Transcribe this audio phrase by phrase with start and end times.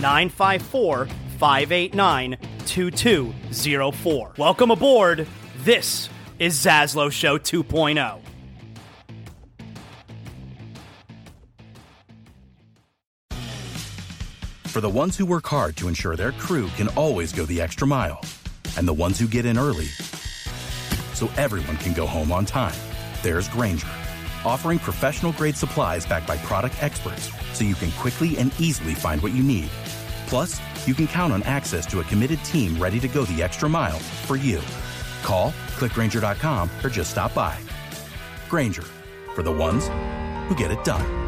[0.00, 1.06] 954
[1.38, 2.36] 589
[2.66, 4.32] 2204.
[4.36, 5.26] Welcome aboard.
[5.58, 6.08] This
[6.38, 8.20] is Zaslow Show 2.0.
[14.66, 17.86] For the ones who work hard to ensure their crew can always go the extra
[17.86, 18.20] mile,
[18.76, 19.86] and the ones who get in early
[21.14, 22.74] so everyone can go home on time,
[23.22, 23.88] there's Grainger,
[24.44, 29.22] offering professional grade supplies backed by product experts so you can quickly and easily find
[29.22, 29.70] what you need.
[30.26, 33.68] Plus, you can count on access to a committed team ready to go the extra
[33.68, 34.60] mile for you.
[35.22, 37.56] Call, clickgrainger.com, or just stop by.
[38.48, 38.84] Grainger,
[39.34, 39.88] for the ones
[40.48, 41.26] who get it done.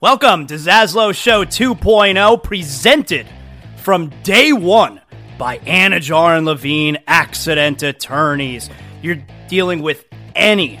[0.00, 3.26] Welcome to Zaslow Show 2.0, presented
[3.76, 5.00] from day one
[5.38, 8.68] by Anidjar and Levine Accident Attorneys.
[9.00, 10.04] You're dealing with
[10.34, 10.80] any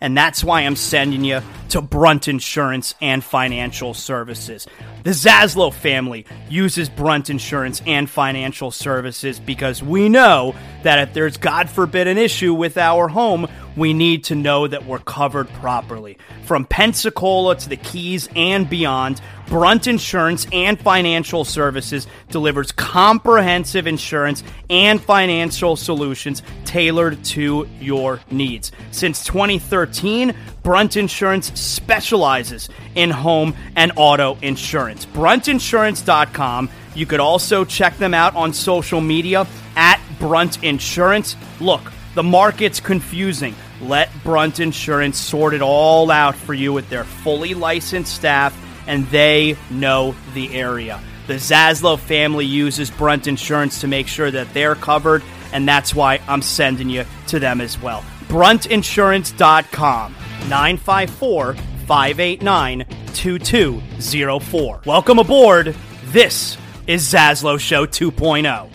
[0.00, 1.40] And that's why I'm sending you
[1.70, 4.66] to Brunt Insurance and Financial Services.
[5.02, 11.36] The Zaslow family uses Brunt Insurance and Financial Services because we know that if there's,
[11.36, 16.18] God forbid, an issue with our home, we need to know that we're covered properly.
[16.44, 24.44] From Pensacola to the Keys and beyond, Brunt Insurance and Financial Services delivers comprehensive insurance
[24.68, 28.72] and financial solutions tailored to your needs.
[28.90, 35.06] Since 2013, Brunt Insurance specializes in home and auto insurance.
[35.06, 36.68] BruntInsurance.com.
[36.94, 39.46] You could also check them out on social media
[39.76, 41.36] at Brunt Insurance.
[41.60, 43.54] Look, the market's confusing.
[43.80, 48.52] Let Brunt Insurance sort it all out for you with their fully licensed staff,
[48.88, 51.00] and they know the area.
[51.28, 56.20] The Zaslow family uses Brunt Insurance to make sure that they're covered, and that's why
[56.26, 58.02] I'm sending you to them as well.
[58.28, 60.12] BruntInsurance.com,
[60.48, 61.54] 954
[61.86, 64.80] 589 2204.
[64.86, 65.76] Welcome aboard.
[66.06, 66.56] This
[66.86, 68.48] is Zaslow Show 2.0.
[68.48, 68.70] All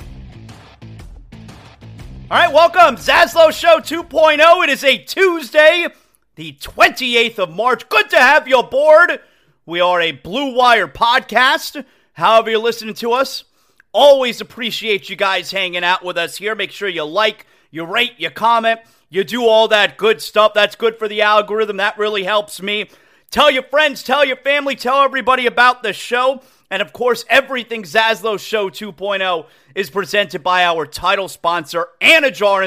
[2.30, 2.98] right, welcome.
[2.98, 4.64] Zaslow Show 2.0.
[4.64, 5.88] It is a Tuesday,
[6.36, 7.90] the 28th of March.
[7.90, 9.20] Good to have you aboard.
[9.66, 11.86] We are a Blue Wire podcast.
[12.12, 13.46] However, you're listening to us,
[13.94, 16.54] always appreciate you guys hanging out with us here.
[16.54, 20.54] Make sure you like, you rate, you comment, you do all that good stuff.
[20.54, 21.78] That's good for the algorithm.
[21.78, 22.90] That really helps me.
[23.32, 26.42] Tell your friends, tell your family, tell everybody about the show.
[26.70, 29.46] And of course, everything Zaslow Show 2.0
[29.76, 32.26] is presented by our title sponsor, and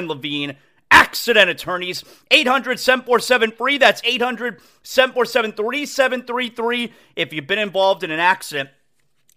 [0.09, 0.57] Levine,
[0.91, 2.05] accident attorneys.
[2.31, 3.79] 800 747 free.
[3.79, 6.93] That's 800 747 3733.
[7.17, 8.71] If you've been involved in an accident,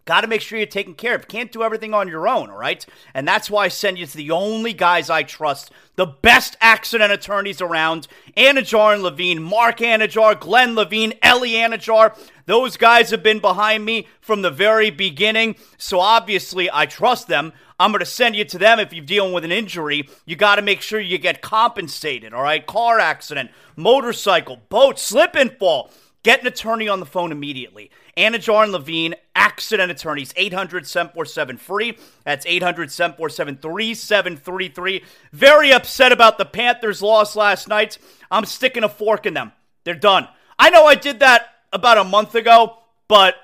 [0.09, 1.27] Got to make sure you're taken care of.
[1.27, 2.83] Can't do everything on your own, all right?
[3.13, 7.11] And that's why I send you to the only guys I trust, the best accident
[7.11, 12.17] attorneys around Anidjar and Levine, Mark Anidjar, Glenn Levine, Ellie Anidjar.
[12.47, 17.53] Those guys have been behind me from the very beginning, so obviously I trust them.
[17.79, 20.09] I'm going to send you to them if you're dealing with an injury.
[20.25, 22.65] You got to make sure you get compensated, all right?
[22.65, 25.89] Car accident, motorcycle, boat, slip and fall.
[26.21, 27.91] Get an attorney on the phone immediately.
[28.17, 31.97] Anidjar and Levine, accident attorneys, 800 747 free.
[32.25, 35.03] That's 800 747 3733.
[35.31, 37.97] Very upset about the Panthers' loss last night.
[38.29, 39.53] I'm sticking a fork in them.
[39.85, 40.27] They're done.
[40.57, 43.35] I know I did that about a month ago, but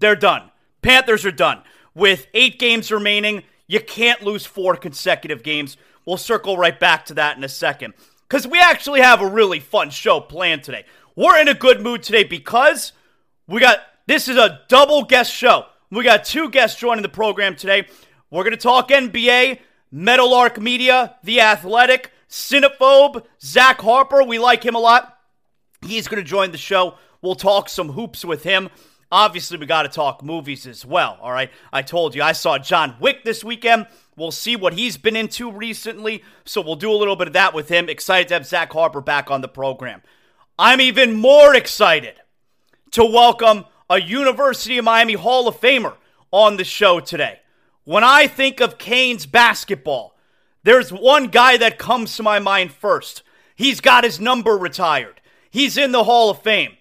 [0.00, 0.50] they're done.
[0.82, 1.62] Panthers are done.
[1.94, 5.76] With eight games remaining, you can't lose four consecutive games.
[6.04, 7.94] We'll circle right back to that in a second.
[8.28, 10.84] Because we actually have a really fun show planned today.
[11.16, 12.92] We're in a good mood today because
[13.46, 15.66] we got this is a double guest show.
[15.90, 17.86] We got two guests joining the program today.
[18.30, 19.60] We're going to talk NBA,
[19.92, 24.24] Meadowlark Media, The Athletic, Cinephobe, Zach Harper.
[24.24, 25.18] We like him a lot.
[25.82, 26.96] He's going to join the show.
[27.22, 28.70] We'll talk some hoops with him.
[29.14, 31.18] Obviously, we got to talk movies as well.
[31.22, 31.48] All right.
[31.72, 33.86] I told you I saw John Wick this weekend.
[34.16, 36.24] We'll see what he's been into recently.
[36.44, 37.88] So we'll do a little bit of that with him.
[37.88, 40.02] Excited to have Zach Harper back on the program.
[40.58, 42.14] I'm even more excited
[42.90, 45.94] to welcome a University of Miami Hall of Famer
[46.32, 47.38] on the show today.
[47.84, 50.16] When I think of Canes basketball,
[50.64, 53.22] there's one guy that comes to my mind first.
[53.54, 55.20] He's got his number retired.
[55.52, 56.78] He's in the Hall of Fame.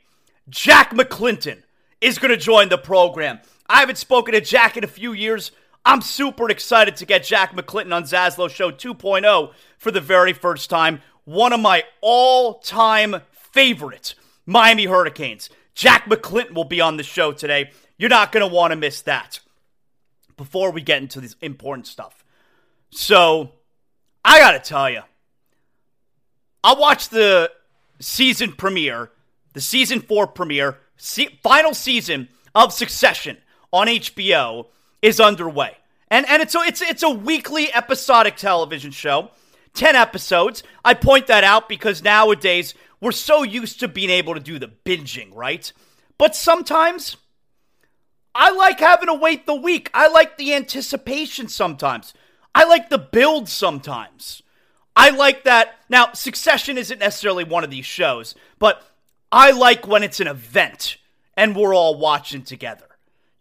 [0.50, 1.63] Jack McClinton
[2.04, 3.40] is going to join the program.
[3.68, 5.52] I haven't spoken to Jack in a few years.
[5.86, 10.70] I'm super excited to get Jack McClinton on Zaslow Show 2.0 for the very first
[10.70, 11.02] time.
[11.24, 15.50] One of my all time favorite Miami Hurricanes.
[15.76, 17.72] Jack McClinton will be on the show today.
[17.98, 19.40] You're not going to want to miss that
[20.36, 22.26] before we get into this important stuff.
[22.92, 23.52] So,
[24.26, 25.02] I got to tell you,
[26.64, 27.52] I watched the
[28.00, 29.10] season premiere,
[29.54, 30.78] the season four premiere,
[31.42, 33.38] final season of Succession
[33.72, 34.68] on HBO
[35.02, 35.76] is underway.
[36.10, 39.32] And, and it's, a, it's, it's a weekly episodic television show,
[39.74, 40.64] 10 episodes.
[40.86, 44.72] I point that out because nowadays we're so used to being able to do the
[44.86, 45.72] binging, right?
[46.18, 47.18] But sometimes
[48.36, 49.90] I like having to wait the week.
[49.94, 52.14] I like the anticipation sometimes.
[52.56, 54.44] I like the build sometimes.
[54.96, 55.76] I like that.
[55.90, 58.88] Now, Succession isn't necessarily one of these shows, but
[59.34, 60.98] I like when it's an event
[61.36, 62.86] and we're all watching together.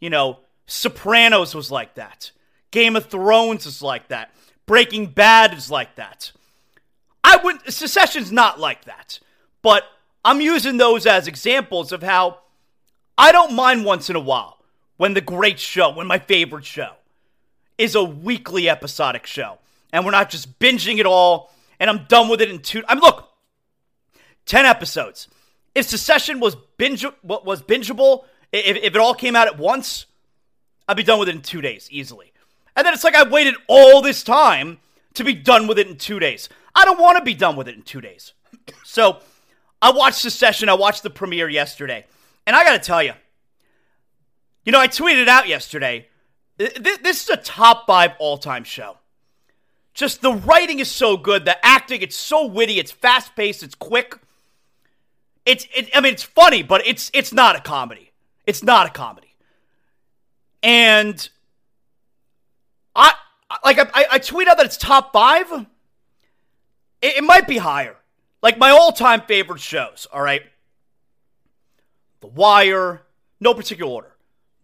[0.01, 2.31] You know, Sopranos was like that.
[2.71, 4.35] Game of Thrones is like that.
[4.65, 6.33] Breaking Bad is like that.
[7.23, 9.21] I would Succession's not like that.
[9.61, 9.85] But
[10.25, 12.39] I'm using those as examples of how
[13.19, 14.59] I don't mind once in a while
[14.97, 16.95] when the great show, when my favorite show
[17.77, 19.59] is a weekly episodic show.
[19.93, 22.83] And we're not just binging it all and I'm done with it in two.
[22.89, 23.29] I mean, look,
[24.47, 25.29] 10 episodes.
[25.75, 30.07] If Succession was binge was bingeable, if, if it all came out at once,
[30.89, 32.33] I'd be done with it in two days easily.
[32.77, 34.79] And then it's like I waited all this time
[35.15, 36.49] to be done with it in two days.
[36.75, 38.33] I don't want to be done with it in two days.
[38.85, 39.19] so
[39.81, 40.69] I watched Succession.
[40.69, 42.07] I watched the premiere yesterday.
[42.47, 43.13] And I got to tell you,
[44.65, 46.09] you know, I tweeted out yesterday
[46.57, 48.99] this is a top five all time show.
[49.95, 53.75] Just the writing is so good, the acting, it's so witty, it's fast paced, it's
[53.75, 54.19] quick.
[55.45, 58.13] It's, it, I mean, it's funny, but it's it's not a comedy.
[58.47, 59.35] It's not a comedy.
[60.63, 61.29] And
[62.95, 63.15] I
[63.65, 65.51] like I, I tweet out that it's top five.
[67.01, 67.97] It, it might be higher.
[68.43, 70.07] Like my all-time favorite shows.
[70.13, 70.43] All right,
[72.21, 73.03] The Wire,
[73.41, 74.13] no particular order.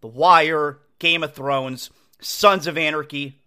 [0.01, 1.89] The Wire, Game of Thrones,
[2.21, 3.39] Sons of Anarchy,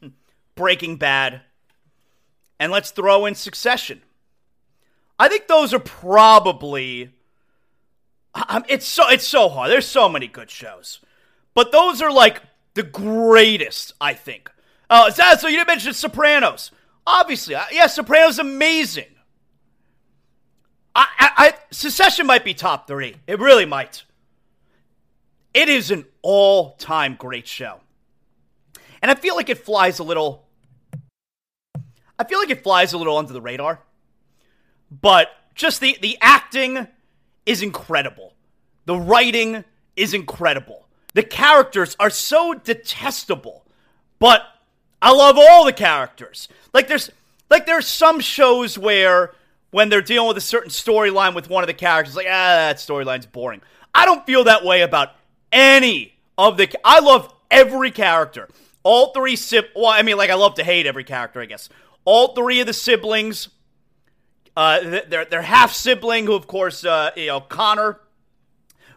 [0.54, 1.42] Breaking Bad,
[2.58, 4.02] and let's throw in Succession.
[5.18, 7.10] I think those are probably.
[8.68, 9.70] it's so it's so hard.
[9.70, 11.00] There's so many good shows,
[11.54, 12.42] but those are like
[12.74, 13.92] the greatest.
[14.00, 14.50] I think.
[14.90, 16.70] Oh, uh, so you didn't mention Sopranos.
[17.06, 19.06] Obviously, yeah, Sopranos amazing.
[20.94, 23.16] I, I, I, Succession might be top three.
[23.26, 24.04] It really might.
[25.54, 27.80] It is an all-time great show,
[29.00, 30.46] and I feel like it flies a little.
[32.18, 33.80] I feel like it flies a little under the radar.
[35.00, 36.86] But just the the acting
[37.46, 38.34] is incredible.
[38.84, 39.64] The writing
[39.96, 40.86] is incredible.
[41.14, 43.64] The characters are so detestable,
[44.18, 44.42] but
[45.00, 46.48] I love all the characters.
[46.72, 47.10] Like there's
[47.50, 49.32] like there's some shows where
[49.70, 52.76] when they're dealing with a certain storyline with one of the characters, like ah, that
[52.76, 53.62] storyline's boring.
[53.94, 55.10] I don't feel that way about
[55.50, 56.68] any of the.
[56.84, 58.48] I love every character.
[58.82, 59.66] All three sib.
[59.76, 61.40] Well, I mean, like I love to hate every character.
[61.40, 61.68] I guess
[62.04, 63.48] all three of the siblings
[64.56, 68.00] uh, their their half sibling, who of course, uh, you know, Connor,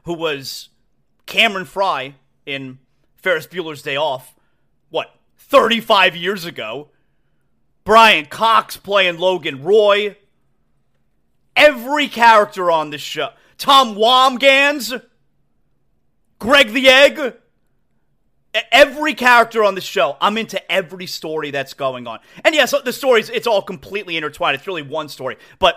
[0.04, 0.70] who was
[1.26, 2.80] Cameron Fry in
[3.16, 4.36] Ferris Bueller's Day Off,
[4.90, 6.90] what thirty five years ago.
[7.84, 10.18] Brian Cox playing Logan Roy.
[11.56, 13.30] Every character on this show.
[13.58, 15.02] Tom Wambsgans,
[16.40, 17.34] Greg the Egg,
[18.72, 22.20] every character on the show i'm into every story that's going on.
[22.44, 24.56] And yes the stories it's all completely intertwined.
[24.56, 25.38] It's really one story.
[25.60, 25.76] But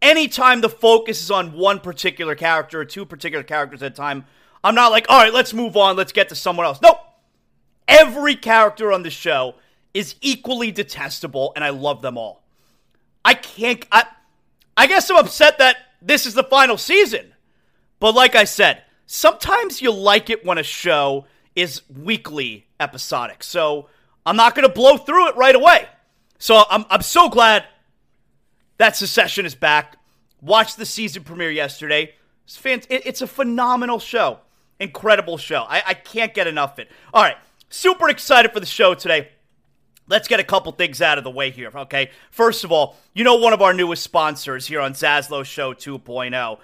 [0.00, 4.24] anytime the focus is on one particular character or two particular characters at a time
[4.64, 5.96] i'm not like all right let's move on.
[5.96, 6.80] Let's get to someone else.
[6.82, 6.98] Nope.
[7.88, 9.56] Every character on the show
[9.94, 12.42] is equally detestable and i love them all.
[13.24, 14.04] I can't i
[14.76, 17.34] i guess i'm upset that this is the final season.
[18.00, 23.42] But like i said sometimes you like it when a show is weekly episodic.
[23.42, 23.88] So
[24.24, 25.86] I'm not going to blow through it right away.
[26.38, 27.64] So I'm, I'm so glad
[28.78, 29.96] that Succession is back.
[30.40, 32.14] Watched the season premiere yesterday.
[32.44, 34.40] It's, fant- it's a phenomenal show.
[34.80, 35.64] Incredible show.
[35.68, 36.90] I-, I can't get enough of it.
[37.14, 37.36] All right.
[37.68, 39.28] Super excited for the show today.
[40.08, 42.10] Let's get a couple things out of the way here, okay?
[42.30, 46.58] First of all, you know one of our newest sponsors here on Zaslow Show 2.0,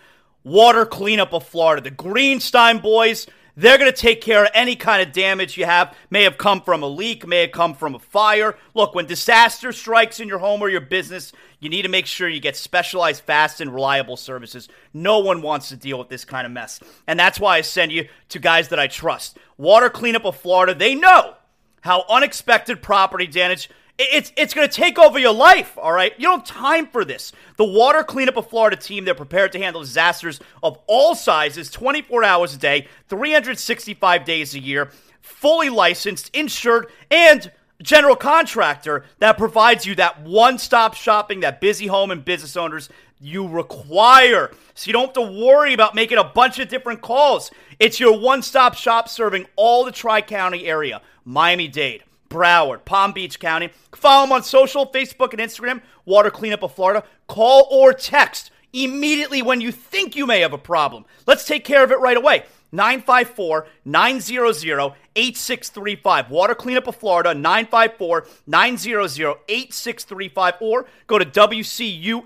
[0.45, 1.81] Water Cleanup of Florida.
[1.81, 3.27] The Greenstein boys
[3.59, 5.97] They're going to take care of any kind of damage you have.
[6.11, 8.57] May have come from a leak, may have come from a fire.
[8.73, 12.29] Look, when disaster strikes in your home or your business, you need to make sure
[12.29, 14.69] you get specialized, fast, and reliable services.
[14.95, 16.79] No one wants to deal with this kind of mess.
[17.09, 19.39] And that's why I send you to guys that I trust.
[19.57, 21.35] Water Cleanup of Florida, they know
[21.81, 26.13] how unexpected property damage it's it's going to take over your life, all right?
[26.17, 27.33] You don't have time for this.
[27.57, 32.23] The Water Cleanup of Florida team, they're prepared to handle disasters of all sizes, 24
[32.23, 34.91] hours a day, 365 days a year,
[35.21, 37.51] fully licensed, insured, and
[37.83, 42.89] general contractor that provides you that one-stop shopping that busy home and business owners
[43.21, 44.51] you require.
[44.75, 47.51] So you don't have to worry about making a bunch of different calls.
[47.81, 51.03] It's your one-stop shop serving all the Tri-County area.
[51.25, 53.71] Miami-Dade, Broward, Palm Beach County.
[53.95, 57.05] Follow them on social, Facebook and Instagram, Water Cleanup of Florida.
[57.27, 61.05] Call or text immediately when you think you may have a problem.
[61.27, 62.45] Let's take care of it right away.
[62.71, 66.31] 954 900 8635.
[66.31, 69.01] Water Cleanup of Florida, 954 900
[69.49, 70.55] 8635.
[70.61, 72.25] Or go to WCUFL.com.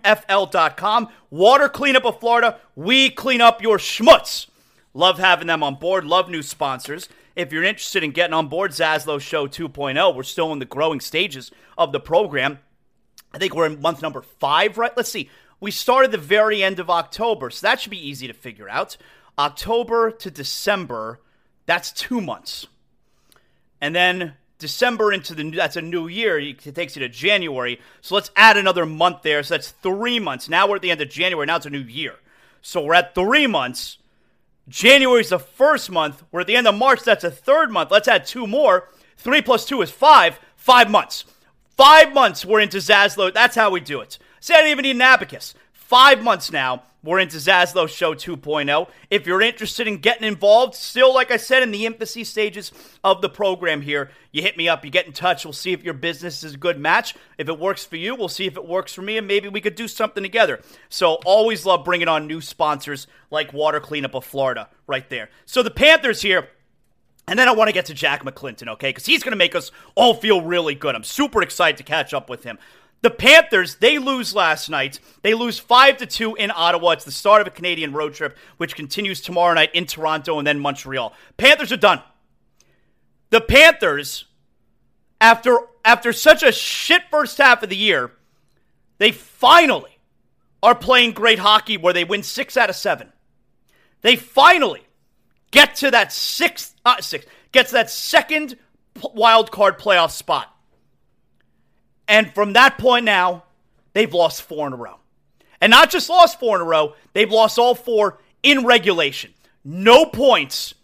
[1.30, 4.48] Water Cleanup of Florida, we clean up your schmutz.
[4.94, 6.04] Love having them on board.
[6.04, 7.08] Love new sponsors.
[7.34, 11.00] If you're interested in getting on board Zaslow Show 2.0, we're still in the growing
[11.00, 12.58] stages of the program.
[13.32, 14.96] I think we're in month number five, right?
[14.96, 15.30] Let's see.
[15.60, 18.96] We started the very end of October, so that should be easy to figure out.
[19.38, 21.20] October to December,
[21.66, 22.66] that's two months.
[23.80, 26.38] And then December into the new that's a new year.
[26.38, 27.80] It takes you to January.
[28.00, 29.42] So let's add another month there.
[29.42, 30.48] So that's three months.
[30.48, 31.46] Now we're at the end of January.
[31.46, 32.14] Now it's a new year.
[32.60, 33.98] So we're at three months.
[34.68, 36.22] January is the first month.
[36.30, 37.02] We're at the end of March.
[37.02, 37.90] That's a third month.
[37.90, 38.88] Let's add two more.
[39.16, 40.38] Three plus two is five.
[40.56, 41.24] Five months.
[41.76, 43.32] Five months we're into Zaslow.
[43.32, 44.18] That's how we do it.
[44.40, 45.54] See, I didn't even need an abacus.
[45.72, 46.84] Five months now.
[47.04, 48.88] We're into Zaslow Show 2.0.
[49.10, 52.70] If you're interested in getting involved, still, like I said, in the infancy stages
[53.02, 55.44] of the program here, you hit me up, you get in touch.
[55.44, 57.16] We'll see if your business is a good match.
[57.38, 59.60] If it works for you, we'll see if it works for me, and maybe we
[59.60, 60.60] could do something together.
[60.90, 65.28] So, always love bringing on new sponsors like Water Cleanup of Florida right there.
[65.44, 66.48] So, the Panthers here.
[67.28, 68.90] And then I want to get to Jack McClinton, okay?
[68.90, 70.96] Because he's going to make us all feel really good.
[70.96, 72.58] I'm super excited to catch up with him.
[73.02, 75.00] The Panthers, they lose last night.
[75.22, 76.92] They lose 5 to 2 in Ottawa.
[76.92, 80.46] It's the start of a Canadian road trip, which continues tomorrow night in Toronto and
[80.46, 81.12] then Montreal.
[81.36, 82.00] Panthers are done.
[83.30, 84.26] The Panthers,
[85.20, 88.12] after after such a shit first half of the year,
[88.98, 89.98] they finally
[90.62, 93.12] are playing great hockey where they win six out of seven.
[94.02, 94.82] They finally
[95.50, 98.56] get to that sixth, uh, six, gets that second
[99.14, 100.51] wild card playoff spot.
[102.08, 103.44] And from that point now,
[103.92, 104.98] they've lost four in a row.
[105.60, 109.32] And not just lost four in a row, they've lost all four in regulation.
[109.64, 110.74] No points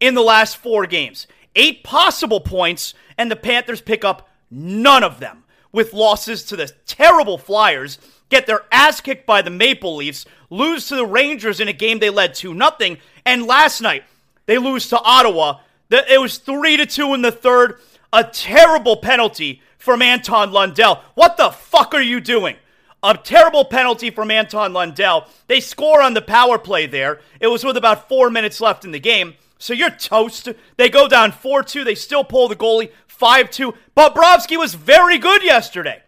[0.00, 1.26] in the last four games.
[1.54, 6.72] Eight possible points, and the Panthers pick up none of them with losses to the
[6.86, 7.98] terrible Flyers,
[8.30, 11.98] get their ass kicked by the Maple Leafs, lose to the Rangers in a game
[11.98, 14.04] they led 2 nothing, and last night
[14.46, 15.58] they lose to Ottawa.
[15.90, 17.78] It was 3 to 2 in the third,
[18.12, 21.00] a terrible penalty from Anton Lundell.
[21.14, 22.56] What the fuck are you doing?
[23.04, 25.28] A terrible penalty from Anton Lundell.
[25.46, 27.20] They score on the power play there.
[27.38, 29.34] It was with about four minutes left in the game.
[29.58, 30.48] So you're toast.
[30.76, 31.84] They go down 4 2.
[31.84, 33.74] They still pull the goalie 5 2.
[33.96, 36.02] Bobrovsky was very good yesterday.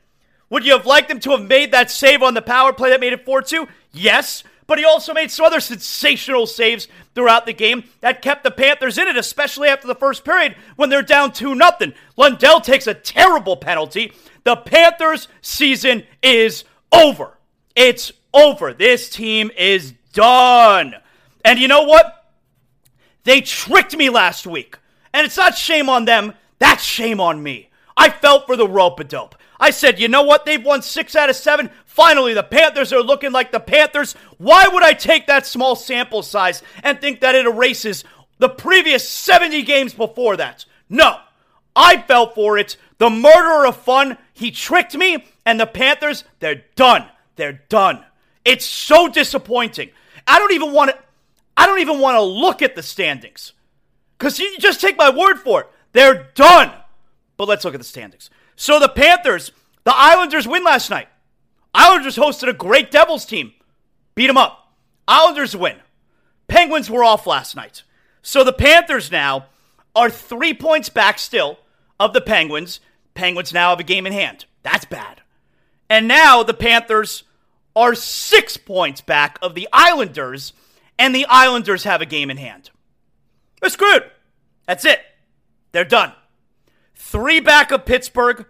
[0.51, 3.01] Would you have liked him to have made that save on the power play that
[3.01, 3.69] made it 4 2?
[3.93, 8.51] Yes but he also made some other sensational saves throughout the game that kept the
[8.51, 11.93] Panthers in it, especially after the first period when they're down 2 0.
[12.17, 14.13] Lundell takes a terrible penalty.
[14.45, 17.39] The Panthers' season is over.
[17.75, 18.75] It's over.
[18.75, 20.95] This team is done.
[21.45, 22.27] And you know what?
[23.25, 24.77] They tricked me last week.
[25.15, 27.71] And it's not shame on them, that's shame on me.
[27.97, 29.35] I felt for the rope a dope.
[29.61, 30.47] I said, you know what?
[30.47, 31.71] They've won six out of seven.
[31.85, 34.15] Finally, the Panthers are looking like the Panthers.
[34.37, 38.05] Why would I take that small sample size and think that it erases
[38.39, 40.65] the previous 70 games before that?
[40.89, 41.19] No.
[41.75, 42.77] I fell for it.
[42.99, 47.07] The murderer of fun, he tricked me, and the Panthers, they're done.
[47.37, 48.05] They're done.
[48.45, 49.91] It's so disappointing.
[50.27, 50.99] I don't even want to
[51.57, 53.53] I don't even want to look at the standings.
[54.19, 55.71] Cuz you just take my word for it.
[55.93, 56.73] They're done.
[57.37, 58.31] But let's look at the standings.
[58.61, 59.53] So the Panthers,
[59.85, 61.07] the Islanders win last night.
[61.73, 63.53] Islanders hosted a great Devils team.
[64.17, 64.73] Beat them up.
[65.07, 65.77] Islanders win.
[66.49, 67.85] Penguins were off last night.
[68.21, 69.47] So the Panthers now
[69.95, 71.61] are three points back still
[72.01, 72.81] of the Penguins.
[73.15, 74.45] Penguins now have a game in hand.
[74.65, 75.21] That's bad.
[75.89, 77.23] And now the Panthers
[77.77, 80.53] are six points back of the Islanders,
[80.99, 82.71] and the Islanders have a game in hand.
[83.61, 84.11] They're screwed.
[84.67, 84.99] That's it.
[85.71, 86.13] They're done.
[87.01, 88.45] Three back of Pittsburgh,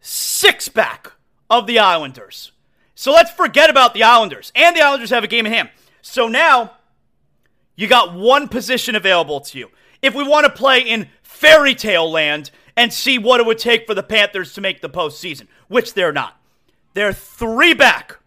[0.00, 1.12] six back
[1.48, 2.50] of the Islanders.
[2.96, 4.50] So let's forget about the Islanders.
[4.56, 5.70] And the Islanders have a game in hand.
[6.02, 6.72] So now
[7.76, 9.70] you got one position available to you.
[10.02, 13.86] If we want to play in fairy tale land and see what it would take
[13.86, 16.36] for the Panthers to make the postseason, which they're not.
[16.94, 18.18] They're three back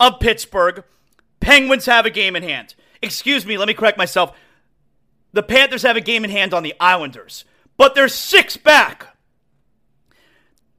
[0.00, 0.82] of Pittsburgh.
[1.38, 2.74] Penguins have a game in hand.
[3.00, 4.36] Excuse me, let me correct myself.
[5.32, 7.44] The Panthers have a game in hand on the Islanders,
[7.82, 9.08] but they're six back.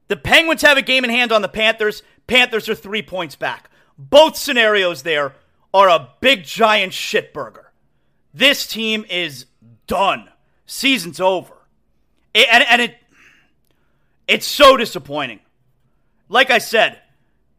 [0.08, 2.02] The Penguins have a game in hand on the Panthers.
[2.26, 3.68] Panthers are three points back.
[3.98, 5.34] Both scenarios there
[5.74, 7.64] are a big giant shitburger.
[8.32, 9.44] This team is
[9.86, 10.30] done.
[10.64, 11.52] Season's over.
[12.32, 12.96] It, and, and it
[14.26, 15.40] it's so disappointing.
[16.30, 17.02] Like I said,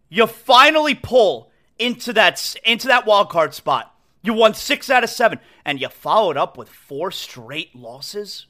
[0.09, 3.95] you finally pull into that into that wild card spot.
[4.23, 8.47] You won six out of seven, and you followed up with four straight losses.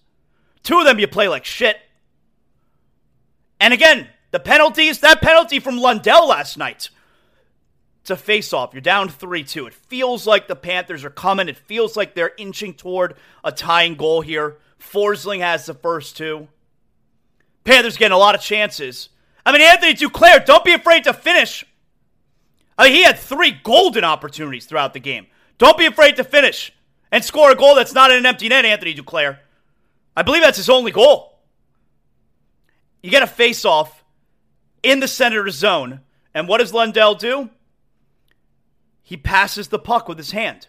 [0.65, 1.77] Two of them you play like shit.
[3.61, 6.89] And again, the penalties, that penalty from Lundell last night.
[8.01, 8.73] It's a face off.
[8.73, 9.67] You're down 3 2.
[9.67, 11.47] It feels like the Panthers are coming.
[11.47, 14.57] It feels like they're inching toward a tying goal here.
[14.79, 16.47] Forsling has the first two.
[17.63, 19.09] Panthers getting a lot of chances.
[19.45, 21.63] I mean, Anthony Duclair, don't be afraid to finish.
[22.77, 25.27] I mean, he had three golden opportunities throughout the game.
[25.57, 26.73] Don't be afraid to finish
[27.11, 29.39] and score a goal that's not in an empty net, Anthony Duclair.
[30.15, 31.39] I believe that's his only goal.
[33.03, 34.03] You get a face off
[34.81, 36.01] in the center zone.
[36.33, 37.49] And what does Lundell do?
[39.03, 40.67] He passes the puck with his hand.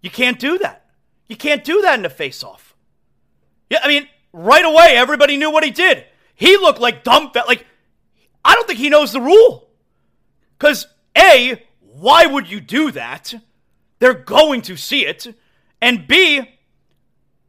[0.00, 0.84] You can't do that.
[1.28, 2.74] You can't do that in a face off.
[3.70, 6.04] Yeah, I mean, right away, everybody knew what he did.
[6.34, 7.30] He looked like dumb.
[7.34, 7.66] Like,
[8.44, 9.68] I don't think he knows the rule.
[10.58, 13.34] Because, A, why would you do that?
[13.98, 15.26] They're going to see it.
[15.80, 16.42] And B,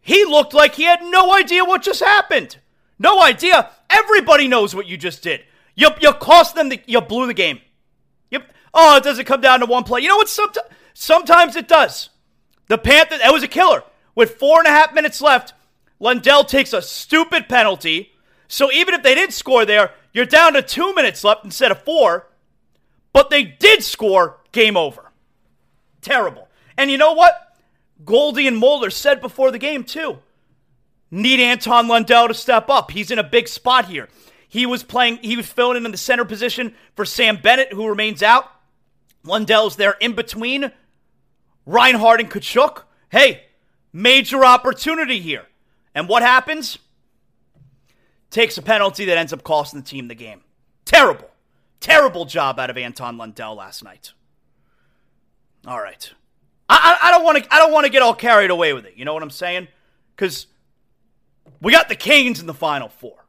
[0.06, 2.58] he looked like he had no idea what just happened.
[3.00, 3.72] No idea.
[3.89, 5.41] Everybody knows what you just did.
[5.74, 7.60] You, you cost them, the, you blew the game.
[8.30, 8.54] Yep.
[8.72, 10.02] Oh, it doesn't come down to one play.
[10.02, 10.30] You know what?
[10.30, 12.10] Sometimes, sometimes it does.
[12.68, 13.82] The Panthers, that was a killer.
[14.13, 15.56] With four and a half minutes left,
[16.00, 18.12] Lundell takes a stupid penalty.
[18.48, 21.82] So even if they didn't score there, you're down to two minutes left instead of
[21.82, 22.28] four.
[23.12, 24.38] But they did score.
[24.52, 25.12] Game over.
[26.02, 26.48] Terrible.
[26.78, 27.44] And you know what?
[28.03, 30.19] Goldie and Moller said before the game, too.
[31.12, 32.91] Need Anton Lundell to step up.
[32.91, 34.10] He's in a big spot here.
[34.47, 37.88] He was playing, he was filling in in the center position for Sam Bennett, who
[37.88, 38.49] remains out.
[39.23, 40.71] Lundell's there in between
[41.65, 42.84] Reinhart and Tkachuk.
[43.10, 43.45] Hey,
[43.91, 45.45] major opportunity here.
[45.93, 46.77] And what happens?
[48.29, 50.41] Takes a penalty that ends up costing the team the game.
[50.84, 51.29] Terrible.
[51.79, 54.12] Terrible job out of Anton Lundell last night.
[55.65, 56.12] All right.
[56.69, 58.86] I, I, I don't want to I don't want to get all carried away with
[58.86, 58.93] it.
[58.95, 59.67] You know what I'm saying?
[60.15, 60.47] Because
[61.62, 63.25] we got the Canes in the final four.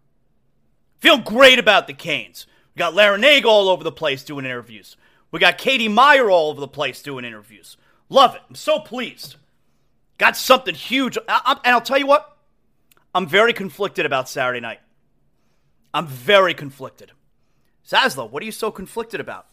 [0.98, 2.46] Feel great about the Canes.
[2.74, 4.96] We got Larrañaga all over the place doing interviews.
[5.30, 7.76] We got Katie Meier all over the place doing interviews.
[8.08, 8.42] Love it.
[8.48, 9.36] I'm so pleased.
[10.18, 11.18] Got something huge.
[11.28, 12.36] I, I, and I'll tell you what,
[13.14, 14.80] I'm very conflicted about Saturday night.
[15.92, 17.12] I'm very conflicted.
[17.86, 19.46] Zaslow, what are you so conflicted about?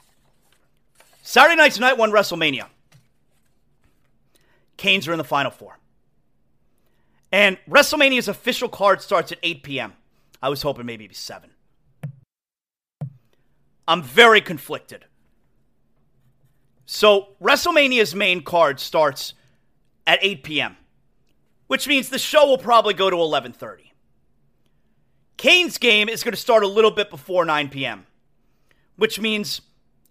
[1.22, 2.68] Saturday night's night one WrestleMania.
[4.84, 5.80] Canes are in the final four.
[7.32, 9.94] And WrestleMania's official card starts at 8 p.m.
[10.42, 11.50] I was hoping maybe 7.
[13.88, 15.06] I'm very conflicted.
[16.86, 19.36] So, WrestleMania's main card starts
[20.06, 20.76] at 8 p.m.,
[21.68, 23.92] which means the show will probably go to 11:30.
[25.38, 28.06] Canes game is going to start a little bit before 9 p.m.,
[28.98, 29.62] which means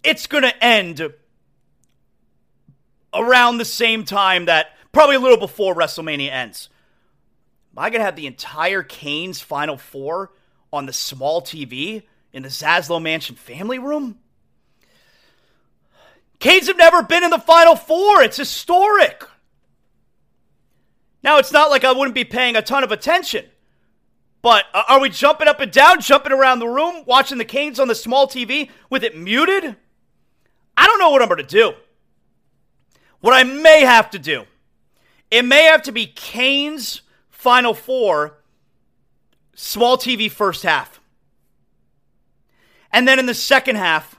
[0.03, 1.13] it's going to end
[3.15, 6.69] around the same time that probably a little before WrestleMania ends.
[7.77, 10.33] Am I to have the entire Canes Final Four
[10.73, 14.19] on the small TV in the Zaslow Mansion family room?
[16.39, 18.23] Canes have never been in the Final Four.
[18.23, 19.25] It's historic.
[21.23, 23.45] Now, it's not like I wouldn't be paying a ton of attention,
[24.43, 27.87] but are we jumping up and down, jumping around the room, watching the Canes on
[27.87, 29.77] the small TV with it muted?
[30.77, 31.75] I don't know what I'm going to do.
[33.23, 34.45] What I may have to do,
[35.31, 38.39] it may have to be Canes Final Four,
[39.55, 41.01] small TV first half.
[42.93, 44.17] And then in the second half,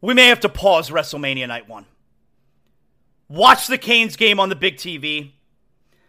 [0.00, 1.84] we may have to pause WrestleMania Night 1.
[3.28, 5.32] Watch the Canes game on the big TV.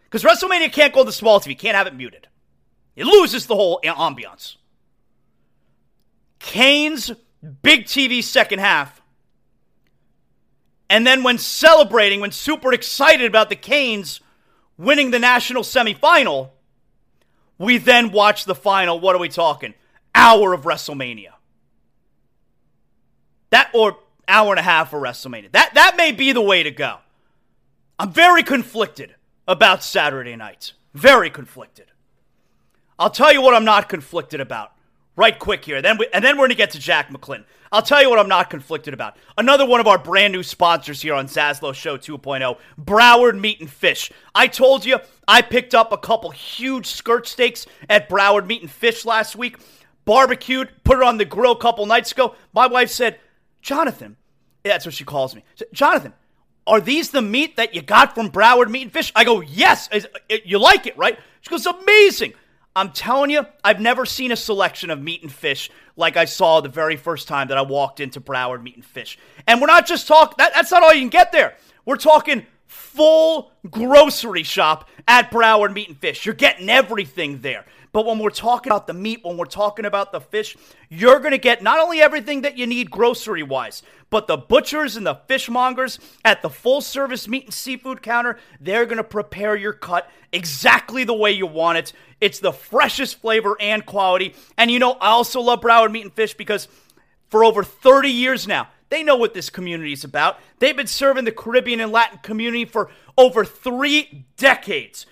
[0.04, 2.28] Because WrestleMania can't go to the small TV, can't have it muted.
[2.94, 4.54] It loses the whole ambiance.
[6.38, 7.10] Canes
[7.62, 9.02] big TV second half.
[10.90, 14.20] And then when celebrating, when super excited about the Canes
[14.76, 16.50] winning the national semifinal,
[17.58, 19.00] we then watch the final.
[19.00, 19.74] What are we talking?
[20.14, 21.30] Hour of WrestleMania.
[23.50, 25.52] That or hour and a half of WrestleMania.
[25.52, 26.98] That that may be the way to go.
[27.98, 29.14] I'm very conflicted
[29.46, 30.72] about Saturday nights.
[30.94, 31.86] Very conflicted.
[32.98, 34.72] I'll tell you what I'm not conflicted about.
[35.16, 35.80] Right quick here.
[35.80, 37.44] Then we, and then we're going to get to Jack McClinton.
[37.74, 39.16] I'll tell you what I'm not conflicted about.
[39.36, 43.68] Another one of our brand new sponsors here on Zaslow Show 2.0, Broward Meat and
[43.68, 44.12] Fish.
[44.32, 48.70] I told you I picked up a couple huge skirt steaks at Broward Meat and
[48.70, 49.56] Fish last week.
[50.04, 52.36] Barbecued, put it on the grill a couple nights ago.
[52.52, 53.18] My wife said,
[53.60, 54.18] Jonathan,
[54.62, 55.42] that's what she calls me.
[55.72, 56.12] Jonathan,
[56.68, 59.10] are these the meat that you got from Broward Meat and Fish?
[59.16, 59.88] I go, yes.
[60.44, 61.18] You like it, right?
[61.40, 62.34] She goes, amazing.
[62.76, 66.60] I'm telling you, I've never seen a selection of meat and fish like I saw
[66.60, 69.18] the very first time that I walked into Broward Meat and Fish.
[69.46, 71.56] And we're not just talking, that, that's not all you can get there.
[71.84, 76.26] We're talking full grocery shop at Broward Meat and Fish.
[76.26, 77.64] You're getting everything there.
[77.94, 80.56] But when we're talking about the meat, when we're talking about the fish,
[80.88, 84.96] you're going to get not only everything that you need grocery wise, but the butchers
[84.96, 89.54] and the fishmongers at the full service meat and seafood counter, they're going to prepare
[89.54, 91.92] your cut exactly the way you want it.
[92.20, 94.34] It's the freshest flavor and quality.
[94.58, 96.66] And you know, I also love Broward Meat and Fish because
[97.28, 100.40] for over 30 years now, they know what this community is about.
[100.58, 105.06] They've been serving the Caribbean and Latin community for over three decades.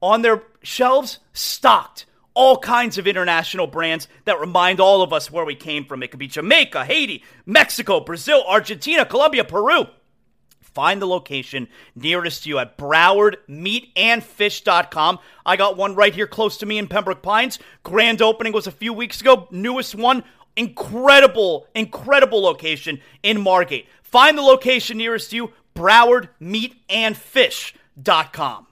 [0.00, 5.44] On their shelves, stocked all kinds of international brands that remind all of us where
[5.44, 6.02] we came from.
[6.02, 9.86] It could be Jamaica, Haiti, Mexico, Brazil, Argentina, Colombia, Peru.
[10.60, 15.20] Find the location nearest to you at browardmeatandfish.com.
[15.46, 17.60] I got one right here close to me in Pembroke Pines.
[17.84, 19.46] Grand opening was a few weeks ago.
[19.52, 20.24] Newest one,
[20.56, 23.86] incredible, incredible location in Margate.
[24.02, 28.66] Find the location nearest to you, browardmeatandfish.com.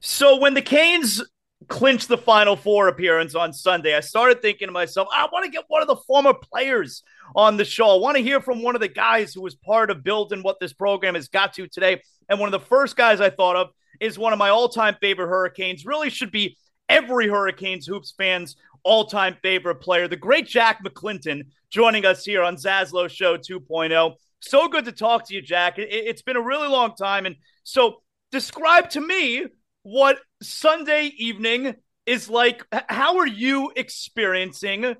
[0.00, 1.22] So when the Canes
[1.68, 5.50] clinch the Final Four appearance on Sunday, I started thinking to myself, I want to
[5.50, 7.02] get one of the former players
[7.34, 7.96] on the show.
[7.96, 10.60] I want to hear from one of the guys who was part of building what
[10.60, 12.02] this program has got to today.
[12.28, 13.68] And one of the first guys I thought of
[14.00, 16.56] is one of my all time favorite Hurricanes, really should be
[16.88, 22.42] every Hurricanes Hoops fan's all time favorite player, the great Jack McClinton, joining us here
[22.42, 24.14] on Zaslow Show 2.0.
[24.40, 25.74] So good to talk to you, Jack.
[25.78, 27.24] It's been a really long time.
[27.24, 29.46] And so, describe to me
[29.84, 31.74] what Sunday evening
[32.06, 32.64] is like.
[32.88, 34.96] How are you experiencing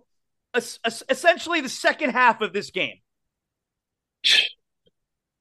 [0.54, 2.96] essentially the second half of this game?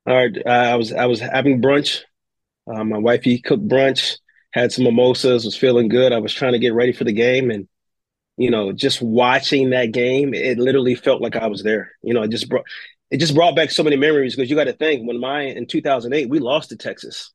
[0.06, 2.02] All right, I was I was having brunch.
[2.68, 4.18] Uh, my wifey cooked brunch,
[4.52, 6.12] had some mimosas, was feeling good.
[6.12, 7.68] I was trying to get ready for the game, and
[8.38, 11.92] you know, just watching that game, it literally felt like I was there.
[12.02, 12.66] You know, it just brought
[13.12, 15.68] it just brought back so many memories because you got to think when my in
[15.68, 17.32] 2008 we lost to Texas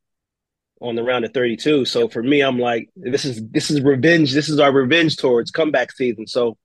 [0.81, 1.85] on the round of 32.
[1.85, 4.33] So for me, I'm like, this is this is revenge.
[4.33, 6.27] This is our revenge towards comeback season.
[6.27, 6.57] So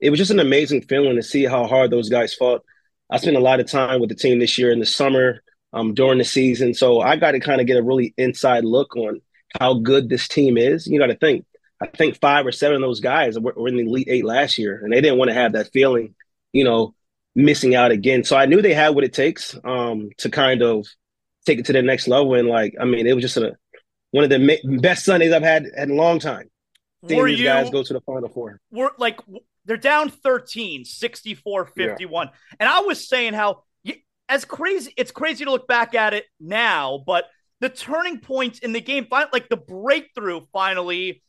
[0.00, 2.62] it was just an amazing feeling to see how hard those guys fought.
[3.10, 5.94] I spent a lot of time with the team this year in the summer, um,
[5.94, 6.74] during the season.
[6.74, 9.20] So I got to kind of get a really inside look on
[9.58, 10.86] how good this team is.
[10.86, 11.44] You got to think.
[11.80, 14.58] I think five or seven of those guys were, were in the Elite Eight last
[14.58, 16.14] year, and they didn't want to have that feeling,
[16.52, 16.94] you know,
[17.34, 18.22] missing out again.
[18.22, 20.86] So I knew they had what it takes um, to kind of
[21.46, 22.34] take it to the next level.
[22.34, 23.56] And like, I mean, it was just a
[24.10, 26.50] one of the ma- best Sundays I've had in a long time.
[27.06, 28.60] Seeing were these you, guys go to the Final Four.
[28.70, 29.20] We're like
[29.64, 32.26] they're down 13, 64 51.
[32.26, 32.32] Yeah.
[32.58, 33.62] And I was saying how
[34.28, 37.26] as crazy it's crazy to look back at it now, but
[37.60, 41.22] the turning point in the game, like the breakthrough finally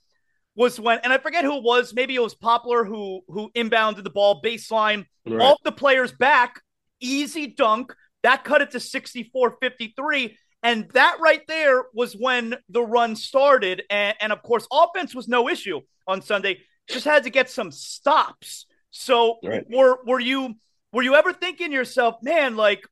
[0.55, 1.93] was when, and I forget who it was.
[1.93, 5.41] Maybe it was Poplar who who inbounded the ball baseline, right.
[5.41, 6.61] off the players back,
[6.99, 7.93] easy dunk
[8.23, 10.37] that cut it to 64 53.
[10.63, 13.83] And that right there was when the run started.
[13.89, 16.59] And, and of course, offense was no issue on Sunday.
[16.87, 18.65] Just had to get some stops.
[18.91, 19.65] So right.
[19.69, 20.55] were were you
[20.93, 22.83] were you ever thinking yourself, man, like,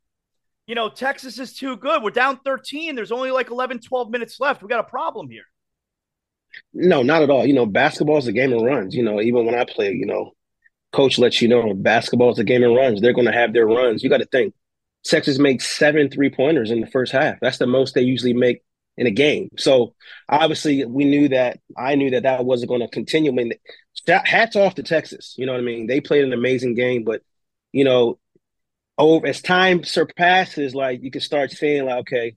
[0.67, 2.01] you know, Texas is too good.
[2.01, 2.95] We're down 13.
[2.95, 4.61] There's only like 11, 12 minutes left.
[4.61, 5.43] We got a problem here.
[6.73, 7.45] No, not at all.
[7.45, 8.95] You know, basketball is a game of runs.
[8.95, 10.31] You know, even when I play, you know,
[10.91, 13.01] coach lets you know basketball is a game of runs.
[13.01, 14.03] They're going to have their runs.
[14.03, 14.53] You got to think
[15.05, 17.37] Texas makes seven three pointers in the first half.
[17.41, 18.63] That's the most they usually make
[18.97, 19.49] in a game.
[19.57, 19.95] So
[20.27, 21.59] obviously, we knew that.
[21.77, 23.31] I knew that that wasn't going to continue.
[23.31, 23.53] I mean,
[24.07, 25.35] hats off to Texas.
[25.37, 25.87] You know what I mean?
[25.87, 27.21] They played an amazing game, but
[27.71, 28.19] you know,
[28.97, 32.35] over as time surpasses, like you can start seeing, like, okay,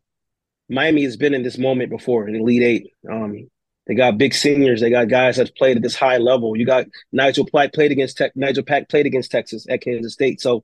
[0.69, 2.93] Miami has been in this moment before in Elite Eight.
[3.11, 3.49] Um,
[3.87, 4.81] they got big seniors.
[4.81, 6.57] They got guys that played at this high level.
[6.57, 10.41] You got Nigel Pack played against Te- Nigel Pack played against Texas at Kansas State.
[10.41, 10.63] So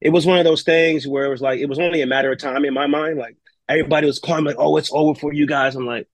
[0.00, 2.32] it was one of those things where it was like it was only a matter
[2.32, 3.18] of time in my mind.
[3.18, 3.36] Like
[3.68, 6.08] everybody was calling like, "Oh, it's over for you guys." I'm like,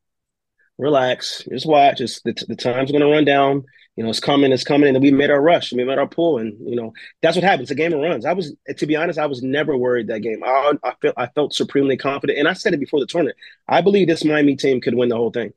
[0.78, 2.00] relax, just watch.
[2.00, 3.64] It's the, the time's going to run down.
[3.96, 6.38] You know, it's coming, it's coming, and we made our rush, we made our pull,
[6.38, 6.92] and you know
[7.22, 7.70] that's what happens.
[7.70, 8.26] A game of runs.
[8.26, 10.42] I was, to be honest, I was never worried that game.
[10.44, 13.38] I, I felt, I felt supremely confident, and I said it before the tournament.
[13.68, 15.52] I believe this Miami team could win the whole thing.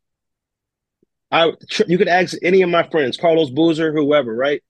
[1.32, 1.52] I,
[1.88, 4.62] you could ask any of my friends, Carlos Boozer, whoever, right?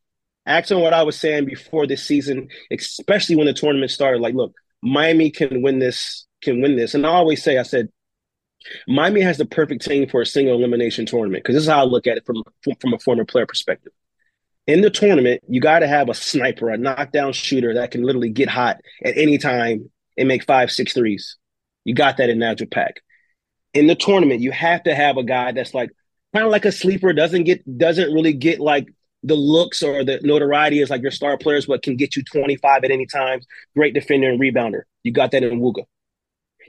[0.47, 4.21] Them what I was saying before this season, especially when the tournament started.
[4.21, 7.89] Like, look, Miami can win this, can win this, and I always say, I said,
[8.87, 11.85] Miami has the perfect team for a single elimination tournament because this is how I
[11.85, 12.43] look at it from
[12.79, 13.93] from a former player perspective.
[14.65, 18.29] In the tournament, you got to have a sniper, a knockdown shooter that can literally
[18.29, 21.37] get hot at any time and make five, six threes.
[21.85, 23.01] You got that in Nigel Pack.
[23.73, 25.91] In the tournament, you have to have a guy that's like
[26.33, 28.87] kind of like a sleeper, doesn't get doesn't really get like
[29.23, 32.83] the looks or the notoriety is like your star players, but can get you 25
[32.83, 33.41] at any time.
[33.75, 34.83] Great defender and rebounder.
[35.03, 35.83] You got that in Wooga.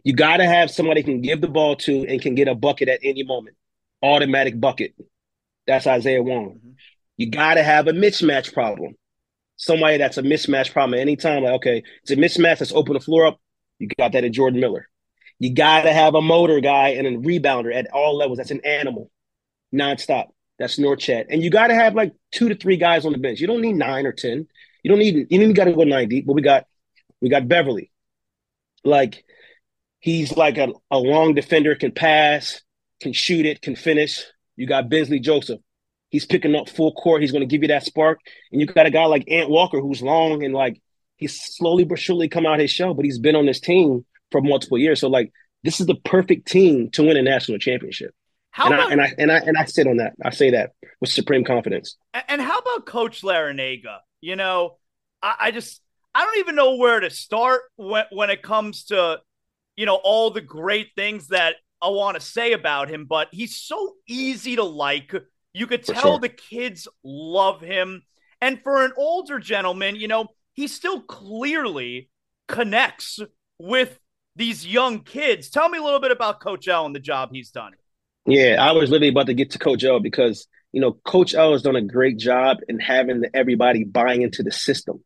[0.04, 2.88] You got to have somebody can give the ball to and can get a bucket
[2.88, 3.56] at any moment.
[4.02, 4.94] Automatic bucket.
[5.66, 6.54] That's Isaiah Wong.
[6.54, 6.70] Mm-hmm.
[7.16, 8.94] You got to have a mismatch problem.
[9.56, 11.42] Somebody that's a mismatch problem at any time.
[11.42, 12.60] Like, okay, it's a mismatch.
[12.60, 13.40] Let's open the floor up.
[13.78, 14.88] You got that in Jordan Miller.
[15.40, 18.38] You got to have a motor guy and a rebounder at all levels.
[18.38, 19.10] That's an animal,
[19.74, 20.28] nonstop.
[20.58, 21.26] That's Norchad.
[21.30, 23.40] And you got to have like two to three guys on the bench.
[23.40, 24.46] You don't need nine or ten.
[24.82, 25.26] You don't need.
[25.30, 26.26] You don't got to go nine deep.
[26.26, 26.66] But we got,
[27.20, 27.90] we got Beverly.
[28.84, 29.24] Like
[30.00, 32.62] He's like a, a long defender, can pass,
[33.00, 34.24] can shoot it, can finish.
[34.56, 35.60] You got Bensley Joseph.
[36.10, 37.20] He's picking up full court.
[37.20, 38.20] He's going to give you that spark.
[38.50, 40.80] And you got a guy like Ant Walker who's long and like
[41.16, 44.40] he's slowly but surely come out his shell, but he's been on this team for
[44.40, 45.00] multiple years.
[45.00, 45.32] So like
[45.64, 48.14] this is the perfect team to win a national championship.
[48.50, 50.14] How and, about, I, and I and I and I sit on that.
[50.24, 51.96] I say that with supreme confidence.
[52.28, 53.98] And how about Coach Larrañaga?
[54.20, 54.78] You know,
[55.22, 55.80] I, I just
[56.14, 59.20] I don't even know where to start when when it comes to
[59.78, 63.56] you know, all the great things that I want to say about him, but he's
[63.56, 65.14] so easy to like.
[65.54, 66.18] You could tell sure.
[66.18, 68.02] the kids love him.
[68.40, 72.10] And for an older gentleman, you know, he still clearly
[72.48, 73.20] connects
[73.60, 74.00] with
[74.34, 75.48] these young kids.
[75.48, 77.74] Tell me a little bit about Coach L and the job he's done.
[78.28, 81.52] Yeah, I was literally about to get to Coach L because, you know, Coach L
[81.52, 85.02] has done a great job in having everybody buying into the system.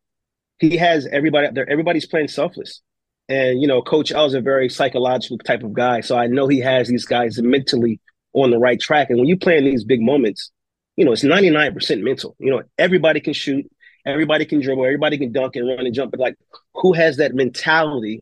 [0.59, 2.81] He has everybody there, everybody's playing selfless.
[3.29, 6.49] And you know, Coach L is a very psychological type of guy, so I know
[6.49, 8.01] he has these guys mentally
[8.33, 9.09] on the right track.
[9.09, 10.51] And when you play in these big moments,
[10.97, 12.35] you know, it's ninety nine percent mental.
[12.39, 13.65] You know, everybody can shoot,
[14.05, 16.35] everybody can dribble, everybody can dunk and run and jump, but like,
[16.73, 18.19] who has that mentality?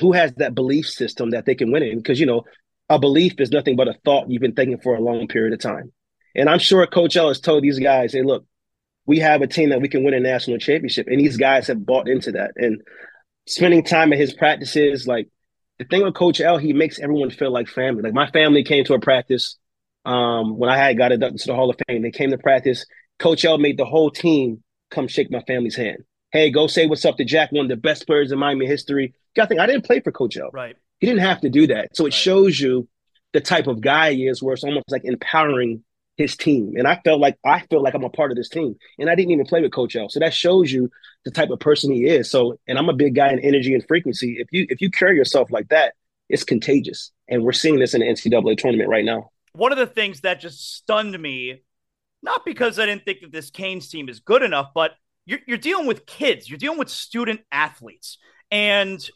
[0.00, 1.96] Who has that belief system that they can win in?
[1.96, 2.44] Because you know,
[2.88, 5.60] a belief is nothing but a thought you've been thinking for a long period of
[5.60, 5.92] time.
[6.34, 8.44] And I'm sure Coach L has told these guys, "Hey, look,
[9.06, 11.84] we have a team that we can win a national championship," and these guys have
[11.84, 12.52] bought into that.
[12.56, 12.82] And
[13.46, 15.28] spending time at his practices, like
[15.78, 18.02] the thing with Coach L, he makes everyone feel like family.
[18.02, 19.56] Like my family came to a practice
[20.04, 22.02] um, when I had got inducted to the Hall of Fame.
[22.02, 22.86] They came to practice.
[23.18, 26.04] Coach L made the whole team come shake my family's hand.
[26.30, 29.14] Hey, go say what's up to Jack, one of the best players in Miami history.
[29.38, 30.50] I think I didn't play for Coach L.
[30.52, 30.76] Right.
[31.00, 31.96] He didn't have to do that.
[31.96, 32.14] So it right.
[32.14, 32.88] shows you
[33.32, 35.84] the type of guy he is, where it's almost like empowering
[36.16, 36.74] his team.
[36.76, 38.76] And I felt like I feel like I'm a part of this team.
[38.98, 40.08] And I didn't even play with Coach L.
[40.08, 40.90] So that shows you
[41.24, 42.30] the type of person he is.
[42.30, 44.36] So and I'm a big guy in energy and frequency.
[44.38, 45.94] If you if you carry yourself like that,
[46.28, 47.12] it's contagious.
[47.28, 49.30] And we're seeing this in the NCAA tournament right now.
[49.52, 51.62] One of the things that just stunned me,
[52.22, 54.92] not because I didn't think that this Canes team is good enough, but
[55.24, 58.18] you're, you're dealing with kids, you're dealing with student athletes.
[58.50, 59.06] And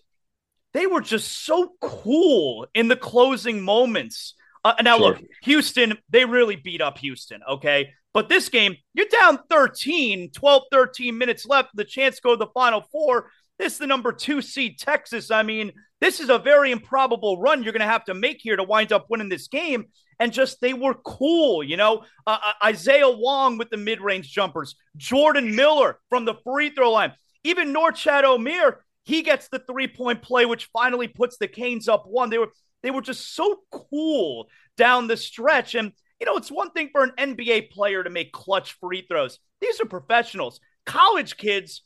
[0.72, 5.08] they were just so cool in the closing moments uh, now, sure.
[5.08, 7.92] look, Houston, they really beat up Houston, okay?
[8.12, 12.36] But this game, you're down 13, 12, 13 minutes left, the chance to go to
[12.36, 13.30] the final four.
[13.58, 15.30] This is the number two seed, Texas.
[15.30, 18.56] I mean, this is a very improbable run you're going to have to make here
[18.56, 19.86] to wind up winning this game.
[20.18, 22.04] And just they were cool, you know.
[22.26, 26.92] Uh, uh Isaiah Wong with the mid range jumpers, Jordan Miller from the free throw
[26.92, 28.76] line, even Norchad Omier.
[29.04, 32.30] He gets the three point play, which finally puts the Canes up one.
[32.30, 32.50] They were
[32.82, 35.74] they were just so cool down the stretch.
[35.74, 39.38] And, you know, it's one thing for an NBA player to make clutch free throws.
[39.60, 40.60] These are professionals.
[40.86, 41.82] College kids,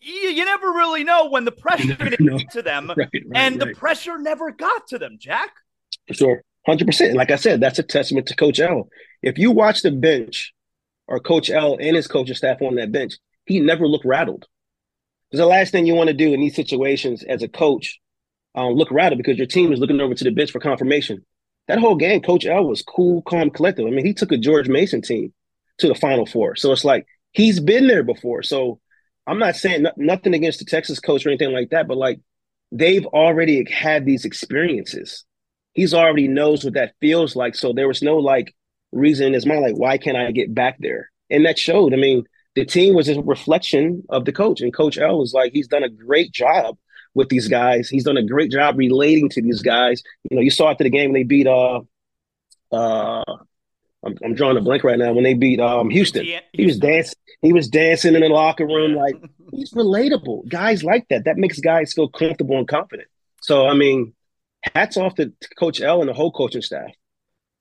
[0.00, 2.92] you, you never really know when the pressure is going to get to them.
[2.96, 3.68] Right, right, and right.
[3.68, 5.50] the pressure never got to them, Jack.
[6.10, 6.42] Sure.
[6.68, 7.14] 100%.
[7.14, 8.88] Like I said, that's a testament to Coach L.
[9.22, 10.52] If you watch the bench
[11.06, 13.14] or Coach L and his coaching staff on that bench,
[13.46, 14.46] he never looked rattled.
[15.34, 17.98] Because the last thing you want to do in these situations as a coach
[18.54, 21.26] um, look around because your team is looking over to the bench for confirmation.
[21.66, 23.84] That whole game, Coach L was cool, calm, collective.
[23.84, 25.34] I mean, he took a George Mason team
[25.78, 26.54] to the Final Four.
[26.54, 28.44] So it's like he's been there before.
[28.44, 28.78] So
[29.26, 32.20] I'm not saying nothing against the Texas coach or anything like that, but like
[32.70, 35.24] they've already had these experiences.
[35.72, 37.56] he's already knows what that feels like.
[37.56, 38.54] So there was no like
[38.92, 41.10] reason in his mind, like, why can't I get back there?
[41.28, 41.92] And that showed.
[41.92, 42.24] I mean,
[42.54, 44.60] the team was a reflection of the coach.
[44.60, 46.76] And Coach L was like, he's done a great job
[47.14, 47.88] with these guys.
[47.88, 50.02] He's done a great job relating to these guys.
[50.30, 51.80] You know, you saw after the game when they beat uh
[52.72, 53.24] uh
[54.06, 56.24] I'm, I'm drawing a blank right now when they beat um Houston.
[56.52, 59.16] He was dancing he was dancing in the locker room like
[59.52, 60.48] he's relatable.
[60.48, 61.24] Guys like that.
[61.24, 63.08] That makes guys feel comfortable and confident.
[63.40, 64.14] So I mean,
[64.74, 66.90] hats off to Coach L and the whole coaching staff.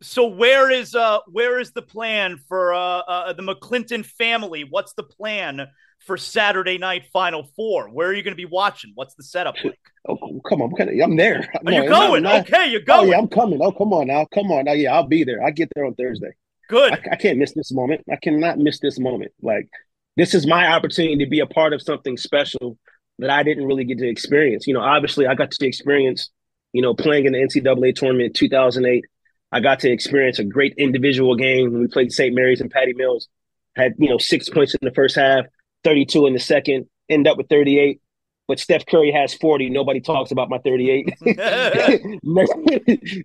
[0.04, 4.66] So where is uh where is the plan for uh, uh the McClinton family?
[4.70, 5.68] What's the plan
[5.99, 7.89] for Saturday night Final Four?
[7.89, 8.91] Where are you going to be watching?
[8.95, 9.80] What's the setup like?
[10.06, 11.49] Oh, come on, I'm there.
[11.66, 12.24] Are no, you going?
[12.24, 13.08] Not, okay, you're going.
[13.08, 13.60] Oh, yeah, I'm coming.
[13.62, 14.66] Oh, come on now, come on.
[14.66, 14.74] now.
[14.74, 15.41] yeah, I'll be there.
[15.41, 16.32] I get there on Thursday.
[16.68, 16.91] Good.
[16.91, 18.04] I, I can't miss this moment.
[18.12, 19.32] I cannot miss this moment.
[19.41, 19.70] Like
[20.18, 22.78] this is my opportunity to be a part of something special
[23.20, 24.68] that I didn't really get to experience.
[24.68, 26.30] You know, obviously, I got to experience,
[26.74, 29.06] you know, playing in the NCAA tournament in 2008
[29.54, 32.34] I got to experience a great individual game when we played St.
[32.34, 33.30] Mary's and Patty Mills.
[33.76, 35.45] Had, you know, six points in the first half,
[35.84, 38.01] 32 in the second, end up with 38.
[38.47, 39.70] But Steph Curry has 40.
[39.70, 41.08] Nobody talks about my 38.
[42.24, 42.54] next,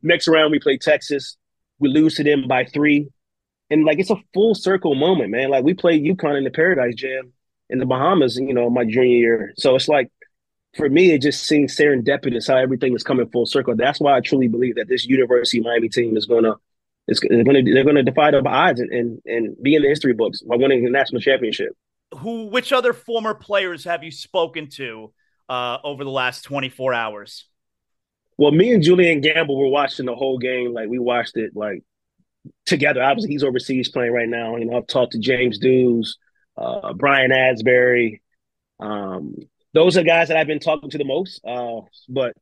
[0.02, 1.36] next round, we play Texas.
[1.78, 3.08] We lose to them by three.
[3.70, 5.48] And like it's a full circle moment, man.
[5.48, 7.32] Like we played UConn in the Paradise Jam
[7.70, 9.54] in the Bahamas, you know, my junior year.
[9.56, 10.10] So it's like
[10.76, 13.74] for me, it just seems serendipitous how everything is coming full circle.
[13.74, 16.56] That's why I truly believe that this University of Miami team is going to
[17.08, 19.88] is going to they're going to defy the odds and, and and be in the
[19.88, 21.76] history books by winning the national championship.
[22.18, 22.46] Who?
[22.46, 25.12] Which other former players have you spoken to
[25.48, 27.46] uh, over the last twenty four hours?
[28.36, 30.72] Well, me and Julian Gamble were watching the whole game.
[30.72, 31.82] Like we watched it like
[32.66, 33.02] together.
[33.02, 34.56] Obviously, he's overseas playing right now.
[34.56, 36.18] You know, I've talked to James Dews,
[36.56, 38.22] uh, Brian Asbury,
[38.78, 39.34] um,
[39.74, 41.40] those are guys that I've been talking to the most.
[41.44, 42.34] Uh, but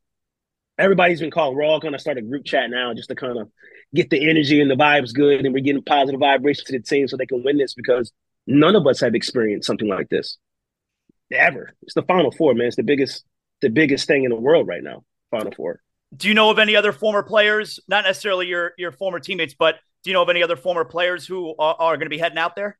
[0.77, 1.55] everybody's been calling.
[1.55, 3.49] We're all going to start a group chat now just to kind of
[3.93, 7.07] get the energy and the vibes good, and we're getting positive vibrations to the team
[7.07, 8.11] so they can win this because
[8.45, 10.37] none of us have experienced something like this
[11.31, 11.73] ever.
[11.81, 12.67] It's the Final Four, man.
[12.67, 13.25] It's the biggest,
[13.61, 15.03] the biggest thing in the world right now.
[15.31, 15.81] Final Four.
[16.15, 17.79] Do you know of any other former players?
[17.87, 21.25] Not necessarily your your former teammates, but do you know of any other former players
[21.25, 22.77] who are, are going to be heading out there?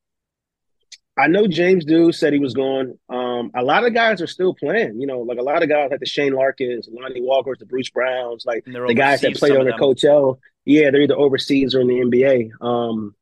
[1.18, 2.98] I know James Dews said he was going.
[3.10, 5.02] Um, a lot of guys are still playing.
[5.02, 7.90] You know, like a lot of guys like the Shane Larkins, Lonnie Walkers, the Bruce
[7.90, 10.40] Browns, like the guys that played under Coach L.
[10.66, 12.50] Yeah, they're either overseas or in the NBA.
[12.62, 13.16] Um,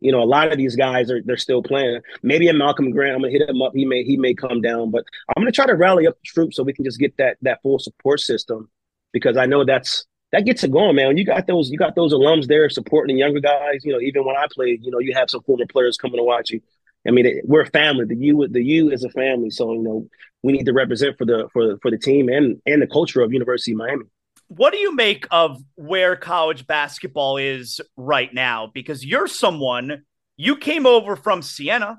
[0.00, 2.00] you know, a lot of these guys are they're still playing.
[2.22, 3.72] Maybe a Malcolm Grant, I'm gonna hit him up.
[3.74, 6.56] He may he may come down, but I'm gonna try to rally up the troops
[6.56, 8.68] so we can just get that that full support system
[9.12, 11.08] because I know that's that gets it going, man.
[11.08, 13.84] When you got those you got those alums there supporting the younger guys.
[13.84, 16.24] You know, even when I played, you know, you have some former players coming to
[16.24, 16.60] watch you.
[17.06, 18.04] I mean, we're a family.
[18.04, 19.50] The U, the U is a family.
[19.50, 20.08] So you know,
[20.42, 23.32] we need to represent for the for for the team and and the culture of
[23.32, 24.04] University of Miami.
[24.48, 28.70] What do you make of where college basketball is right now?
[28.72, 30.04] Because you're someone
[30.36, 31.98] you came over from Siena,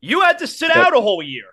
[0.00, 1.46] you had to sit out a whole year,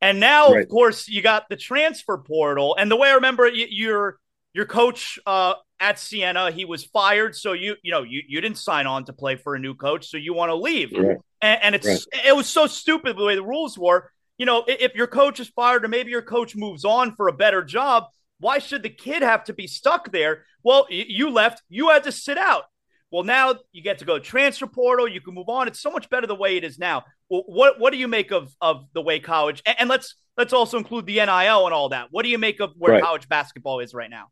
[0.00, 0.62] and now right.
[0.62, 2.74] of course you got the transfer portal.
[2.78, 4.18] And the way I remember your
[4.54, 8.58] your coach uh, at Siena, he was fired, so you you know you you didn't
[8.58, 10.92] sign on to play for a new coach, so you want to leave.
[10.92, 12.26] Right and, and it's right.
[12.26, 14.10] it was so stupid the way the rules were.
[14.38, 17.32] You know, if your coach is fired or maybe your coach moves on for a
[17.32, 18.04] better job,
[18.40, 20.44] why should the kid have to be stuck there?
[20.64, 22.64] Well, you left, you had to sit out.
[23.10, 25.06] Well, now you get to go transfer portal.
[25.06, 25.68] You can move on.
[25.68, 27.04] It's so much better the way it is now.
[27.28, 29.62] Well, what what do you make of of the way college?
[29.66, 32.08] And, and let's let's also include the NIL and all that.
[32.10, 33.02] What do you make of where right.
[33.02, 34.28] college basketball is right now?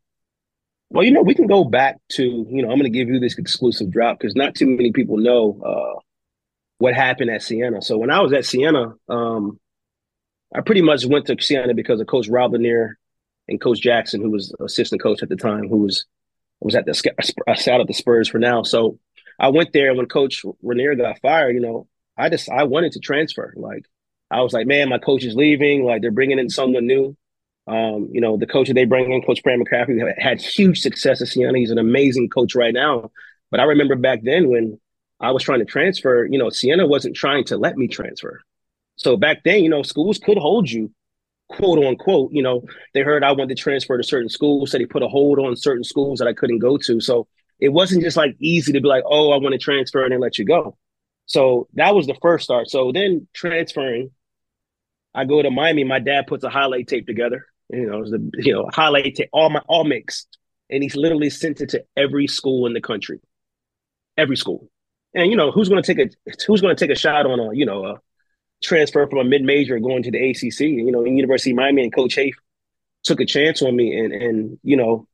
[0.89, 3.19] Well, you know, we can go back to you know I'm going to give you
[3.19, 5.99] this exclusive drop because not too many people know uh,
[6.81, 7.79] what happened at Siena.
[7.81, 9.59] So when I was at Siena, um,
[10.53, 12.97] I pretty much went to Siena because of Coach Rob Lanier
[13.47, 16.05] and Coach Jackson, who was assistant coach at the time, who was
[16.59, 17.13] was at the
[17.47, 18.63] I sat at the Spurs for now.
[18.63, 18.97] So
[19.39, 21.53] I went there when Coach Lanier got fired.
[21.53, 23.53] You know, I just I wanted to transfer.
[23.55, 23.85] Like
[24.31, 25.85] I was like, man, my coach is leaving.
[25.85, 27.15] Like they're bringing in someone new.
[27.67, 31.21] Um, you know, the coach that they bring in, Coach Fran McCaffery, had huge success
[31.21, 31.55] at Siena.
[31.57, 33.11] He's an amazing coach right now.
[33.51, 34.79] But I remember back then when
[35.21, 38.41] I was trying to transfer, you know, Siena wasn't trying to let me transfer.
[38.95, 40.91] So back then, you know, schools could hold you,
[41.47, 42.31] quote unquote.
[42.33, 42.63] You know,
[42.93, 45.55] they heard I wanted to transfer to certain schools, so they put a hold on
[45.55, 46.99] certain schools that I couldn't go to.
[46.99, 47.27] So
[47.59, 50.19] it wasn't just like easy to be like, oh, I want to transfer and then
[50.19, 50.77] let you go.
[51.27, 52.69] So that was the first start.
[52.69, 54.09] So then transferring,
[55.13, 55.83] I go to Miami.
[55.83, 57.45] My dad puts a highlight tape together.
[57.69, 60.37] You know, the you know highlight tape, all my all mixed,
[60.69, 63.19] and he's literally sent it to every school in the country,
[64.17, 64.70] every school.
[65.13, 67.39] And you know, who's going to take a who's going to take a shot on
[67.39, 68.01] a you know a
[68.63, 70.61] transfer from a mid major going to the ACC?
[70.61, 72.35] You know, in University of Miami and Coach Haith
[73.03, 75.07] took a chance on me, and and you know,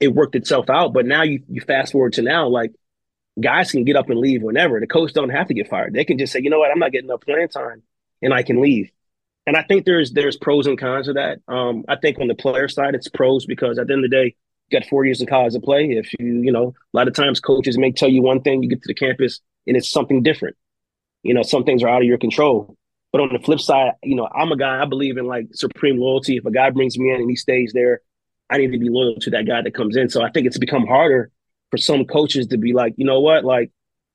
[0.00, 0.92] it worked itself out.
[0.92, 2.72] But now you you fast forward to now, like
[3.40, 4.80] guys can get up and leave whenever.
[4.80, 5.94] The coach don't have to get fired.
[5.94, 7.82] They can just say, you know what, I'm not getting enough playing time,
[8.22, 8.90] and I can leave.
[9.46, 11.40] And I think there's there's pros and cons of that.
[11.48, 14.16] Um, I think on the player side, it's pros because at the end of the
[14.16, 14.36] day,
[14.70, 15.90] got four years of college to play.
[15.90, 18.68] If you you know, a lot of times coaches may tell you one thing, you
[18.68, 20.56] get to the campus and it's something different.
[21.22, 22.76] You know, some things are out of your control.
[23.12, 25.98] But on the flip side, you know, I'm a guy, I believe in like supreme
[25.98, 26.36] loyalty.
[26.36, 28.02] If a guy brings me in and he stays there,
[28.50, 30.08] I need to be loyal to that guy that comes in.
[30.08, 31.30] So I think it's become harder
[31.70, 33.70] for some coaches to be like, you know what, like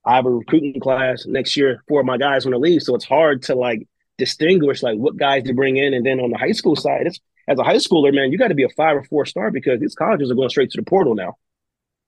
[0.05, 1.83] I have a recruiting class next year.
[1.87, 3.87] Four of my guys want to leave, so it's hard to like
[4.17, 5.93] distinguish like what guys to bring in.
[5.93, 8.49] And then on the high school side, it's as a high schooler, man, you got
[8.49, 10.85] to be a five or four star because these colleges are going straight to the
[10.85, 11.35] portal now.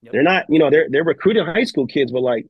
[0.02, 0.14] Yep.
[0.14, 2.46] They're not, you know, they're they're recruiting high school kids, but like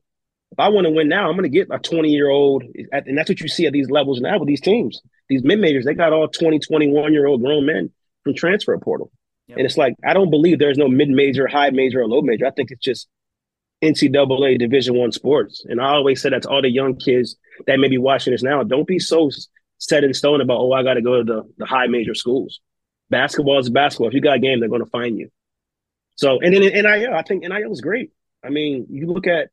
[0.52, 2.62] if I want to win now, I'm going to get a 20 year old,
[2.92, 5.00] and that's what you see at these levels now with these teams.
[5.28, 7.90] These mid majors, they got all 20, 21 year old grown men
[8.22, 9.10] from transfer portal.
[9.48, 9.58] Yep.
[9.58, 12.46] And it's like I don't believe there's no mid major, high major, or low major.
[12.46, 13.08] I think it's just
[13.82, 15.64] NCAA Division One sports.
[15.68, 18.42] And I always say that to all the young kids that may be watching this
[18.42, 18.62] now.
[18.62, 19.30] Don't be so
[19.78, 22.60] set in stone about oh I got to go to the the high major schools.
[23.10, 24.08] Basketball is basketball.
[24.08, 25.30] If you got a game, they're going to find you.
[26.16, 28.10] So and then NIL, I think NIL is great.
[28.44, 29.50] I mean, you look at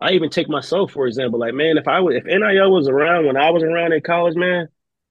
[0.00, 1.38] I even take myself for example.
[1.38, 4.36] Like, man, if I was if NIL was around when I was around in college,
[4.36, 4.68] man,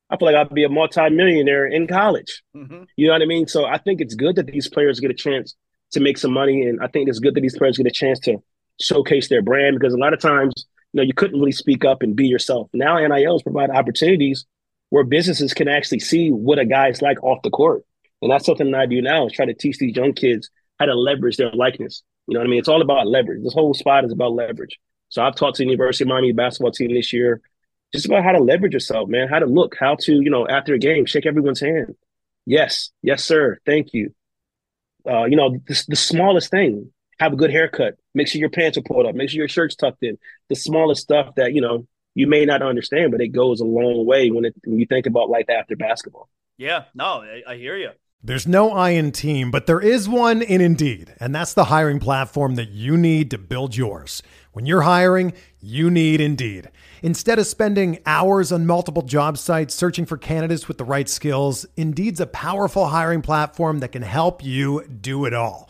[0.10, 2.44] I feel like I'd be a multimillionaire in college.
[2.56, 2.84] Mm-hmm.
[2.96, 3.48] You know what I mean?
[3.48, 5.56] So I think it's good that these players get a chance
[5.92, 8.20] to make some money, and I think it's good that these players get a chance
[8.22, 8.38] to
[8.80, 10.54] showcase their brand because a lot of times,
[10.94, 12.70] you know, you couldn't really speak up and be yourself.
[12.74, 14.46] Now NILs provide opportunities
[14.90, 17.84] where businesses can actually see what a guy's like off the court,
[18.22, 20.86] and that's something that I do now is try to teach these young kids how
[20.86, 22.04] to leverage their likeness.
[22.28, 22.60] You know what I mean?
[22.60, 23.44] It's all about leverage.
[23.44, 24.80] This whole spot is about leverage.
[25.10, 27.42] So I've taught to the University of Miami basketball team this year
[27.94, 30.74] just about how to leverage yourself, man, how to look, how to, you know, after
[30.74, 31.96] a game, shake everyone's hand.
[32.46, 33.60] Yes, yes, sir.
[33.66, 34.14] Thank you.
[35.10, 37.96] Uh, you know, the, the smallest thing, have a good haircut.
[38.14, 39.16] Make sure your pants are pulled up.
[39.16, 40.18] Make sure your shirt's tucked in.
[40.50, 44.04] The smallest stuff that, you know, you may not understand, but it goes a long
[44.04, 46.28] way when, it, when you think about life after basketball.
[46.58, 47.92] Yeah, no, I, I hear you.
[48.24, 52.00] There's no I in team, but there is one in Indeed, and that's the hiring
[52.00, 54.24] platform that you need to build yours.
[54.54, 56.72] When you're hiring, you need Indeed.
[57.04, 61.68] Instead of spending hours on multiple job sites searching for candidates with the right skills,
[61.76, 65.70] Indeed's a powerful hiring platform that can help you do it all.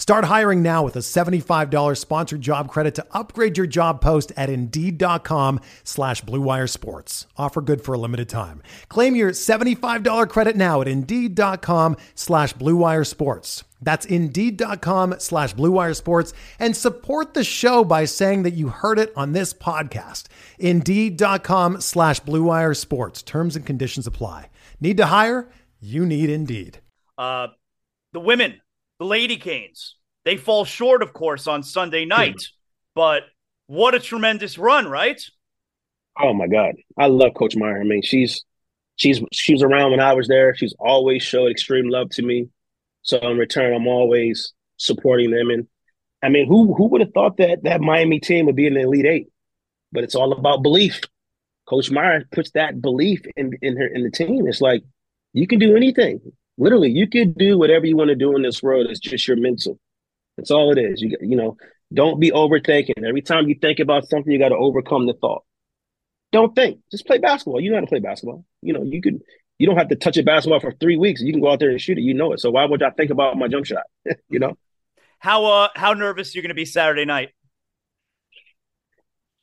[0.00, 4.48] Start hiring now with a $75 sponsored job credit to upgrade your job post at
[4.48, 7.26] Indeed.com slash BlueWire Sports.
[7.36, 8.62] Offer good for a limited time.
[8.88, 13.64] Claim your $75 credit now at Indeed.com slash BlueWire Sports.
[13.82, 19.12] That's Indeed.com slash BlueWire Sports and support the show by saying that you heard it
[19.14, 20.28] on this podcast.
[20.58, 23.20] Indeed.com slash BlueWire Sports.
[23.20, 24.48] Terms and conditions apply.
[24.80, 25.50] Need to hire?
[25.78, 26.80] You need Indeed.
[27.18, 27.48] Uh,
[28.14, 28.62] the women
[29.00, 29.96] the Lady Canes.
[30.24, 32.40] They fall short, of course, on Sunday night,
[32.94, 33.22] but
[33.66, 35.20] what a tremendous run, right?
[36.20, 36.74] Oh my God.
[36.98, 37.80] I love Coach Meier.
[37.80, 38.44] I mean, she's
[38.96, 40.54] she's she was around when I was there.
[40.54, 42.50] She's always showed extreme love to me.
[43.02, 45.48] So in return, I'm always supporting them.
[45.48, 45.66] And
[46.22, 48.80] I mean, who who would have thought that that Miami team would be in the
[48.80, 49.28] Elite Eight?
[49.92, 51.00] But it's all about belief.
[51.66, 54.46] Coach Meier puts that belief in in her in the team.
[54.46, 54.82] It's like
[55.32, 56.20] you can do anything
[56.60, 59.36] literally you can do whatever you want to do in this world it's just your
[59.36, 59.78] mental.
[60.36, 61.00] That's all it is.
[61.00, 61.56] You you know
[61.92, 63.02] don't be overthinking.
[63.04, 65.42] Every time you think about something you got to overcome the thought.
[66.32, 66.78] Don't think.
[66.92, 67.60] Just play basketball.
[67.60, 68.44] You know how to play basketball.
[68.62, 69.20] You know you can
[69.58, 71.20] you don't have to touch a basketball for three weeks.
[71.20, 72.02] You can go out there and shoot it.
[72.02, 72.40] You know it.
[72.40, 73.84] So why would i think about my jump shot?
[74.28, 74.56] You know?
[75.18, 77.30] How uh how nervous are you going to be saturday night?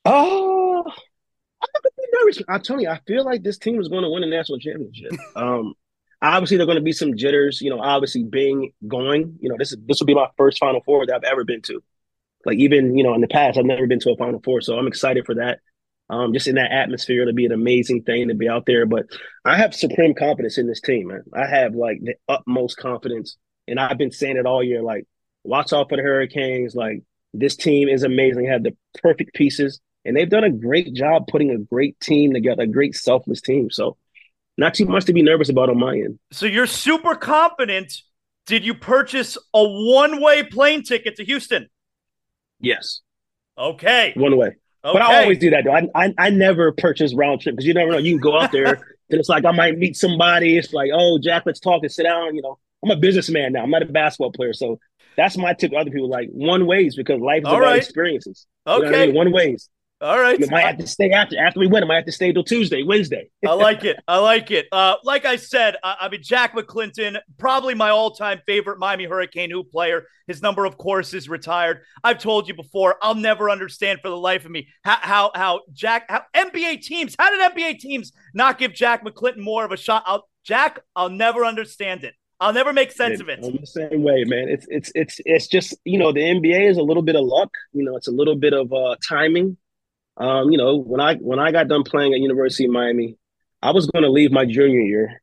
[0.06, 2.42] Oh i'm gonna be nervous.
[2.48, 5.12] I'm telling you i feel like this team is going to win a national championship.
[5.36, 5.74] Um
[6.22, 7.62] Obviously, there are going to be some jitters.
[7.62, 9.38] You know, obviously being going.
[9.40, 11.62] You know, this is this will be my first Final Four that I've ever been
[11.64, 11.82] to.
[12.46, 14.78] Like even you know in the past, I've never been to a Final Four, so
[14.78, 15.60] I'm excited for that.
[16.10, 18.86] Um, just in that atmosphere, it'll be an amazing thing to be out there.
[18.86, 19.08] But
[19.44, 21.24] I have supreme confidence in this team, man.
[21.34, 23.38] I have like the utmost confidence,
[23.68, 24.82] and I've been saying it all year.
[24.82, 25.06] Like,
[25.44, 26.76] watch out for the Hurricanes.
[26.76, 27.04] Like,
[27.34, 28.44] this team is amazing.
[28.44, 32.34] They have the perfect pieces, and they've done a great job putting a great team
[32.34, 33.70] together, a great selfless team.
[33.70, 33.98] So
[34.58, 36.20] not too much to be nervous about on my end.
[36.32, 37.94] So you're super confident.
[38.46, 41.70] Did you purchase a one way plane ticket to Houston?
[42.60, 43.02] Yes.
[43.58, 44.14] Okay.
[44.16, 44.48] One way.
[44.48, 44.94] Okay.
[44.94, 45.74] But I always do that though.
[45.74, 47.98] I, I, I never purchase round trip because you never know.
[47.98, 50.58] You can go out there Then it's like I might meet somebody.
[50.58, 52.36] It's like, oh, Jack, let's talk and sit down.
[52.36, 53.64] You know, I'm a businessman now.
[53.64, 54.54] I'm not a basketball player.
[54.54, 54.80] So
[55.16, 56.10] that's my tip to other people.
[56.10, 57.78] Like one ways because life is All about right.
[57.78, 58.46] experiences.
[58.66, 58.86] Okay.
[58.86, 59.16] You know I mean?
[59.16, 59.70] One ways.
[60.00, 60.42] All right.
[60.42, 61.84] I might have to stay after after we win.
[61.84, 63.30] I might have to stay till Tuesday, Wednesday.
[63.46, 63.98] I like it.
[64.08, 64.68] I like it.
[64.72, 69.50] Uh, like I said, I, I mean Jack McClinton, probably my all-time favorite Miami Hurricane
[69.50, 70.06] hoop player.
[70.28, 71.82] His number, of course, is retired.
[72.04, 72.98] I've told you before.
[73.02, 77.16] I'll never understand for the life of me how how, how Jack how NBA teams.
[77.18, 80.04] How did NBA teams not give Jack McClinton more of a shot?
[80.06, 82.14] I'll, Jack, I'll never understand it.
[82.40, 83.40] I'll never make sense of it.
[83.44, 84.48] I'm the same way, man.
[84.48, 87.50] It's it's it's it's just you know the NBA is a little bit of luck.
[87.74, 89.58] You know, it's a little bit of uh, timing
[90.18, 93.18] um, you know, when I when I got done playing at University of Miami,
[93.62, 95.22] I was going to leave my junior year.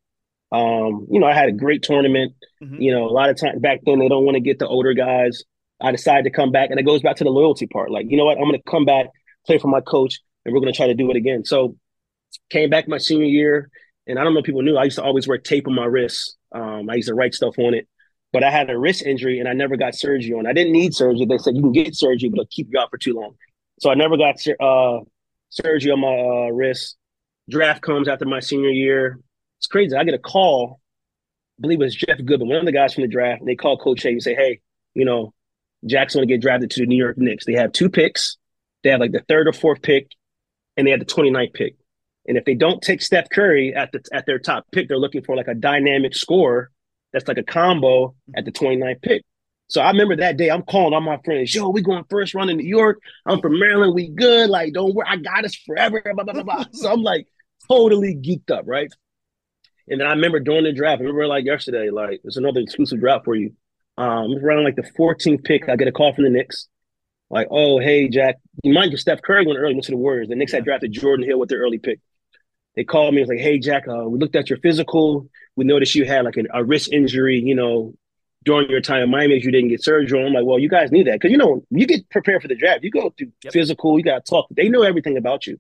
[0.53, 2.35] Um, you know, I had a great tournament.
[2.63, 2.81] Mm-hmm.
[2.81, 4.95] You know, a lot of times back then they don't want to get the older
[4.95, 5.43] guys.
[5.81, 7.91] I decided to come back, and it goes back to the loyalty part.
[7.91, 8.39] Like, you know what?
[8.39, 9.07] I'm going to come back,
[9.47, 11.45] play for my coach, and we're going to try to do it again.
[11.45, 11.77] So,
[12.51, 13.71] came back my senior year,
[14.07, 15.85] and I don't know if people knew I used to always wear tape on my
[15.85, 16.37] wrist.
[16.55, 17.89] Um, I used to write stuff on it,
[18.33, 20.47] but I had a wrist injury, and I never got surgery on.
[20.47, 21.27] I didn't need surgery.
[21.27, 23.35] They said you can get surgery, but it'll keep you out for too long.
[23.81, 25.01] So I never got uh,
[25.51, 26.97] surgery on my uh, wrist.
[27.51, 29.19] Draft comes after my senior year.
[29.59, 29.97] It's crazy.
[29.97, 30.81] I get a call.
[31.59, 33.41] I believe it was Jeff Goodman, one of the guys from the draft.
[33.41, 34.61] And they call Coach Haith and say, "Hey,
[34.95, 35.35] you know,
[35.87, 37.45] Jack's going to get drafted to the New York Knicks.
[37.45, 38.37] They have two picks.
[38.83, 40.09] They have like the third or fourth pick,
[40.77, 41.77] and they have the 29th pick.
[42.27, 45.23] And if they don't take Steph Curry at the at their top pick, they're looking
[45.23, 46.71] for like a dynamic score
[47.13, 49.23] that's like a combo at the 29th pick.
[49.69, 50.51] So I remember that day.
[50.51, 51.55] I'm calling all my friends.
[51.55, 53.01] Yo, we going first run in New York.
[53.27, 53.95] I'm from Maryland.
[53.95, 54.51] We good.
[54.51, 55.07] Like, don't worry.
[55.09, 56.03] I got us forever.
[56.15, 56.65] Blah, blah, blah, blah.
[56.73, 57.27] so I'm like
[57.69, 58.93] totally geeked up, right?
[59.89, 61.01] And then I remember during the draft.
[61.01, 61.91] I remember like yesterday.
[61.91, 63.53] Like, there's another exclusive draft for you.
[63.97, 66.69] Um, around like the 14th pick, I get a call from the Knicks.
[67.31, 68.37] Like, oh, hey, Jack.
[68.63, 70.29] You mind you, Steph Curry went early, went to the Warriors.
[70.29, 72.01] The Knicks had drafted Jordan Hill with their early pick.
[72.77, 73.21] They called me.
[73.21, 73.89] It was like, hey, Jack.
[73.89, 75.29] Uh, we looked at your physical.
[75.57, 77.39] We noticed you had like an, a wrist injury.
[77.39, 77.95] You know,
[78.45, 80.25] during your time in Miami you didn't get surgery.
[80.25, 82.55] I'm like, well, you guys knew that because you know you get prepared for the
[82.55, 82.85] draft.
[82.85, 83.53] You go through yep.
[83.53, 83.99] physical.
[83.99, 84.47] You got to talk.
[84.51, 85.59] They know everything about you.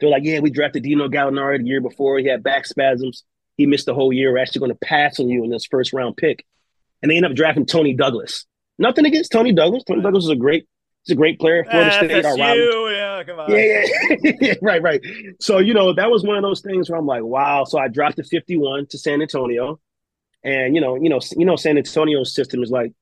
[0.00, 2.18] They're like, yeah, we drafted Dino Gallinari the year before.
[2.18, 3.24] He had back spasms.
[3.56, 4.32] He missed the whole year.
[4.32, 6.46] We're actually going to pass on you in this first round pick,
[7.02, 8.46] and they end up drafting Toney Douglas.
[8.78, 9.82] Nothing against Toney Douglas.
[9.84, 10.68] Toney Douglas is a great.
[11.04, 11.64] He's a great player.
[11.64, 12.24] Florida uh, State.
[12.24, 13.50] FSU, yeah, come on.
[13.50, 13.86] Yeah,
[14.40, 14.54] yeah.
[14.62, 15.00] right, right.
[15.40, 17.64] So you know that was one of those things where I'm like, wow.
[17.64, 19.80] So I dropped to 51 to San Antonio.
[20.44, 22.92] And you know, you know, you know, San Antonio's system is like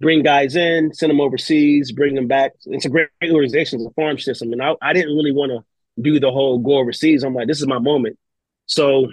[0.00, 2.52] bring guys in, send them overseas, bring them back.
[2.66, 4.52] It's a great organization, it's a farm system.
[4.52, 7.22] And I, I didn't really want to do the whole go overseas.
[7.22, 8.18] I'm like, this is my moment.
[8.66, 9.08] So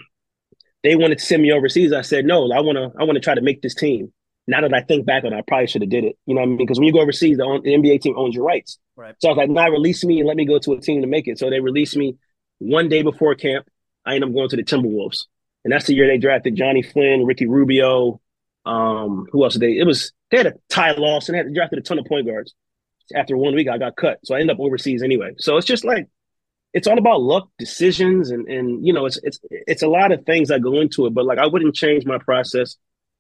[0.84, 1.94] they wanted to send me overseas.
[1.94, 4.12] I said, no, I want to, I want to try to make this team.
[4.46, 6.18] Now that I think back on it, I probably should have did it.
[6.26, 6.58] You know what I mean?
[6.58, 8.78] Because when you go overseas, the, the, NBA team owns your rights.
[8.98, 9.16] Right.
[9.20, 11.08] So I was like, nah, release me and let me go to a team to
[11.08, 11.40] make it.
[11.40, 12.18] So they released me
[12.60, 13.68] one day before camp.
[14.06, 15.28] I ended up going to the Timberwolves
[15.64, 18.20] and that's the year they drafted Jonny Flynn, Ricky Rubio.
[18.66, 19.78] Um, who else did they?
[19.78, 21.36] It was they had a Ty Lawson.
[21.36, 22.54] And they had drafted a ton of point guards.
[23.14, 25.34] After one week, I got cut, so I ended up overseas anyway.
[25.38, 26.08] So it's just like
[26.74, 30.26] it's all about luck, decisions, and and you know it's it's it's a lot of
[30.26, 31.14] things that go into it.
[31.14, 32.78] But like I wouldn't change my process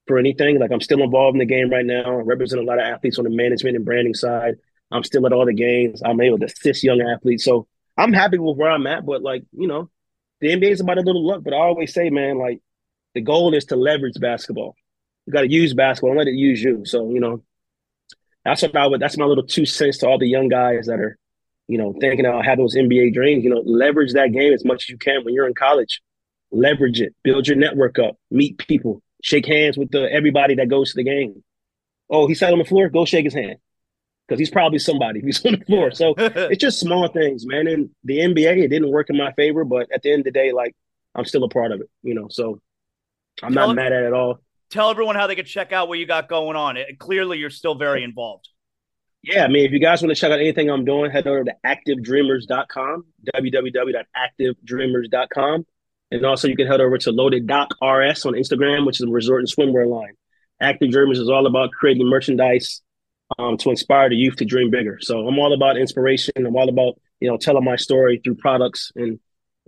[0.07, 0.59] for anything.
[0.59, 2.03] Like I'm still involved in the game right now.
[2.05, 4.55] I represent a lot of athletes on the management and branding side.
[4.91, 6.01] I'm still at all the games.
[6.03, 7.43] I'm able to assist young athletes.
[7.43, 7.67] So
[7.97, 9.05] I'm happy with where I'm at.
[9.05, 9.89] But like you know,
[10.41, 12.59] the NBA is about a little luck, but I always say, man, like
[13.13, 14.75] the goal is to leverage basketball.
[15.25, 16.85] You got to use basketball and let it use you.
[16.85, 17.43] So you know,
[18.43, 19.01] that's what I would.
[19.01, 21.17] That's my little two cents to all the young guys that are,
[21.67, 23.43] you know, thinking about having those NBA dreams.
[23.43, 26.01] You know, leverage that game as much as you can when you're in college.
[26.51, 27.15] Leverage it.
[27.23, 28.15] Build your network up.
[28.29, 29.01] Meet people.
[29.23, 31.43] Shake hands with the everybody that goes to the game.
[32.09, 32.89] Oh, he sat on the floor.
[32.89, 33.57] Go shake his hand
[34.33, 35.91] because he's probably somebody he's on the floor.
[35.91, 37.67] So it's just small things, man.
[37.67, 40.31] And the NBA, it didn't work in my favor, but at the end of the
[40.31, 40.75] day, like
[41.13, 42.29] I'm still a part of it, you know.
[42.31, 42.59] So
[43.43, 44.39] I'm tell not mad at it at all.
[44.71, 46.77] Tell everyone how they can check out what you got going on.
[46.77, 48.49] It, clearly, you're still very involved.
[49.21, 51.43] Yeah, I mean, if you guys want to check out anything I'm doing, head over
[51.43, 53.05] to activedreamers.com,
[53.35, 55.65] www.activedreamers.com.
[56.11, 59.11] And also, you can head over to Loaded Doc RS on Instagram, which is a
[59.11, 60.15] resort and swimwear line.
[60.59, 62.81] Active Dreamers is all about creating merchandise
[63.39, 64.99] um, to inspire the youth to dream bigger.
[65.01, 66.33] So I'm all about inspiration.
[66.37, 69.19] I'm all about you know telling my story through products and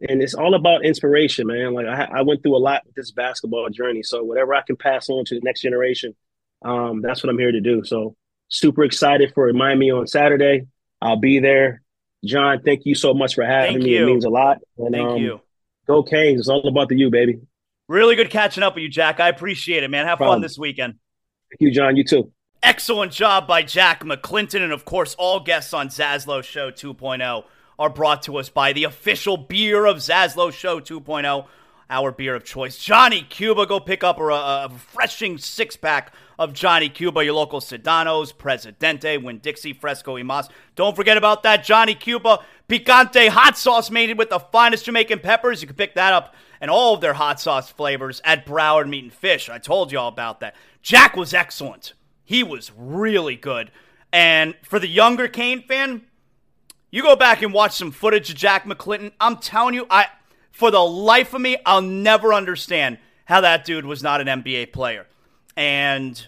[0.01, 1.74] and it's all about inspiration, man.
[1.74, 4.03] Like I, I went through a lot with this basketball journey.
[4.03, 6.16] So whatever I can pass on to the next generation,
[6.64, 7.84] um, that's what I'm here to do.
[7.86, 8.16] So
[8.49, 10.68] super excited for Miami on Saturday.
[11.01, 11.82] I'll be there.
[12.26, 13.91] John, thank you so much for having thank me.
[13.91, 14.03] You.
[14.03, 14.58] It means a lot.
[14.78, 15.39] And, thank um, you.
[15.88, 16.39] Go Canes.
[16.39, 17.39] It's all about the you, baby.
[17.88, 19.20] Really good catching up with you, Jack.
[19.20, 20.08] I appreciate it, man.
[20.08, 20.38] Have Problem.
[20.38, 20.95] fun this weekend.
[21.51, 21.95] Thank you, John.
[21.95, 22.32] You too.
[22.66, 24.63] Excellent job by Jack McClinton.
[24.63, 27.43] And of course, all guests on Zaslow Show 2.0
[27.78, 31.45] are brought to us by the official beer of Zaslow Show 2.0.
[31.91, 32.80] our beer of choice.
[32.80, 37.59] Johnny Cuba, go pick up a, a refreshing six pack of Johnny Cuba, your local
[37.59, 40.49] Sedano's, Presidente, Winn Dixie, Fresco y Mas.
[40.74, 45.61] Don't forget about that Johnny Cuba picante hot sauce made with the finest Jamaican peppers.
[45.61, 49.03] You can pick that up and all of their hot sauce flavors at Broward Meat
[49.03, 49.49] and Fish.
[49.49, 50.55] I told you all about that.
[50.82, 51.93] Jack was excellent.
[52.26, 53.71] He was really good.
[54.11, 56.01] And for the younger Cane fan,
[56.91, 59.11] you go back and watch some footage of Jack McClinton.
[59.19, 60.07] I'm telling you, I
[60.51, 64.71] for the life of me, I'll never understand how that dude was not an NBA
[64.71, 65.05] player.
[65.57, 66.26] And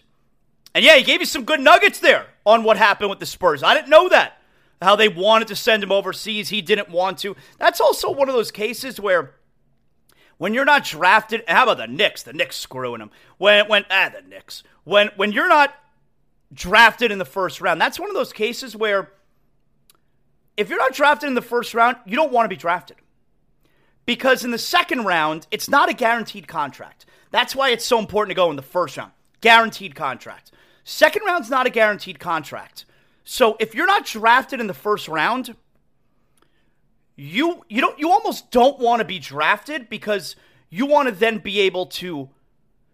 [0.75, 3.63] and yeah, he gave you some good nuggets there on what happened with the Spurs.
[3.63, 4.41] I didn't know that.
[4.81, 7.35] How they wanted to send him overseas, he didn't want to.
[7.57, 9.33] That's also one of those cases where
[10.37, 12.21] when you're not drafted, how about the Knicks?
[12.21, 13.09] The Knicks screwing him.
[13.37, 14.63] When when ah the Knicks.
[14.83, 15.73] When when you're not
[16.53, 19.11] drafted in the first round, that's one of those cases where
[20.55, 22.97] if you're not drafted in the first round, you don't want to be drafted.
[24.05, 27.05] Because in the second round, it's not a guaranteed contract.
[27.31, 29.11] That's why it's so important to go in the first round.
[29.41, 30.51] Guaranteed contract.
[30.83, 32.85] Second round's not a guaranteed contract.
[33.23, 35.55] So if you're not drafted in the first round,
[37.17, 40.35] you you don't you almost don't want to be drafted because
[40.69, 42.29] you want to then be able to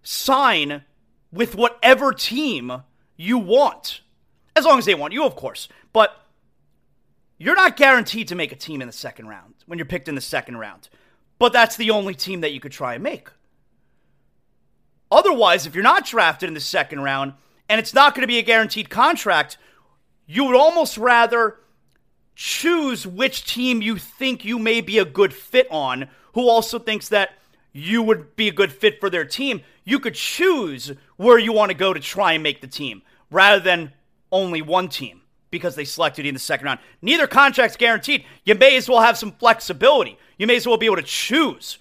[0.02, 0.84] sign
[1.32, 2.82] with whatever team
[3.16, 4.02] you want.
[4.56, 5.68] As long as they want you, of course.
[5.92, 6.16] But
[7.38, 10.16] you're not guaranteed to make a team in the second round when you're picked in
[10.16, 10.90] the second round.
[11.40, 13.30] But that's the only team that you could try and make.
[15.12, 17.34] Otherwise, if you're not drafted in the second round
[17.70, 19.58] and it's not going to be a guaranteed contract,
[20.26, 21.58] you would almost rather
[22.36, 27.10] choose which team you think you may be a good fit on, who also thinks
[27.10, 27.32] that
[27.74, 29.62] you would be a good fit for their team.
[29.84, 33.60] You could choose where you want to go to try and make the team rather
[33.60, 33.92] than
[34.32, 35.22] only one team
[35.52, 36.80] because they selected you in the second round.
[37.02, 38.26] Neither contract's guaranteed.
[38.46, 40.18] You may as well have some flexibility.
[40.38, 41.78] You may as well be able to choose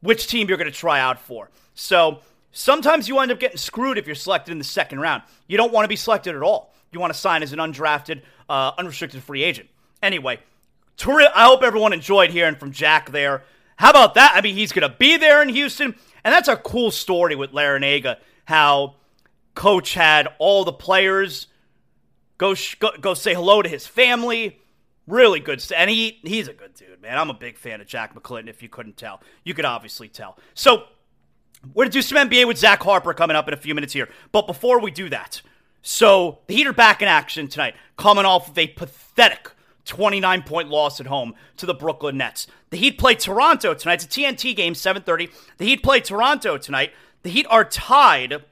[0.00, 1.50] which team you're going to try out for.
[1.74, 2.20] So
[2.52, 5.22] sometimes you end up getting screwed if you're selected in the second round.
[5.46, 8.22] You don't want to be selected at all you want to sign as an undrafted,
[8.48, 9.68] uh, unrestricted free agent.
[10.02, 10.38] Anyway,
[11.06, 13.44] I hope everyone enjoyed hearing from Jack there.
[13.78, 14.32] How about that?
[14.34, 17.52] I mean, he's going to be there in Houston, and that's a cool story with
[17.52, 18.96] Larrañaga, how
[19.54, 21.46] coach had all the players
[22.38, 24.60] go, sh- go, go say hello to his family.
[25.06, 25.60] Really good.
[25.60, 27.16] St- and he, he's a good dude, man.
[27.16, 29.20] I'm a big fan of Jack McClinton, if you couldn't tell.
[29.44, 30.38] You could obviously tell.
[30.54, 30.84] So,
[31.72, 34.08] we're to do some NBA with Zach Harper coming up in a few minutes here.
[34.32, 35.40] But before we do that,
[35.82, 39.50] so the Heat are back in action tonight, coming off of a pathetic
[39.88, 42.46] 29 point loss at home to the Brooklyn Nets.
[42.70, 44.04] The Heat play Toronto tonight.
[44.04, 45.30] It's a TNT game, 7:30.
[45.56, 46.92] The Heat play Toronto tonight.
[47.22, 48.44] The Heat are tied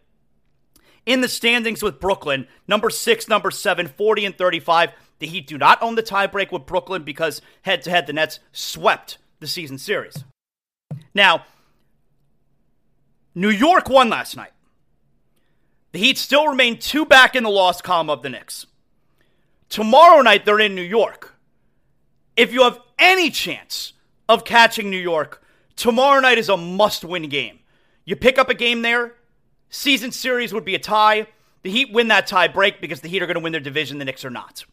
[1.04, 4.90] in the standings with Brooklyn, number six, number seven, 40 and 35.
[5.20, 8.40] The Heat do not own the tiebreak with Brooklyn because head to head the Nets
[8.52, 10.24] swept the season series.
[11.14, 11.44] Now,
[13.34, 14.52] New York won last night.
[15.92, 18.66] The Heat still remain two back in the loss column of the Knicks.
[19.68, 21.34] Tomorrow night, they're in New York.
[22.36, 23.92] If you have any chance
[24.28, 25.42] of catching New York,
[25.74, 27.60] tomorrow night is a must win game.
[28.04, 29.14] You pick up a game there,
[29.68, 31.26] season series would be a tie.
[31.62, 33.98] The Heat win that tie break because the Heat are going to win their division,
[33.98, 34.64] the Knicks are not.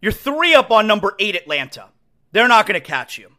[0.00, 1.88] You're three up on number eight Atlanta.
[2.32, 3.32] They're not going to catch you.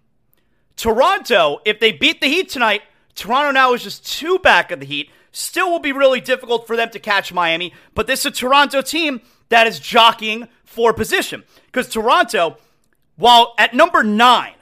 [0.75, 2.81] Toronto, if they beat the Heat tonight,
[3.13, 5.09] Toronto now is just two back of the Heat.
[5.37, 8.81] Still will be really difficult for them to catch Miami, but this is a Toronto
[8.81, 9.19] team
[9.49, 11.43] that is jockeying for position.
[11.65, 12.55] Because Toronto,
[13.17, 14.53] while at number nine,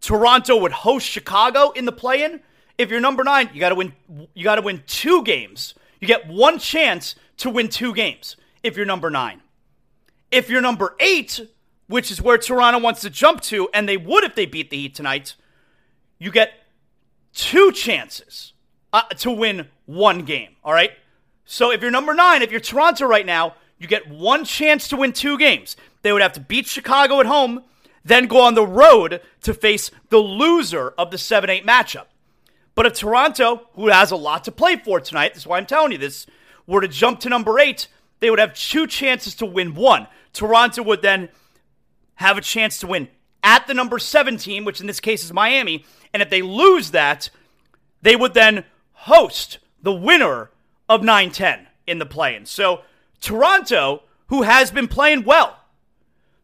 [0.00, 2.40] Toronto would host Chicago in the play-in.
[2.78, 3.92] If you're number nine, you gotta win
[4.32, 5.74] you gotta win two games.
[6.00, 9.42] You get one chance to win two games if you're number nine.
[10.30, 11.38] If you're number eight,
[11.86, 14.78] which is where Toronto wants to jump to, and they would if they beat the
[14.78, 15.34] Heat tonight,
[16.18, 16.54] you get
[17.34, 18.53] two chances
[18.94, 20.56] uh, to win one game.
[20.62, 20.92] All right.
[21.44, 24.96] So if you're number nine, if you're Toronto right now, you get one chance to
[24.96, 25.76] win two games.
[26.02, 27.64] They would have to beat Chicago at home,
[28.04, 32.06] then go on the road to face the loser of the 7 8 matchup.
[32.74, 35.92] But if Toronto, who has a lot to play for tonight, that's why I'm telling
[35.92, 36.26] you this,
[36.66, 37.88] were to jump to number eight,
[38.20, 40.06] they would have two chances to win one.
[40.32, 41.28] Toronto would then
[42.16, 43.08] have a chance to win
[43.42, 45.84] at the number seven team, which in this case is Miami.
[46.12, 47.30] And if they lose that,
[48.02, 48.64] they would then
[49.04, 50.50] host the winner
[50.88, 52.46] of 9 10 in the play in.
[52.46, 52.82] So
[53.20, 55.58] Toronto, who has been playing well,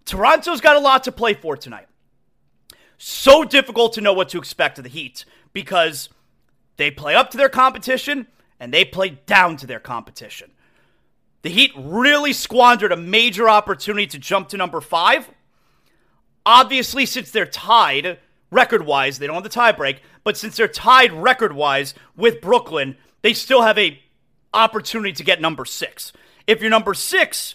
[0.04, 1.86] Toronto's got a lot to play for tonight.
[2.98, 6.08] So difficult to know what to expect of the Heat because
[6.76, 8.26] they play up to their competition
[8.58, 10.50] and they play down to their competition.
[11.42, 15.30] The Heat really squandered a major opportunity to jump to number five
[16.46, 18.18] Obviously, since they're tied
[18.50, 19.18] record wise.
[19.18, 23.62] They don't have the tiebreak, but since they're tied record wise with Brooklyn, they still
[23.62, 24.00] have a
[24.52, 26.12] opportunity to get number six.
[26.46, 27.54] If you're number six,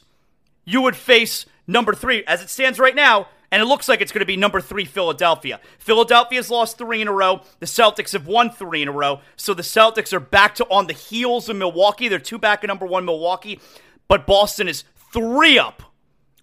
[0.64, 2.24] you would face number three.
[2.26, 4.86] As it stands right now, and it looks like it's going to be number three,
[4.86, 5.60] Philadelphia.
[5.80, 7.42] Philadelphia's lost three in a row.
[7.60, 9.22] The Celtics have won three in a row.
[9.36, 12.08] So the Celtics are back to on the heels of Milwaukee.
[12.08, 13.60] They're two back at number one, Milwaukee.
[14.08, 14.84] But Boston is
[15.14, 15.84] three up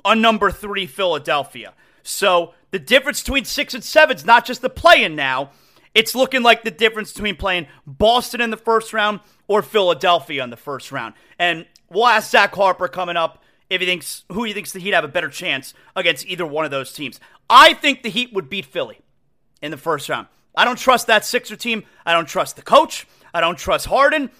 [0.04, 1.74] on number three, Philadelphia.
[2.02, 5.50] So the difference between six and seven is not just the play in now.
[5.94, 10.50] It's looking like the difference between playing Boston in the first round or Philadelphia in
[10.50, 11.14] the first round.
[11.38, 14.94] And we'll ask Zach Harper coming up if he thinks who he thinks the Heat
[14.94, 17.20] have a better chance against either one of those teams.
[17.48, 19.00] I think the Heat would beat Philly
[19.60, 20.28] in the first round.
[20.54, 21.84] I don't trust that Sixer team.
[22.04, 23.06] I don't trust the coach.
[23.34, 24.30] I don't trust Harden.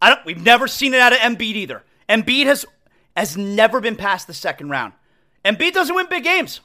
[0.00, 0.24] I don't.
[0.24, 1.82] We've never seen it out of Embiid either.
[2.08, 2.66] Embiid has
[3.16, 4.92] has never been past the second round.
[5.44, 6.60] Embiid doesn't win big games.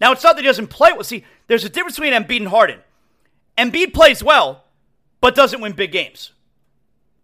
[0.00, 1.04] Now it's not that he doesn't play well.
[1.04, 2.80] See, there's a difference between Embiid and Harden.
[3.56, 4.64] Embiid plays well,
[5.20, 6.32] but doesn't win big games.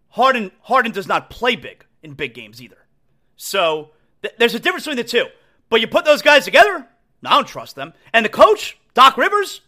[0.09, 2.85] Harden Harden does not play big in big games either.
[3.35, 3.91] So
[4.21, 5.25] th- there's a difference between the two.
[5.69, 6.85] But you put those guys together,
[7.25, 7.93] I don't trust them.
[8.13, 9.61] And the coach, Doc Rivers,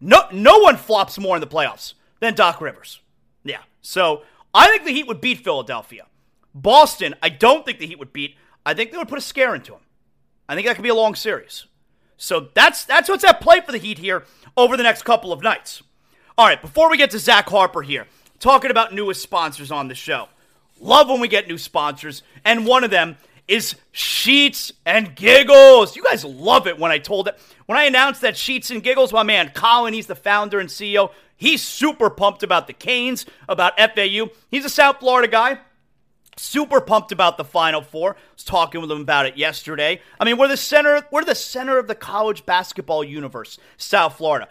[0.00, 3.00] no no one flops more in the playoffs than Doc Rivers.
[3.44, 3.62] Yeah.
[3.82, 4.22] So
[4.52, 6.06] I think the Heat would beat Philadelphia.
[6.54, 8.36] Boston, I don't think the Heat would beat.
[8.64, 9.80] I think they would put a scare into them.
[10.48, 11.66] I think that could be a long series.
[12.16, 14.24] So that's that's what's at play for the Heat here
[14.56, 15.82] over the next couple of nights.
[16.36, 18.06] All right, before we get to Zach Harper here,
[18.40, 20.28] talking about newest sponsors on the show.
[20.80, 25.96] Love when we get new sponsors, and one of them is Sheets and Giggles.
[25.96, 27.38] You guys love it when I told it.
[27.66, 31.10] When I announced that Sheets and Giggles, my man Colin, he's the founder and CEO.
[31.36, 34.28] He's super pumped about the Canes, about FAU.
[34.50, 35.58] He's a South Florida guy.
[36.36, 38.14] Super pumped about the Final Four.
[38.14, 40.00] I was talking with him about it yesterday.
[40.18, 41.06] I mean, we're the center.
[41.10, 44.48] We're the center of the college basketball universe, South Florida.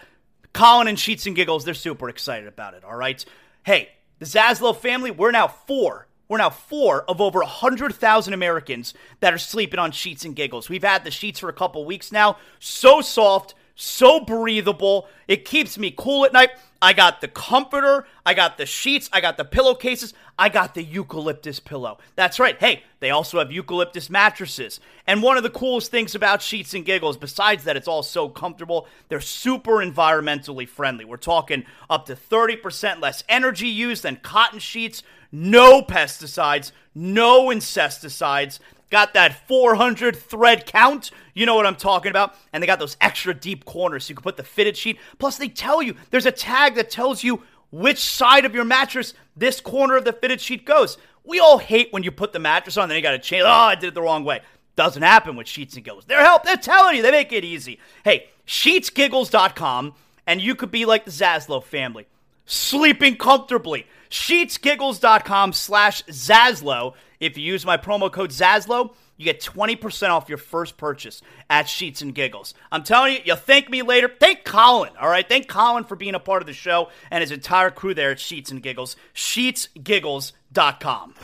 [0.53, 2.83] Colin and Sheets and Giggles, they're super excited about it.
[2.83, 3.23] All right.
[3.63, 9.33] Hey, the Zaslow family, we're now four we're now four of over 100,000 Americans that
[9.35, 10.69] are sleeping on sheets and giggles.
[10.69, 12.37] We've had the sheets for a couple weeks now.
[12.59, 15.07] So soft, so breathable.
[15.27, 16.49] It keeps me cool at night.
[16.83, 20.83] I got the comforter, I got the sheets, I got the pillowcases, I got the
[20.83, 21.97] eucalyptus pillow.
[22.17, 22.59] That's right.
[22.59, 24.81] Hey, they also have eucalyptus mattresses.
[25.07, 28.27] And one of the coolest things about Sheets and Giggles, besides that it's all so
[28.27, 31.05] comfortable, they're super environmentally friendly.
[31.05, 38.59] We're talking up to 30% less energy used than cotton sheets, no pesticides, no insecticides.
[38.93, 41.09] Got that 400 thread count.
[41.33, 42.35] You know what I'm talking about.
[42.53, 44.99] And they got those extra deep corners so you can put the fitted sheet.
[45.17, 47.41] Plus, they tell you there's a tag that tells you
[47.71, 50.99] which side of your mattress this corner of the fitted sheet goes.
[51.23, 53.41] We all hate when you put the mattress on, then you got to change.
[53.43, 54.41] Oh, I did it the wrong way.
[54.75, 56.05] Doesn't happen with Sheets and Giggles.
[56.05, 56.43] They're help.
[56.43, 57.01] They're telling you.
[57.01, 57.79] They make it easy.
[58.03, 59.95] Hey, sheetsgiggles.com,
[60.27, 62.05] and you could be like the Zaslow family,
[62.45, 63.87] sleeping comfortably.
[64.13, 66.93] Sheetsgiggles.com slash Zaslow.
[67.19, 71.67] If you use my promo code Zaslow, you get 20% off your first purchase at
[71.67, 72.53] Sheets and Giggles.
[72.71, 74.11] I'm telling you, you'll thank me later.
[74.19, 75.27] Thank Colin, all right?
[75.27, 78.19] Thank Colin for being a part of the show and his entire crew there at
[78.19, 78.95] Sheets and Giggles.
[79.15, 81.15] SheetsGiggles.com.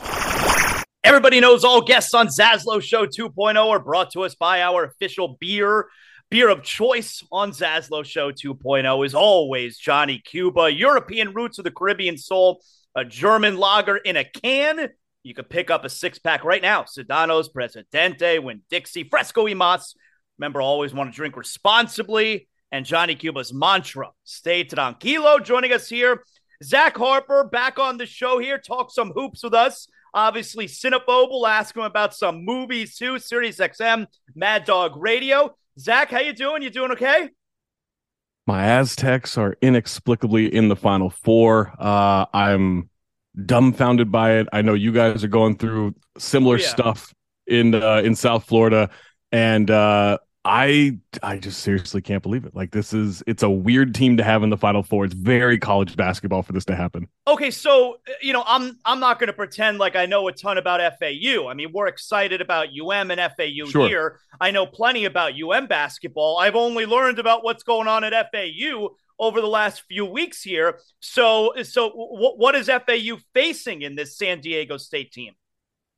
[1.04, 5.36] Everybody knows all guests on Zaslow Show 2.0 are brought to us by our official
[5.38, 5.86] beer.
[6.28, 11.70] Beer of choice on Zaslow Show 2.0 is always Johnny Cuba, European roots of the
[11.70, 12.60] Caribbean soul,
[12.94, 14.90] a German lager in a can
[15.22, 16.84] you can pick up a six pack right now.
[16.84, 19.94] Sedanos, Presidente, Winn Dixie, Fresco y Mas.
[20.38, 22.48] Remember, always want to drink responsibly.
[22.72, 25.44] And Johnny Cuba's mantra, stay tranquilo.
[25.44, 26.22] Joining us here,
[26.62, 29.88] Zach Harper back on the show here, talk some hoops with us.
[30.14, 33.18] Obviously, Cinephobe will ask him about some movies too.
[33.18, 35.56] Sirius XM, Mad Dog Radio.
[35.78, 36.62] Zach, how you doing?
[36.62, 37.30] You doing okay?
[38.50, 41.72] My Aztecs are inexplicably in the final four.
[41.78, 42.90] Uh, I'm
[43.46, 44.48] dumbfounded by it.
[44.52, 46.66] I know you guys are going through similar yeah.
[46.66, 47.14] stuff
[47.46, 48.90] in uh, in South Florida,
[49.30, 52.54] and uh, I I just seriously can't believe it.
[52.54, 55.04] Like this is it's a weird team to have in the Final Four.
[55.04, 57.08] It's very college basketball for this to happen.
[57.26, 60.32] Okay, so uh, you know I'm I'm not going to pretend like I know a
[60.32, 61.46] ton about FAU.
[61.48, 63.86] I mean, we're excited about UM and FAU sure.
[63.86, 64.20] here.
[64.40, 66.38] I know plenty about UM basketball.
[66.38, 70.78] I've only learned about what's going on at FAU over the last few weeks here.
[71.00, 75.34] So, so w- what is FAU facing in this San Diego State team?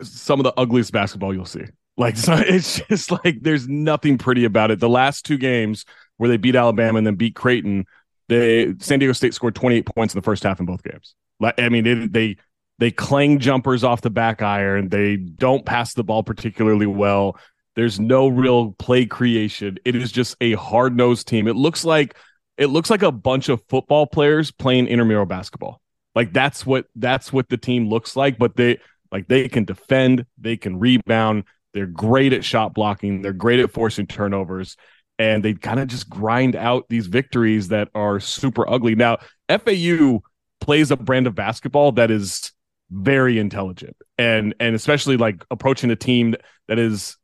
[0.02, 1.66] Some of the ugliest basketball you'll see.
[2.02, 4.80] Like it's just like there's nothing pretty about it.
[4.80, 5.84] The last two games
[6.16, 7.86] where they beat Alabama and then beat Creighton,
[8.28, 11.14] they San Diego State scored 28 points in the first half in both games.
[11.38, 12.36] Like I mean, they they
[12.78, 14.88] they clang jumpers off the back iron.
[14.88, 17.38] They don't pass the ball particularly well.
[17.76, 19.78] There's no real play creation.
[19.84, 21.46] It is just a hard nosed team.
[21.46, 22.16] It looks like
[22.58, 25.80] it looks like a bunch of football players playing intramural basketball.
[26.16, 28.38] Like that's what that's what the team looks like.
[28.38, 28.80] But they
[29.12, 31.44] like they can defend, they can rebound,
[31.74, 34.76] they're great at shot blocking, they're great at forcing turnovers,
[35.18, 38.94] and they kind of just grind out these victories that are super ugly.
[38.94, 39.18] Now,
[39.48, 40.20] FAU
[40.60, 42.52] plays a brand of basketball that is
[42.90, 46.34] very intelligent and and especially like approaching a team
[46.68, 47.16] that is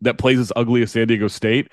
[0.00, 1.70] that plays as ugly as San Diego State,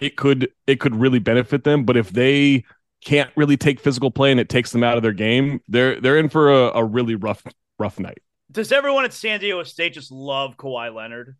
[0.00, 1.84] it could it could really benefit them.
[1.84, 2.64] But if they
[3.04, 6.18] can't really take physical play and it takes them out of their game, they're they're
[6.18, 7.42] in for a, a really rough
[7.78, 8.22] rough night.
[8.50, 11.36] Does everyone at San Diego State just love Kawhi Leonard?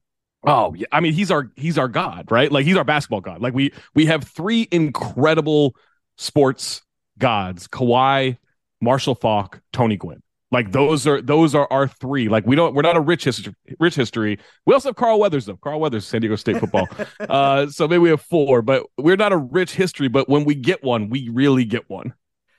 [0.46, 2.50] Oh yeah, I mean he's our he's our god, right?
[2.50, 3.40] Like he's our basketball god.
[3.40, 5.74] Like we we have three incredible
[6.16, 6.82] sports
[7.18, 8.38] gods: Kawhi,
[8.80, 10.22] Marshall Faulk, Tony Gwynn.
[10.54, 12.28] Like those are those are our three.
[12.28, 14.38] Like we don't we're not a rich history rich history.
[14.66, 15.56] We also have Carl Weathers though.
[15.56, 16.86] Carl Weathers, San Diego State football.
[17.20, 20.06] uh, so maybe we have four, but we're not a rich history.
[20.06, 22.14] But when we get one, we really get one.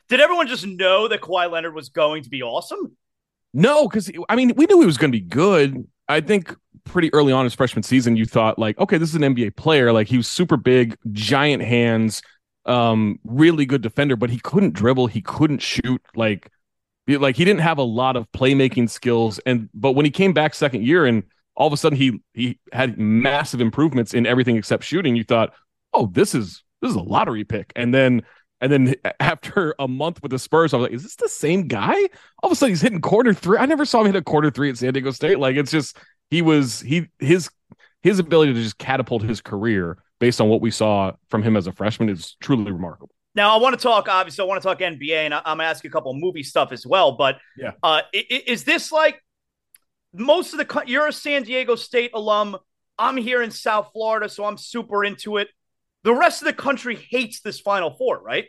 [0.09, 2.97] Did everyone just know that Kawhi Leonard was going to be awesome?
[3.53, 5.87] No, because I mean we knew he was going to be good.
[6.09, 6.53] I think
[6.85, 9.91] pretty early on his freshman season, you thought like, okay, this is an NBA player.
[9.91, 12.21] Like he was super big, giant hands,
[12.65, 16.01] um, really good defender, but he couldn't dribble, he couldn't shoot.
[16.15, 16.49] Like,
[17.07, 19.39] like he didn't have a lot of playmaking skills.
[19.45, 21.23] And but when he came back second year, and
[21.55, 25.53] all of a sudden he he had massive improvements in everything except shooting, you thought,
[25.93, 27.71] oh, this is this is a lottery pick.
[27.75, 28.23] And then
[28.61, 31.67] and then after a month with the Spurs, I was like, is this the same
[31.67, 31.95] guy?
[32.41, 33.57] All of a sudden he's hitting corner three.
[33.57, 35.39] I never saw him hit a corner three at San Diego State.
[35.39, 35.97] Like it's just
[36.29, 37.49] he was he his
[38.03, 41.67] his ability to just catapult his career based on what we saw from him as
[41.67, 43.13] a freshman is truly remarkable.
[43.35, 44.07] Now, I want to talk.
[44.07, 46.43] Obviously, I want to talk NBA, and I'm gonna ask you a couple of movie
[46.43, 47.13] stuff as well.
[47.13, 49.21] But yeah, uh, is this like
[50.13, 50.83] most of the?
[50.87, 52.57] You're a San Diego State alum.
[52.97, 55.49] I'm here in South Florida, so I'm super into it.
[56.03, 58.45] The rest of the country hates this Final Four, right?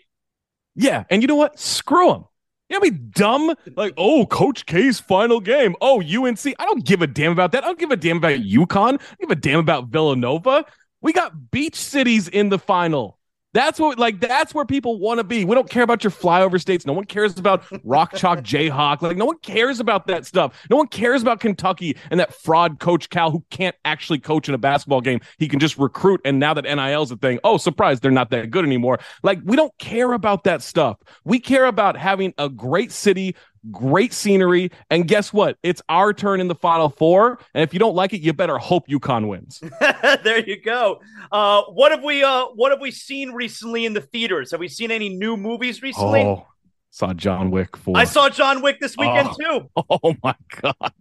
[0.77, 1.59] Yeah, and you know what?
[1.59, 2.25] Screw them.
[2.69, 3.55] You know, be dumb.
[3.77, 5.77] Like, oh, Coach K's final game.
[5.81, 6.47] Oh, UNC.
[6.59, 7.63] I don't give a damn about that.
[7.63, 8.95] I don't give a damn about UConn.
[8.95, 10.65] I don't give a damn about Villanova.
[11.01, 13.16] We got beach cities in the final.
[13.57, 15.47] That's what like that's where people want to be.
[15.47, 16.85] We don't care about your flyover states.
[16.85, 19.01] No one cares about Rock Chalk Jayhawk.
[19.01, 20.67] Like no one cares about that stuff.
[20.69, 24.55] No one cares about Kentucky and that fraud coach Cal who can't actually coach in
[24.55, 25.21] a basketball game.
[25.39, 28.51] He can just recruit and now that NIL's a thing, oh surprise, they're not that
[28.51, 28.99] good anymore.
[29.23, 30.99] Like we don't care about that stuff.
[31.25, 33.37] We care about having a great city
[33.71, 34.71] great scenery.
[34.91, 35.57] And guess what?
[35.63, 37.39] It's our turn in the final four.
[37.55, 39.61] And if you don't like it, you better hope UConn wins.
[40.25, 41.01] there you go.
[41.31, 44.51] Uh, what have we uh, what have we seen recently in the theaters?
[44.51, 46.23] Have we seen any new movies recently?
[46.23, 46.47] Oh,
[46.91, 47.97] saw John Wick 4.
[47.97, 49.71] I saw John Wick this weekend oh, too.
[50.03, 50.93] Oh my god.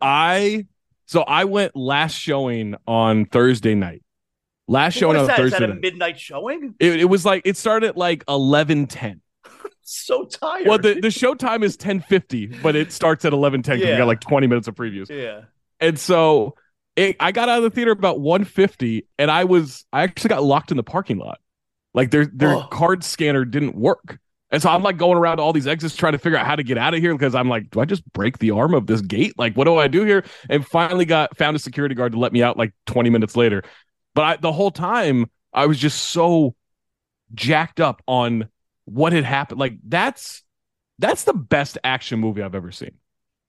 [0.00, 0.66] I
[1.06, 4.02] so I went last showing on Thursday night.
[4.66, 5.36] Last showing on that?
[5.36, 5.56] Thursday.
[5.56, 6.74] Is that a midnight showing?
[6.78, 9.20] It, it was like it started at like eleven ten
[9.84, 10.66] so tired.
[10.66, 13.94] Well, the, the show time is 1050, but it starts at 1110 because yeah.
[13.94, 15.08] we got like 20 minutes of previews.
[15.08, 15.42] Yeah.
[15.80, 16.54] And so
[16.96, 20.42] it, I got out of the theater about 150 and I was, I actually got
[20.42, 21.38] locked in the parking lot.
[21.92, 22.66] Like their, their oh.
[22.70, 24.18] card scanner didn't work.
[24.50, 26.62] And so I'm like going around all these exits trying to figure out how to
[26.62, 29.00] get out of here because I'm like, do I just break the arm of this
[29.00, 29.34] gate?
[29.36, 30.24] Like, what do I do here?
[30.48, 33.64] And finally got found a security guard to let me out like 20 minutes later.
[34.14, 36.54] But I, the whole time I was just so
[37.34, 38.48] jacked up on
[38.84, 39.60] what had happened.
[39.60, 40.42] Like that's
[40.98, 42.92] that's the best action movie I've ever seen.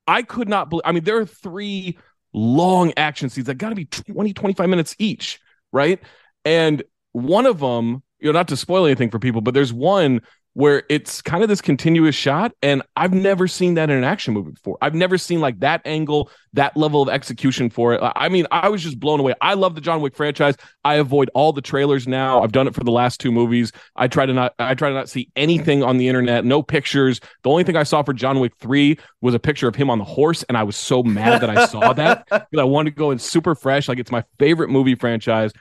[0.08, 1.98] I could not believe I mean there are three
[2.34, 5.40] long action scenes that got to be 20 25 minutes each,
[5.72, 6.00] right?
[6.44, 10.22] And one of them, you know, not to spoil anything for people, but there's one
[10.56, 14.34] where it's kind of this continuous shot and i've never seen that in an action
[14.34, 14.78] movie before.
[14.82, 18.02] I've never seen like that angle that level of execution for it.
[18.16, 19.34] I mean i was just blown away.
[19.42, 20.56] I love the john wick franchise.
[20.84, 22.42] I avoid all the trailers now.
[22.42, 23.74] I've done it for the last two movies.
[23.96, 27.20] I try to not i try to not see anything on the internet no pictures.
[27.44, 30.00] The only thing i saw for john wick 3 was a picture of him on
[30.00, 32.96] the horse and i was so mad that i saw that because i wanted to
[32.96, 33.90] go in super fresh.
[33.90, 35.52] Like it's my favorite movie franchise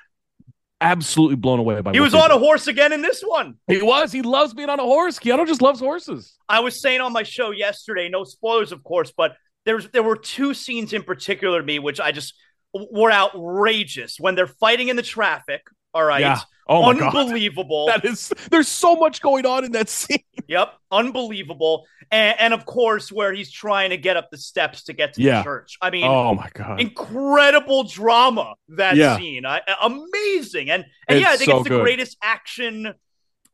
[0.84, 1.92] absolutely blown away by.
[1.92, 3.56] He was on a horse again in this one.
[3.66, 4.12] He was.
[4.12, 5.18] He loves being on a horse.
[5.18, 6.36] Keanu just loves horses.
[6.48, 10.16] I was saying on my show yesterday, no spoilers, of course, but there's there were
[10.16, 12.34] two scenes in particular to me which I just
[12.72, 15.62] were outrageous when they're fighting in the traffic.
[15.94, 16.20] All right.
[16.20, 16.40] Yeah.
[16.66, 17.86] Oh my unbelievable.
[17.86, 18.02] God.
[18.02, 20.18] That is there's so much going on in that scene.
[20.46, 20.74] Yep.
[20.90, 21.86] Unbelievable.
[22.10, 25.22] And, and of course, where he's trying to get up the steps to get to
[25.22, 25.38] yeah.
[25.38, 25.78] the church.
[25.80, 26.82] I mean, oh my God.
[26.82, 29.16] Incredible drama that yeah.
[29.16, 29.46] scene.
[29.46, 30.68] I, amazing.
[30.68, 31.82] And and yeah, I think so it's the good.
[31.82, 32.92] greatest action.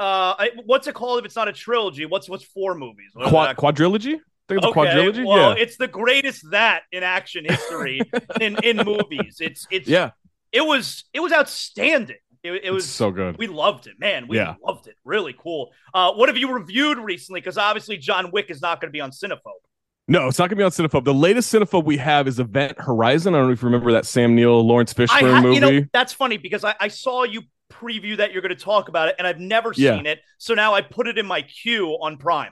[0.01, 2.07] Uh, what's it called if it's not a trilogy?
[2.07, 3.13] What's what's four movies?
[3.15, 4.19] Quad- quadrilogy?
[4.49, 5.25] Think it's okay, a quadrilogy.
[5.25, 5.63] Well, yeah.
[5.63, 8.01] it's the greatest that in action history
[8.41, 9.37] in in movies.
[9.39, 10.11] It's it's yeah.
[10.51, 12.17] It was it was outstanding.
[12.43, 13.37] It, it was it's so good.
[13.39, 14.27] We loved it, man.
[14.29, 14.55] We Yeah.
[14.67, 14.97] loved it.
[15.05, 15.73] Really cool.
[15.93, 17.41] Uh, what have you reviewed recently?
[17.41, 19.61] Because obviously John Wick is not going to be on Cinephobe.
[20.09, 21.05] No, it's not gonna be on Cinephobe.
[21.05, 23.33] The latest Cinephobe we have is Event Horizon.
[23.35, 25.55] I don't know if you remember that Sam Neill, Laurence Fishburne ha- movie.
[25.55, 28.89] you know that's funny because I, I saw you preview that you're going to talk
[28.89, 29.95] about it, and I've never Yeah.
[29.97, 30.19] seen it.
[30.39, 32.51] So now I put it in my queue on Prime.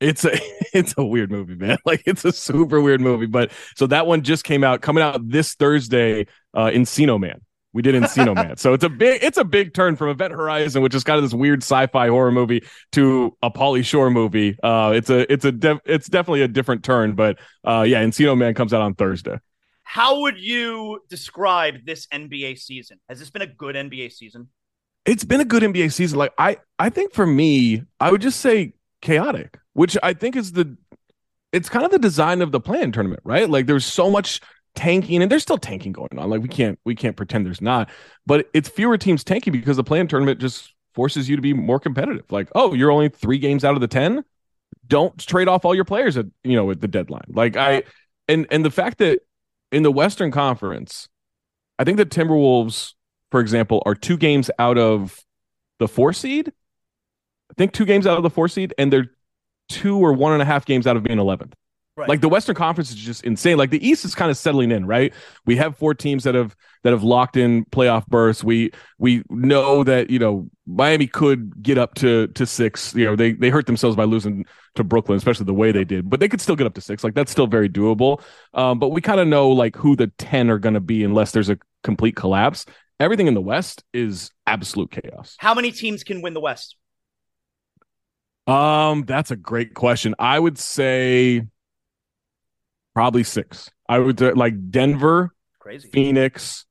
[0.00, 0.32] It's a
[0.74, 1.78] it's a weird movie, man.
[1.86, 3.24] Like it's a super weird movie.
[3.26, 6.26] But so that one just came out, coming out this Thursday.
[6.52, 7.40] Uh, Encino Man.
[7.72, 8.56] We did Encino Man.
[8.56, 11.24] So it's a big it's a big turn from Event Horizon, which is kind of
[11.24, 14.56] this weird sci-fi horror movie, to a Pauly Shore movie.
[14.62, 17.14] Uh, it's a it's a def- it's definitely a different turn.
[17.14, 19.38] But uh, yeah, Encino Man comes out on Thursday.
[19.82, 23.00] How would you describe this NBA season?
[23.08, 24.48] Has this been a good NBA season?
[25.08, 26.18] it's been a good NBA season.
[26.18, 30.52] Like I, I think for me, I would just say chaotic, which I think is
[30.52, 30.76] the,
[31.50, 33.48] it's kind of the design of the play-in tournament, right?
[33.48, 34.40] Like there's so much
[34.74, 36.30] tanking, and there's still tanking going on.
[36.30, 37.88] Like we can't, we can't pretend there's not,
[38.26, 41.78] but it's fewer teams tanking because the play-in tournament just forces you to be more
[41.80, 42.30] competitive.
[42.30, 44.24] Like, oh, you're only three games out of the ten.
[44.86, 47.26] Don't trade off all your players at you know at the deadline.
[47.28, 47.82] Like I,
[48.28, 49.20] and and the fact that
[49.70, 51.08] in the Western Conference,
[51.78, 52.94] I think the Timberwolves
[53.30, 55.20] for example, are two games out of
[55.78, 56.48] the four seed.
[57.50, 59.10] I think two games out of the four seed, and they're
[59.68, 61.52] two or one and a half games out of being 11th.
[61.98, 62.08] Right.
[62.08, 63.56] Like the Western Conference is just insane.
[63.56, 65.12] Like the East is kind of settling in, right?
[65.46, 68.44] We have four teams that have that have locked in playoff berths.
[68.44, 72.94] We we know that you know Miami could get up to to six.
[72.94, 74.46] You know they they hurt themselves by losing
[74.76, 77.02] to Brooklyn, especially the way they did, but they could still get up to six.
[77.02, 78.22] Like that's still very doable.
[78.54, 81.32] Um, but we kind of know like who the ten are going to be unless
[81.32, 82.64] there's a complete collapse.
[83.00, 85.34] Everything in the West is absolute chaos.
[85.38, 86.76] How many teams can win the West?
[88.46, 90.14] Um, that's a great question.
[90.16, 91.42] I would say
[92.98, 93.70] probably six.
[93.88, 95.88] I would like Denver, Crazy.
[95.88, 96.66] Phoenix,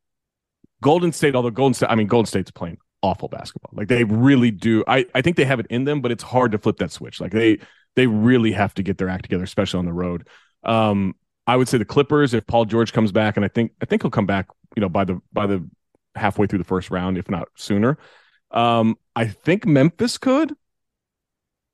[0.82, 1.36] Golden State.
[1.36, 3.72] Although Golden State, I mean Golden State's playing awful basketball.
[3.72, 4.84] Like they really do.
[4.90, 7.22] I I think they have it in them, but it's hard to flip that switch.
[7.22, 7.60] Like they
[7.96, 10.28] they really have to get their act together, especially on the road.
[10.64, 11.16] Um,
[11.48, 14.02] I would say the Clippers if Paul George comes back, and I think I think
[14.02, 14.48] he'll come back.
[14.76, 15.66] You know, by the by the
[16.14, 17.98] halfway through the first round, if not sooner.
[18.52, 20.54] Um, I think Memphis could.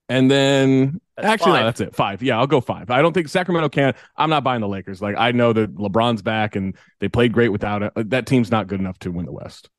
[0.09, 1.59] And then That's actually, five.
[1.61, 1.95] no, that's it.
[1.95, 2.24] Five.
[2.24, 2.89] Yeah, I'll go five.
[2.89, 3.93] I don't think Sacramento can.
[4.18, 5.01] I'm not buying the Lakers.
[5.01, 7.93] Like I know that LeBron's back and they played great without it.
[7.95, 9.70] Uh, that team's not good enough to win the West.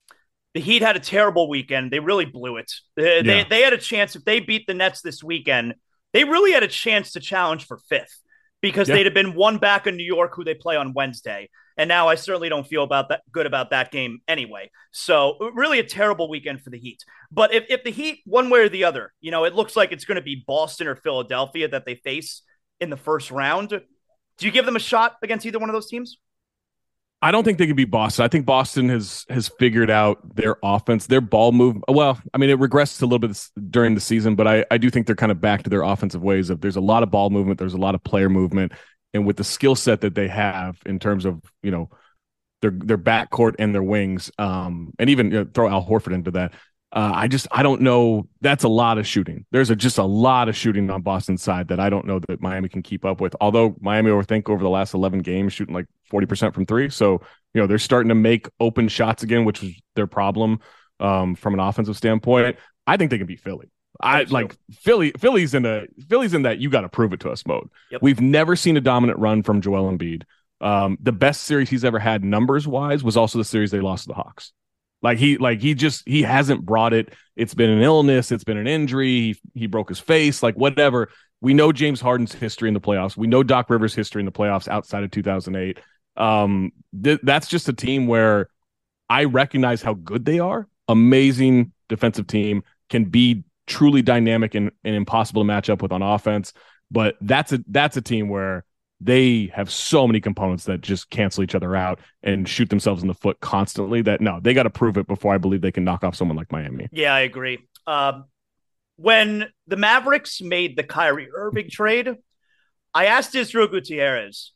[0.55, 1.91] The Heat had a terrible weekend.
[1.91, 2.71] They really blew it.
[2.97, 3.45] They, they, Yeah.
[3.51, 5.75] they had a chance if they beat the Nets this weekend.
[6.13, 8.21] They really had a chance to challenge for fifth
[8.63, 8.95] because Yeah.
[8.95, 11.51] they'd have been one back in New York, who they play on Wednesday.
[11.77, 14.71] And now I certainly don't feel about that good about that game anyway.
[14.93, 17.05] So really a terrible weekend for the Heat.
[17.33, 19.91] But if, if the Heat, one way or the other, you know, it looks like
[19.91, 22.43] it's going to be Boston or Philadelphia that they face
[22.81, 23.71] in the first round.
[23.71, 26.19] Do you give them a shot against either one of those teams?
[27.25, 28.23] I don't think they could be Boston.
[28.23, 31.77] I think Boston has has figured out their offense, their ball move.
[31.89, 34.91] Well, I mean, it regressed a little bit during the season, but I, I do
[34.91, 36.51] think they're kind of back to their offensive ways.
[36.51, 38.73] Of there's a lot of ball movement, there's a lot of player movement,
[39.15, 41.89] and with the skill set that they have in terms of you know
[42.61, 46.33] their their backcourt and their wings, um, and even you know, throw Al Horford into
[46.33, 46.53] that.
[46.93, 48.29] Uh, I just I don't know.
[48.41, 49.47] That's a lot of shooting.
[49.51, 52.41] There's a, just a lot of shooting on Boston's side that I don't know that
[52.41, 53.35] Miami can keep up with.
[53.41, 56.91] Although Miami, I think over the last 11 games, shooting like 40 percent from three.
[56.91, 57.21] So
[57.53, 60.61] you know they're starting to make open shots again, which was their problem
[61.01, 62.57] um, from an offensive standpoint.
[62.87, 63.71] I think they can beat Philly.
[64.01, 64.35] I so.
[64.35, 65.13] like Philly.
[65.19, 67.71] Philly's in a Philly's in that you got to prove it to us mode.
[67.91, 68.03] Yep.
[68.03, 70.25] We've never seen a dominant run from Joel Embiid.
[70.61, 74.05] Um, the best series he's ever had numbers wise was also the series they lost
[74.05, 74.53] to the Hawks.
[75.03, 77.13] Like he like he just he hasn't brought it.
[77.37, 81.11] It's been an illness, it's been an injury, he, he broke his face, like whatever.
[81.43, 83.15] We know James Harden's history in the playoffs.
[83.15, 85.79] We know Doc Rivers' history in the playoffs outside of 2008.
[86.17, 88.49] Um th- that's just a team where
[89.11, 90.69] I recognize how good they are.
[90.89, 96.03] Amazing defensive team can be truly dynamic and, and impossible to match up with on
[96.03, 96.53] offense,
[96.91, 98.65] but that's a that's a team where
[99.01, 103.09] they have so many components that just cancel each other out and shoot themselves in
[103.09, 105.85] the foot constantly that no, they got to prove it before I believe they can
[105.85, 106.89] knock off someone like Miami.
[106.93, 107.59] Yeah, I agree.
[107.87, 108.25] Um,
[108.97, 112.15] when the Mavericks made the Kyrie Irving trade,
[112.95, 114.53] I asked Israel Gutierrez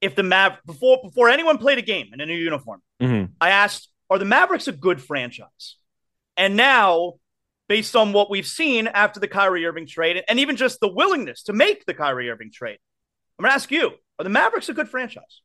[0.00, 2.82] if the Mav before before anyone played a game in a new uniform.
[3.00, 3.30] Mhm.
[3.40, 5.76] I asked, "Are the Mavericks a good franchise?"
[6.36, 7.14] And now,
[7.68, 11.42] based on what we've seen after the Kyrie Irving trade, and even just the willingness
[11.44, 12.78] to make the Kyrie Irving trade,
[13.38, 15.42] I'm going to ask you: Are the Mavericks a good franchise?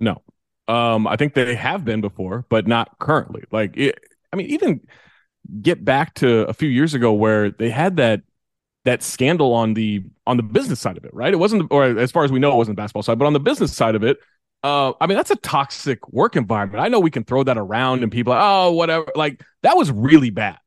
[0.00, 0.22] No.
[0.66, 3.42] Um, I think they have been before, but not currently.
[3.50, 3.98] Like, it,
[4.32, 4.80] I mean, even
[5.62, 8.22] get back to a few years ago where they had that
[8.84, 11.32] that scandal on the on the business side of it, right?
[11.32, 13.32] It wasn't, or as far as we know, it wasn't the basketball side, but on
[13.32, 14.18] the business side of it,
[14.64, 16.82] uh, I mean, that's a toxic work environment.
[16.82, 19.06] I know we can throw that around and people, oh, whatever.
[19.14, 20.58] Like that was really bad.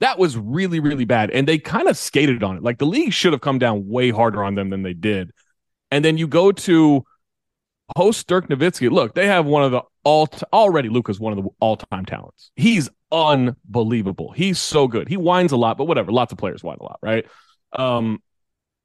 [0.00, 1.30] That was really, really bad.
[1.30, 2.62] And they kind of skated on it.
[2.62, 5.30] Like the league should have come down way harder on them than they did.
[5.90, 7.04] And then you go to
[7.96, 8.90] host Dirk Nowitzki.
[8.90, 12.04] Look, they have one of the all t- already Luka's one of the all time
[12.04, 12.50] talents.
[12.56, 14.32] He's unbelievable.
[14.32, 15.08] He's so good.
[15.08, 16.12] He whines a lot, but whatever.
[16.12, 17.26] Lots of players whine a lot, right?
[17.72, 18.22] Um,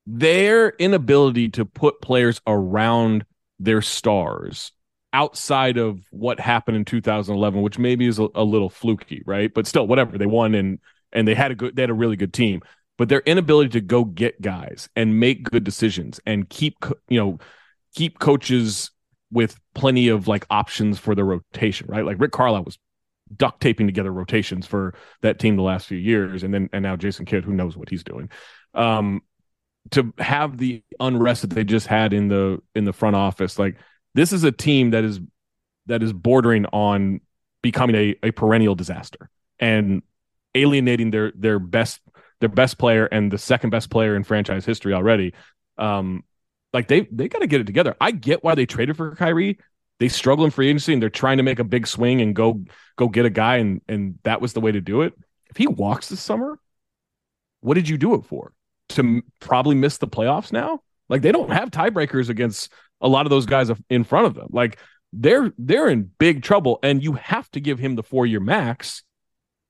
[0.06, 3.26] their inability to put players around
[3.60, 4.72] their stars
[5.12, 9.52] outside of what happened in 2011, which maybe is a, a, little fluky, right?
[9.54, 10.18] But still, whatever.
[10.18, 10.80] They won and
[11.12, 12.62] and they had a good, they had a really good team.
[12.98, 17.40] But their inability to go get guys and make good decisions and keep, you know,
[17.96, 18.92] keep coaches
[19.32, 22.06] with plenty of like options for the rotation, right?
[22.06, 22.78] Like Rick Carlisle was
[23.36, 26.96] duct taping together rotations for that team the last few years, and then and now
[26.96, 28.30] Jason Kidd, who knows what he's doing.
[28.74, 29.22] Um,
[29.92, 33.58] to have the unrest that they just had in the in the front office.
[33.58, 33.78] Like
[34.16, 35.20] this is a team that is
[35.88, 37.22] that is bordering on
[37.62, 39.30] becoming a, a perennial disaster
[39.60, 40.02] and
[40.56, 42.02] alienating their their best
[42.40, 45.34] their best player and the second best player in franchise history already.
[45.78, 46.24] Um
[46.74, 47.96] like they they got to get it together.
[48.00, 49.60] I get why they traded for Kyrie.
[50.00, 52.64] They struggle in free agency and they're trying to make a big swing and go
[52.96, 55.14] go get a guy and and that was the way to do it.
[55.50, 56.60] If he walks this summer
[57.62, 58.54] what did you do it for
[58.90, 60.82] to probably miss the playoffs now.
[61.08, 62.72] Like they don't have tiebreakers against
[63.02, 64.48] a lot of those guys in front of them.
[64.52, 64.80] Like
[65.14, 69.04] they're they're in big trouble, and you have to give him the four year max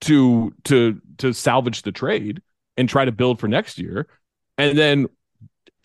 [0.02, 2.42] to to to salvage the trade
[2.78, 4.08] and try to build for next year.
[4.58, 5.08] And then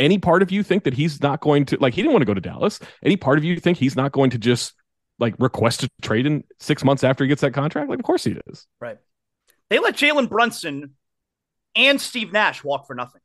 [0.00, 2.26] any part of you think that he's not going to like he didn't want to
[2.26, 2.80] go to Dallas.
[3.02, 4.74] Any part of you think he's not going to just
[5.18, 7.88] like request a trade in six months after he gets that contract?
[7.88, 8.66] Like, of course he is.
[8.80, 8.98] Right.
[9.70, 10.94] They let Jalen Brunson
[11.76, 13.20] and Steve Nash walk for nothing.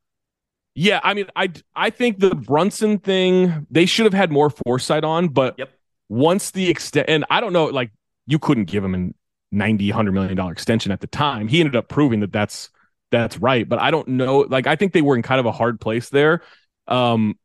[0.76, 5.04] Yeah, I mean, I I think the Brunson thing they should have had more foresight
[5.04, 5.72] on, but yep.
[6.08, 7.92] once the extent, and I don't know, like
[8.28, 9.10] you couldn't give him a
[9.56, 11.48] 90 100 million dollar extension at the time.
[11.48, 12.70] He ended up proving that that's
[13.12, 14.40] that's right, but I don't know.
[14.40, 16.44] Like I think they were in kind of a hard place there.
[16.88, 17.38] Um,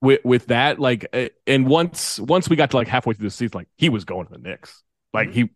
[0.00, 1.14] with with that, like,
[1.46, 4.26] and once once we got to like halfway through the season, like he was going
[4.26, 4.82] to the Knicks.
[5.12, 5.40] Like mm-hmm.
[5.40, 5.50] he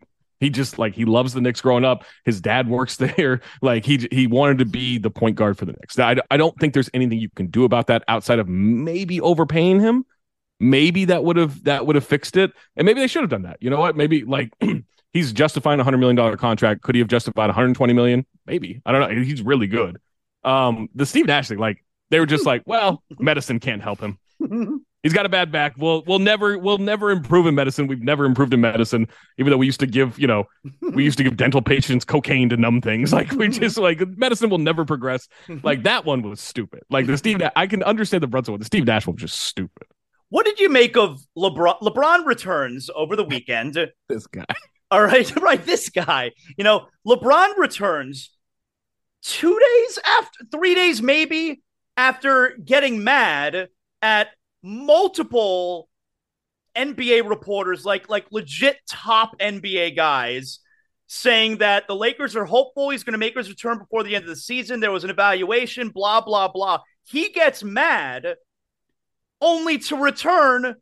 [0.45, 2.05] he just like he loves the Knicks growing up.
[2.25, 3.41] His dad works there.
[3.63, 5.99] Like he he wanted to be the point guard for the Knicks.
[5.99, 9.81] I, I don't think there's anything you can do about that outside of maybe overpaying
[9.81, 10.05] him.
[10.61, 13.43] Maybe that would have that would have fixed it, and maybe they should have done
[13.43, 13.57] that.
[13.61, 13.97] You know what?
[13.97, 14.53] Maybe like
[15.13, 16.83] he's justifying a hundred million dollar contract.
[16.83, 18.27] Could he have justified 120 million?
[18.47, 19.23] Maybe I don't know.
[19.23, 19.99] He's really good.
[20.45, 24.19] Um, the Steve Nash thing, like they were just like, well, medicine can't help him.
[25.03, 25.75] He's got a bad back.
[25.77, 27.87] We'll we'll never we'll never improve in medicine.
[27.87, 29.07] We've never improved in medicine,
[29.39, 30.45] even though we used to give you know
[30.81, 33.13] we used to give dental patients cocaine to numb things.
[33.25, 35.29] Like we just like medicine will never progress.
[35.63, 36.83] Like that one was stupid.
[36.91, 38.61] Like the Steve, I can understand the Brunson one.
[38.61, 39.87] The Steve Nash one was just stupid.
[40.31, 41.81] What did you make of LeBron?
[41.81, 43.75] LeBron returns over the weekend.
[44.09, 44.45] this guy.
[44.91, 45.65] All right, right.
[45.65, 46.33] This guy.
[46.57, 48.31] You know, LeBron returns
[49.23, 51.63] two days after, three days maybe
[51.97, 53.69] after getting mad
[54.05, 54.29] at
[54.63, 55.89] multiple
[56.77, 60.61] NBA reporters, like like legit top NBA guys,
[61.07, 64.25] saying that the Lakers are hopeful he's going to make his return before the end
[64.25, 64.81] of the season.
[64.81, 66.81] There was an evaluation, blah blah blah.
[67.05, 68.35] He gets mad
[69.41, 70.75] only to return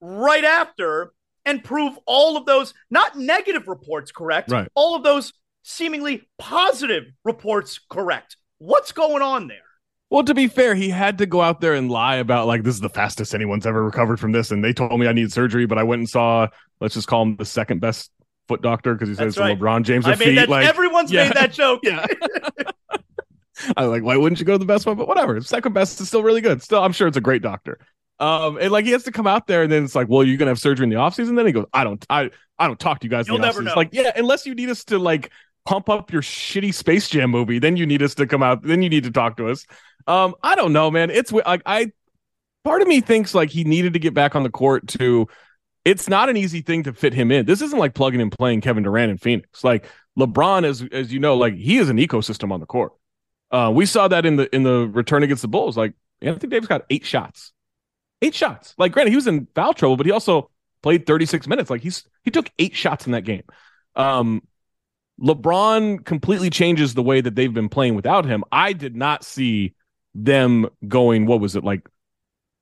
[0.00, 1.12] right after
[1.44, 4.68] and prove all of those not negative reports correct, right.
[4.74, 5.32] all of those
[5.62, 8.36] seemingly positive reports correct.
[8.58, 9.65] What's going on there?
[10.08, 12.74] Well, to be fair, he had to go out there and lie about like this
[12.74, 15.66] is the fastest anyone's ever recovered from this, and they told me I need surgery,
[15.66, 16.46] but I went and saw
[16.80, 18.10] let's just call him the second best
[18.46, 19.58] foot doctor because he says right.
[19.58, 20.48] LeBron James of feet.
[20.48, 21.24] Like everyone's yeah.
[21.24, 21.80] made that joke.
[21.84, 22.06] yeah.
[23.76, 24.96] I like why wouldn't you go to the best one?
[24.96, 26.62] But whatever, second best is still really good.
[26.62, 27.78] Still, I'm sure it's a great doctor.
[28.18, 30.36] Um, and like he has to come out there, and then it's like, well, you're
[30.36, 31.36] gonna have surgery in the offseason.
[31.36, 33.28] Then he goes, I don't, I, I don't talk to you guys.
[33.28, 33.74] You'll never know.
[33.74, 35.30] Like, yeah, unless you need us to like
[35.66, 38.62] pump up your shitty Space Jam movie, then you need us to come out.
[38.62, 39.66] Then you need to talk to us.
[40.06, 41.10] Um, I don't know, man.
[41.10, 41.92] It's like I
[42.64, 45.28] part of me thinks like he needed to get back on the court to
[45.84, 47.46] it's not an easy thing to fit him in.
[47.46, 49.62] This isn't like plugging and playing Kevin Durant in Phoenix.
[49.62, 49.86] Like
[50.18, 52.92] LeBron, as as you know, like he is an ecosystem on the court.
[53.50, 55.76] Uh, we saw that in the in the return against the Bulls.
[55.76, 57.52] Like Anthony Davis got eight shots,
[58.22, 58.74] eight shots.
[58.78, 60.50] Like granted, he was in foul trouble, but he also
[60.82, 61.70] played 36 minutes.
[61.70, 63.44] Like he's he took eight shots in that game.
[63.94, 64.42] Um,
[65.20, 68.44] LeBron completely changes the way that they've been playing without him.
[68.52, 69.74] I did not see
[70.14, 71.88] them going, what was it like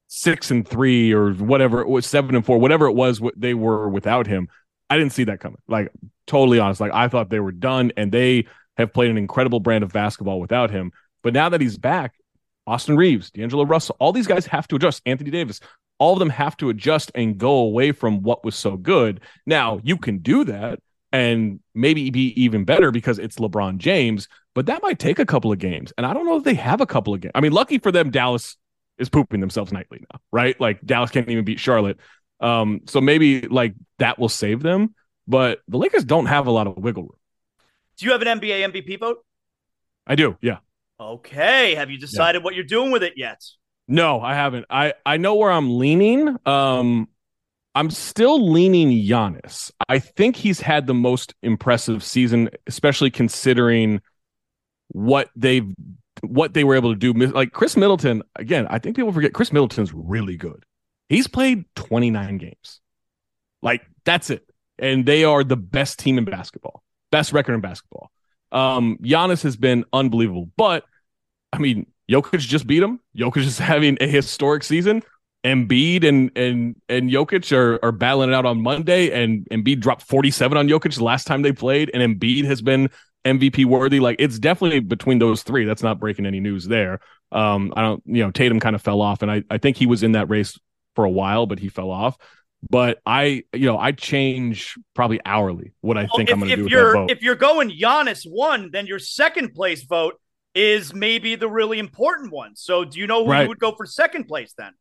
[0.09, 3.55] six and three or whatever it was, seven and four, whatever it was, what they
[3.55, 4.49] were without him.
[4.89, 5.59] I didn't see that coming.
[5.67, 5.91] Like
[6.27, 6.81] totally honest.
[6.81, 10.41] Like I thought they were done and they have played an incredible brand of basketball
[10.41, 10.93] without him.
[11.23, 12.15] But now that he's back,
[12.67, 15.03] Austin Reaves, D'Angelo Russell, all these guys have to adjust.
[15.05, 15.61] Anthony Davis,
[15.99, 19.21] all of them have to adjust and go away from what was so good.
[19.47, 20.81] Now, you can do that
[21.15, 25.53] and maybe be even better because it's LeBron James, but that might take a couple
[25.53, 25.93] of games.
[25.97, 27.31] And I don't know if they have a couple of games.
[27.37, 28.57] I mean, lucky for them, Dallas
[28.99, 30.61] is pooping themselves nightly now, right?
[30.61, 32.01] Like Dallas can't even beat Charlotte.
[32.41, 34.97] Um, so maybe like that will save them,
[35.29, 37.19] but the Lakers don't have a lot of wiggle room.
[37.97, 39.25] Do you have an NBA MVP vote?
[40.09, 40.59] I do, yeah.
[40.99, 41.77] Okay.
[41.77, 42.45] Have you decided yeah.
[42.45, 43.41] what you're doing with it yet?
[43.87, 44.67] No, I haven't.
[44.69, 46.37] I I know where I'm leaning.
[46.45, 47.09] Um
[47.75, 49.73] I'm still leaning Giannis.
[49.89, 54.01] I think he's had the most impressive season, especially considering
[54.89, 55.67] what they've
[56.23, 57.13] what they were able to do.
[57.13, 60.65] Like Khris Middleton, again, I think people forget Khris Middleton's really good.
[61.09, 62.81] He's played 29 games.
[63.61, 64.47] Like that's it.
[64.79, 68.11] And they are the best team in basketball, best record in basketball.
[68.53, 70.51] Um, Giannis has been unbelievable.
[70.57, 70.85] But
[71.53, 73.01] I mean, Jokic just beat him.
[73.17, 75.03] Jokic is having a historic season.
[75.45, 80.03] Embiid and and and Jokic are are battling it out on Monday, and Embiid dropped
[80.03, 82.89] 47 on Jokic the last time they played, and Embiid has been
[83.25, 84.01] MVP worthy.
[84.01, 85.65] Like it's definitely between those three.
[85.65, 87.01] That's not breaking any news there.
[87.31, 89.87] Um, I don't, you know, Tatum kind of fell off, and I I think he
[89.87, 90.59] was in that race
[90.97, 92.17] for a while, but he fell off.
[92.71, 96.57] But I, you know, I change probably hourly what I think if, I'm going to
[96.57, 97.11] do with you're.
[97.11, 100.15] If you're going Giannis one, then your second place vote
[100.55, 102.57] is maybe the really important one.
[102.57, 103.43] So do you know who right.
[103.43, 104.73] you would go for second place then?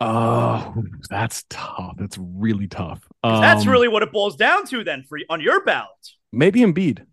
[0.00, 0.74] Oh,
[1.10, 1.96] that's tough.
[1.98, 3.00] That's really tough.
[3.22, 5.88] Um, that's really what it boils down to then for on your ballot.
[6.32, 7.04] Maybe Embiid.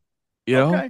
[0.45, 0.89] You okay.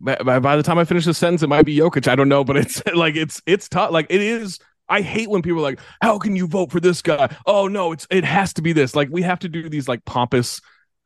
[0.00, 2.06] know, by, by the time I finish the sentence, it might be Jokic.
[2.06, 3.90] I don't know, but it's like it's it's tough.
[3.90, 4.58] Like it is.
[4.88, 7.92] I hate when people are like, "How can you vote for this guy?" Oh no,
[7.92, 8.94] it's it has to be this.
[8.94, 10.60] Like we have to do these like pompous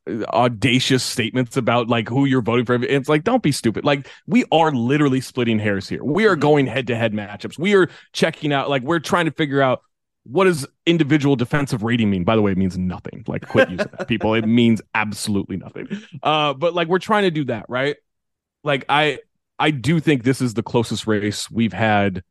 [0.09, 2.75] audacious statements about like who you're voting for.
[2.75, 3.85] It's like, don't be stupid.
[3.85, 6.05] Like, we are literally splitting hairs here.
[6.05, 6.41] We are mm-hmm.
[6.41, 7.59] going head to head matchups.
[7.59, 9.83] We are checking out, like, we're trying to figure out
[10.29, 12.25] what does individual defensive rating mean?
[12.25, 13.25] By the way, it means nothing.
[13.27, 14.35] Like, quit using that, people.
[14.35, 15.89] It means absolutely nothing.
[16.23, 17.97] Uh, but like, we're trying to do that, right?
[18.65, 19.21] Like, I,
[19.59, 22.23] I do think this is the closest race we've had.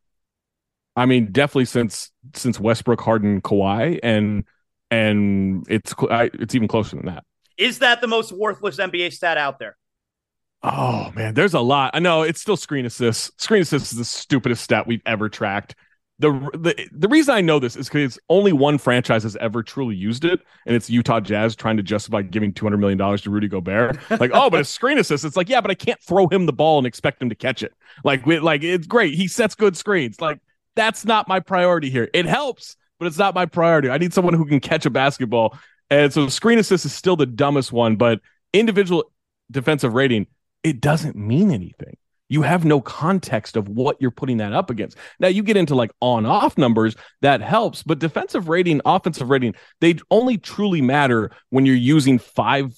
[0.95, 4.45] I mean, definitely since since Westbrook, Harden, Kawhi, and
[4.91, 7.23] and it's it's even closer than that.
[7.57, 9.77] Is that the most worthless NBA stat out there?
[10.63, 11.91] Oh man, there's a lot.
[11.93, 13.31] I know it's still screen assists.
[13.37, 15.75] Screen assists is the stupidest stat we've ever tracked.
[16.19, 19.95] The the, the reason I know this is because only one franchise has ever truly
[19.95, 23.29] used it, and it's Utah Jazz trying to justify giving two hundred million dollars to
[23.29, 23.97] Rudy Gobert.
[24.19, 25.25] Like, oh, but a screen assist.
[25.25, 27.63] It's like, yeah, but I can't throw him the ball and expect him to catch
[27.63, 27.73] it.
[28.03, 29.13] Like, we, like it's great.
[29.15, 30.21] He sets good screens.
[30.21, 30.39] Like,
[30.75, 32.09] that's not my priority here.
[32.13, 33.89] It helps, but it's not my priority.
[33.89, 35.57] I need someone who can catch a basketball
[35.89, 38.21] and so screen assist is still the dumbest one, but
[38.53, 39.11] individual
[39.51, 40.27] defensive rating,
[40.63, 41.97] it doesn't mean anything.
[42.27, 44.97] You have no context of what you're putting that up against.
[45.19, 49.55] Now you get into like on off numbers, that helps, but defensive rating, offensive rating,
[49.81, 52.73] they only truly matter when you're using five,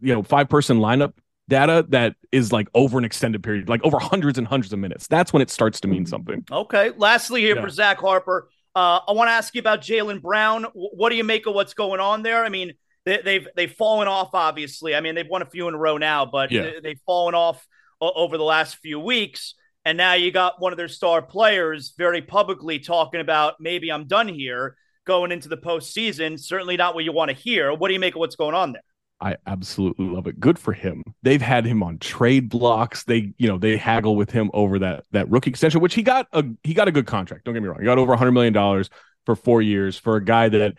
[0.00, 1.14] you know, five person lineup
[1.48, 5.08] data that is like over an extended period, like over hundreds and hundreds of minutes.
[5.08, 6.44] That's when it starts to mean something.
[6.50, 6.92] Okay.
[6.96, 7.62] Lastly, here yeah.
[7.62, 10.66] for Zach Harper, uh, I want to ask you about Jaylen Brown.
[10.72, 12.44] What do you make of what's going on there?
[12.44, 12.72] I mean,
[13.04, 14.30] they, have they've, they've fallen off.
[14.32, 16.70] Obviously, I mean they've won a few in a row now, but yeah.
[16.82, 17.66] they, have fallen off
[18.02, 19.54] over the last few weeks.
[19.84, 24.06] And now you got one of their star players very publicly talking about maybe I'm
[24.06, 24.76] done here
[25.06, 26.38] going into the postseason.
[26.38, 27.72] Certainly not what you want to hear.
[27.74, 28.82] What do you make of what's going on there?
[29.20, 30.40] I absolutely love it.
[30.40, 31.02] Good for him.
[31.22, 33.04] They've had him on trade blocks.
[33.04, 36.26] They, you know, they haggle with him over that that rookie extension, which he got
[36.32, 37.44] a he got a good contract.
[37.44, 37.78] Don't get me wrong.
[37.78, 38.90] He got over 100 million dollars
[39.24, 40.74] for 4 years for a guy that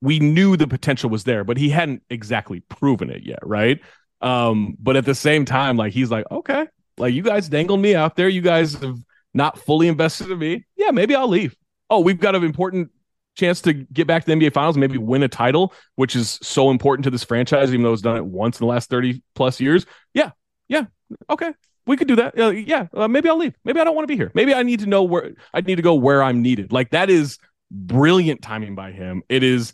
[0.00, 3.80] we knew the potential was there, but he hadn't exactly proven it yet, right?
[4.22, 6.66] Um, but at the same time, like he's like, okay,
[6.96, 8.28] like you guys dangled me out there.
[8.28, 8.98] You guys have
[9.34, 10.64] not fully invested in me.
[10.76, 11.56] Yeah, maybe I'll leave.
[11.90, 12.90] Oh, we've got an important
[13.34, 16.70] chance to get back to the NBA Finals, maybe win a title, which is so
[16.70, 19.60] important to this franchise, even though it's done it once in the last 30 plus
[19.60, 19.86] years.
[20.14, 20.30] Yeah.
[20.68, 20.84] Yeah.
[21.30, 21.52] Okay.
[21.86, 22.38] We could do that.
[22.38, 22.86] Uh, yeah.
[22.94, 23.54] Uh, maybe I'll leave.
[23.64, 24.30] Maybe I don't want to be here.
[24.34, 26.72] Maybe I need to know where I need to go where I'm needed.
[26.72, 27.38] Like that is
[27.70, 29.22] brilliant timing by him.
[29.28, 29.72] It is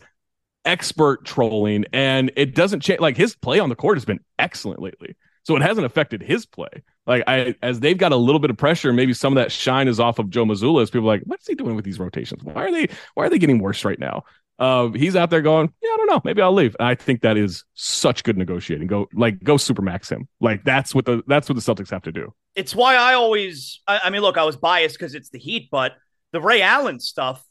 [0.64, 3.00] expert trolling and it doesn't change.
[3.00, 5.16] Like his play on the court has been excellent lately.
[5.44, 6.68] So it hasn't affected his play.
[7.06, 9.88] Like I, as they've got a little bit of pressure, maybe some of that shine
[9.88, 10.82] is off of Joe Mazzulla.
[10.82, 12.44] As people like, what's he doing with these rotations?
[12.44, 14.24] Why are they, why are they getting worse right now?
[14.58, 16.74] Uh, he's out there going, yeah, I don't know, maybe I'll leave.
[16.80, 18.88] And I think that is such good negotiating.
[18.88, 20.28] Go like go supermax him.
[20.40, 22.34] Like that's what the that's what the Celtics have to do.
[22.56, 25.68] It's why I always, I, I mean, look, I was biased because it's the Heat,
[25.70, 25.92] but
[26.32, 27.42] the Ray Allen stuff,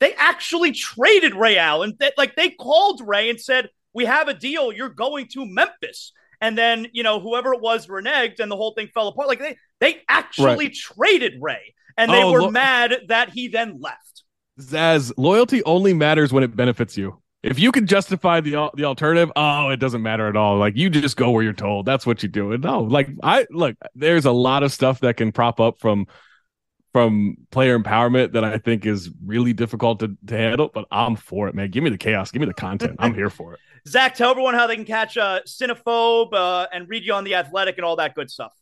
[0.00, 1.94] they actually traded Ray Allen.
[1.98, 4.72] That like they called Ray and said, we have a deal.
[4.72, 8.72] You're going to Memphis and then you know whoever it was reneged and the whole
[8.72, 10.74] thing fell apart like they they actually right.
[10.74, 12.52] traded ray and they oh, were look.
[12.52, 14.22] mad that he then left
[14.60, 17.22] Zaz, loyalty only matters when it benefits you.
[17.44, 20.58] If you can justify the the alternative, oh, it doesn't matter at all.
[20.58, 21.86] Like you just go where you're told.
[21.86, 22.50] That's what you do.
[22.50, 26.08] And no, like I look, there's a lot of stuff that can prop up from
[26.98, 31.46] from player empowerment that I think is really difficult to, to handle, but I'm for
[31.46, 31.70] it, man.
[31.70, 32.96] Give me the chaos, give me the content.
[32.98, 33.60] I'm here for it.
[33.86, 37.36] Zach, tell everyone how they can catch uh, Cinephobe uh, and read you on the
[37.36, 38.52] Athletic and all that good stuff.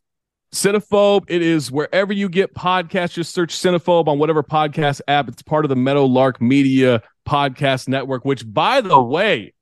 [0.52, 3.14] Cinephobe, it is wherever you get podcasts.
[3.14, 5.28] Just search Cinephobe on whatever podcast app.
[5.28, 9.54] It's part of the Meadowlark Media Podcast Network, which, by the way,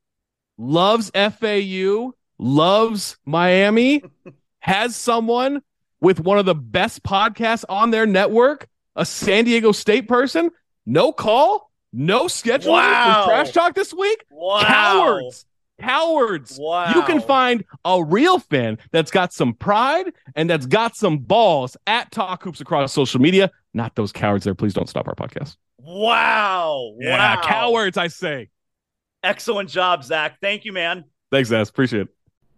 [0.59, 4.03] loves FAU, loves Miami,
[4.59, 5.63] has someone
[6.05, 10.51] with one of the best podcasts on their network, a San Diego State person.
[10.85, 13.23] No call, no schedule wow.
[13.25, 14.25] for trash talk this week.
[14.31, 14.63] Wow.
[14.63, 15.47] Cowards
[15.81, 16.57] cowards.
[16.61, 16.95] Wow.
[16.95, 21.77] You can find a real fan that's got some pride and that's got some balls
[21.87, 23.51] at Talk Hoops across social media.
[23.73, 24.55] Not those cowards there.
[24.55, 25.57] Please don't stop our podcast.
[25.79, 26.95] Wow.
[27.01, 27.43] Yeah, wow.
[27.43, 28.51] cowards, I say.
[29.25, 30.39] Excellent job, Zach.
[30.41, 31.05] Thank you, man.
[31.33, 31.69] Thanks, Zach.
[31.69, 32.09] Appreciate it.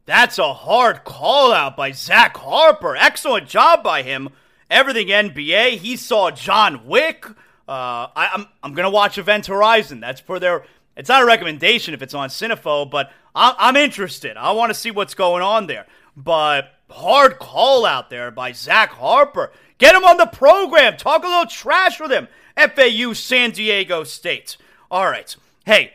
[0.07, 2.97] That's a hard call out by Zach Harper.
[2.97, 4.31] Excellent job by him.
[4.71, 5.79] Everything NBA.
[5.79, 7.27] He saw John Wick.
[7.69, 9.99] Uh, I, am I'm, I'm gonna watch Event Horizon.
[9.99, 10.65] That's for their
[10.97, 14.37] it's not a recommendation if it's on Cinepho, but I'm interested.
[14.39, 15.87] I want to see what's going on there.
[16.17, 19.53] But hard call out there by Zach Harper.
[19.77, 20.97] Get him on the program.
[20.97, 22.29] Talk a little trash with him.
[22.57, 24.57] FAU San Diego State.
[24.91, 25.37] All right.
[25.67, 25.93] Hey,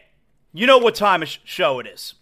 [0.53, 2.13] you know what time of show it is.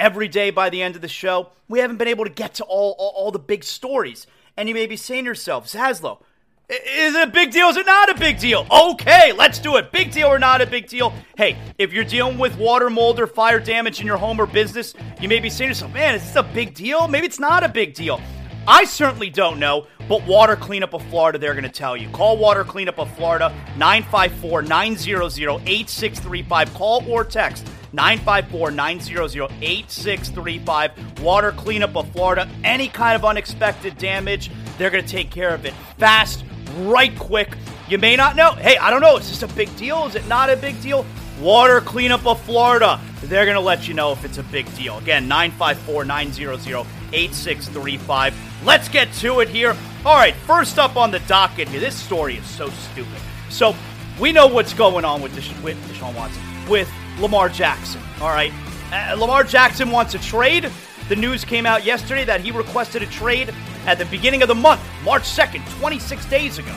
[0.00, 2.64] Every day by the end of the show, we haven't been able to get to
[2.64, 4.26] all, all, all the big stories.
[4.56, 6.22] And you may be saying to yourself, Zaslow,
[6.70, 7.68] is it a big deal?
[7.68, 8.66] Is it not a big deal?
[8.70, 9.92] Okay, let's do it.
[9.92, 11.12] Big deal or not a big deal?
[11.36, 14.94] Hey, if you're dealing with water, mold, or fire damage in your home or business,
[15.20, 17.06] you may be saying to yourself, man, is this a big deal?
[17.06, 18.22] Maybe it's not a big deal.
[18.66, 22.08] I certainly don't know, but Water Cleanup of Florida, they're going to tell you.
[22.08, 25.22] Call Water Cleanup of Florida, 954 900
[25.66, 26.72] 8635.
[26.72, 31.20] Call or text 954 900 8635.
[31.20, 32.48] Water Cleanup of Florida.
[32.64, 36.44] Any kind of unexpected damage, they're going to take care of it fast
[36.78, 37.56] right quick.
[37.88, 38.52] You may not know.
[38.52, 39.16] Hey, I don't know.
[39.16, 40.06] Is this a big deal?
[40.06, 41.04] Is it not a big deal?
[41.40, 43.00] Water Cleanup of Florida.
[43.22, 44.98] They're going to let you know if it's a big deal.
[44.98, 48.34] Again, 954 900 8635.
[48.64, 49.76] Let's get to it here.
[50.04, 51.80] All right, first up on the docket here.
[51.80, 53.20] This story is so stupid.
[53.48, 53.74] So,
[54.18, 56.90] we know what's going on with, Desha- with Deshaun Watson, with
[57.20, 58.00] Lamar Jackson.
[58.20, 58.52] All right.
[58.92, 60.70] Uh, Lamar Jackson wants a trade.
[61.08, 63.52] The news came out yesterday that he requested a trade
[63.86, 66.74] at the beginning of the month, March 2nd, 26 days ago.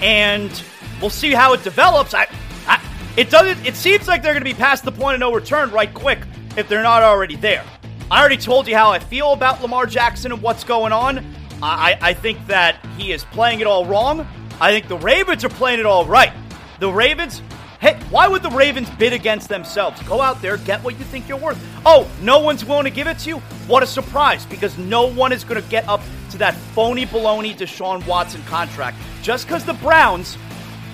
[0.00, 0.62] And
[1.00, 2.14] we'll see how it develops.
[2.14, 2.28] I,
[2.66, 2.80] I
[3.16, 5.70] it doesn't it seems like they're going to be past the point of no return
[5.70, 6.20] right quick
[6.56, 7.64] if they're not already there.
[8.10, 11.24] I already told you how I feel about Lamar Jackson and what's going on.
[11.62, 14.26] I, I think that he is playing it all wrong.
[14.60, 16.32] I think the Ravens are playing it all right.
[16.80, 17.40] The Ravens
[17.84, 20.02] Hey, why would the Ravens bid against themselves?
[20.04, 21.62] Go out there, get what you think you're worth.
[21.84, 23.36] Oh, no one's willing to give it to you?
[23.66, 26.00] What a surprise, because no one is going to get up
[26.30, 28.96] to that phony baloney Deshaun Watson contract.
[29.20, 30.38] Just because the Browns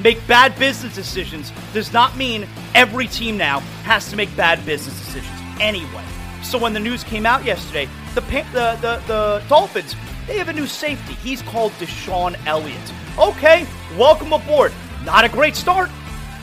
[0.02, 2.44] make bad business decisions does not mean
[2.74, 6.04] every team now has to make bad business decisions anyway.
[6.42, 9.94] So when the news came out yesterday, the, the, the, the Dolphins,
[10.26, 11.12] they have a new safety.
[11.12, 12.92] He's called DeShon Elliott.
[13.16, 13.64] Okay,
[13.96, 14.72] welcome aboard.
[15.04, 15.88] Not a great start,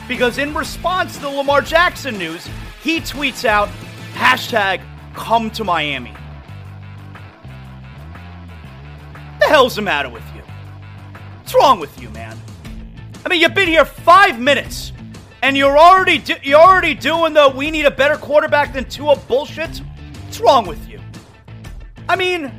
[0.08, 2.48] because in response to the Lamar Jackson news,
[2.82, 3.68] he tweets out
[4.14, 4.80] hashtag
[5.14, 6.14] come to Miami.
[9.40, 10.42] The hell's the matter with you?
[11.38, 12.36] What's wrong with you, man?
[13.24, 14.92] I mean, you've been here five minutes,
[15.42, 19.16] and you're already do- you're already doing the we need a better quarterback than Tua
[19.16, 19.78] bullshit.
[20.24, 21.00] What's wrong with you?
[22.08, 22.50] I mean,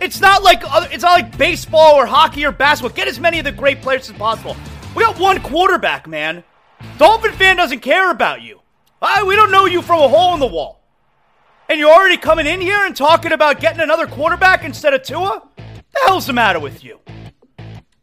[0.00, 2.94] it's not like other, it's not like baseball or hockey or basketball.
[2.94, 4.56] Get as many of the great players as possible.
[4.94, 6.44] We got one quarterback, man.
[6.98, 8.60] Dolphin fan doesn't care about you.
[9.02, 10.80] I, we don't know you from a hole in the wall.
[11.68, 15.42] And you're already coming in here and talking about getting another quarterback instead of Tua?
[15.56, 17.00] The hell's the matter with you?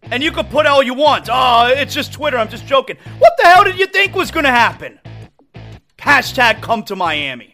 [0.03, 1.27] And you can put all you want.
[1.31, 2.37] Oh, it's just Twitter.
[2.37, 2.97] I'm just joking.
[3.17, 4.99] What the hell did you think was going to happen?
[5.97, 7.51] Hashtag come to Miami.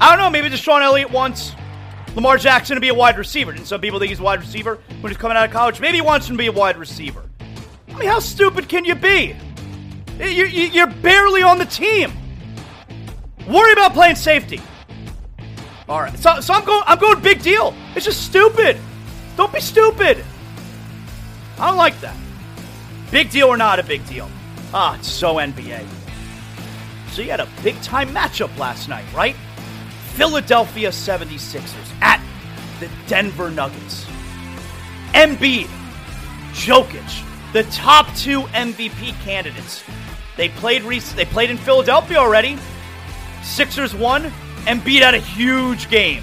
[0.00, 0.30] I don't know.
[0.30, 1.54] Maybe DeShon Elliott wants
[2.14, 3.50] Lamar Jackson to be a wide receiver.
[3.50, 5.80] And some people think he's a wide receiver when he's coming out of college.
[5.80, 7.24] Maybe he wants him to be a wide receiver.
[7.88, 9.34] I mean, how stupid can you be?
[10.18, 12.12] You're barely on the team.
[13.46, 14.60] Worry about playing safety.
[15.88, 16.16] All right.
[16.18, 16.82] So, so I'm going.
[16.86, 17.74] I'm going big deal.
[17.94, 18.76] It's just stupid.
[19.36, 20.24] Don't be stupid.
[21.58, 22.16] I don't like that.
[23.10, 24.28] Big deal or not a big deal?
[24.74, 25.86] Ah, it's so NBA.
[27.12, 29.34] So you had a big time matchup last night, right?
[30.14, 32.22] Philadelphia 76ers at
[32.80, 34.04] the Denver Nuggets.
[35.14, 35.68] Embiid,
[36.52, 39.82] Jokic, the top two MVP candidates.
[40.38, 42.56] They played they played in Philadelphia already.
[43.42, 44.30] Sixers won.
[44.66, 46.22] Embiid had a huge game.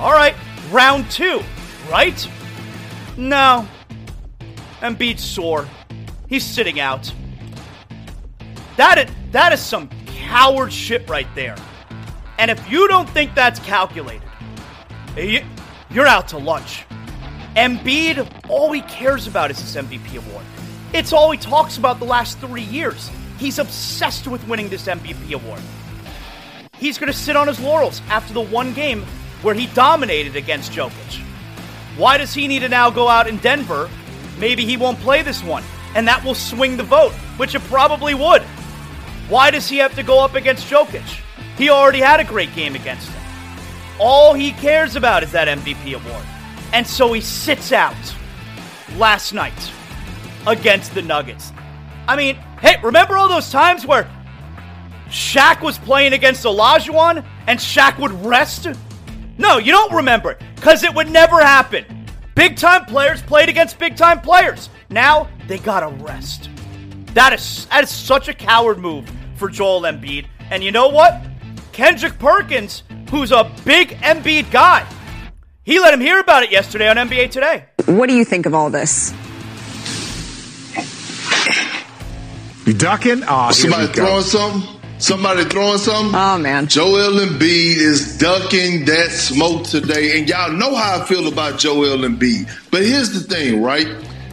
[0.00, 0.34] All right,
[0.72, 1.40] round two,
[1.88, 2.28] right?
[3.16, 3.68] No.
[4.80, 5.68] Embiid's sore.
[6.28, 7.12] He's sitting out.
[8.76, 11.56] That is, that is some coward shit right there.
[12.40, 14.22] And if you don't think that's calculated,
[15.90, 16.84] you're out to lunch.
[17.54, 20.44] Embiid, all he cares about is this MVP award.
[20.92, 23.10] It's all he talks about the last three years.
[23.38, 25.60] He's obsessed with winning this MVP award.
[26.78, 29.04] He's going to sit on his laurels after the one game
[29.42, 31.20] where he dominated against Jokic.
[31.96, 33.88] Why does he need to now go out in Denver?
[34.38, 38.14] Maybe he won't play this one, and that will swing the vote, which it probably
[38.14, 38.42] would.
[39.28, 41.20] Why does he have to go up against Jokic?
[41.56, 43.22] He already had a great game against him.
[43.98, 46.24] All he cares about is that MVP award.
[46.72, 47.96] And so he sits out
[48.96, 49.72] last night
[50.46, 51.52] against the Nuggets.
[52.06, 54.10] I mean, hey, remember all those times where
[55.08, 58.68] Shaq was playing against Olajuwon and Shaq would rest?
[59.38, 61.84] No, you don't remember because it would never happen.
[62.34, 64.68] Big time players played against big time players.
[64.90, 66.50] Now they gotta rest.
[67.14, 70.26] That is that is such a coward move for Joel Embiid.
[70.50, 71.20] And you know what?
[71.72, 74.86] Kendrick Perkins, who's a big Embiid guy,
[75.62, 77.66] he let him hear about it yesterday on NBA Today.
[77.86, 79.12] What do you think of all this?
[82.68, 83.22] You ducking?
[83.26, 84.80] Oh, Somebody throwing something?
[84.98, 86.14] Somebody throwing something?
[86.14, 86.66] Oh man.
[86.66, 90.18] Joel Embiid is ducking that smoke today.
[90.18, 92.46] And y'all know how I feel about Joel Embiid.
[92.70, 93.88] But here's the thing, right?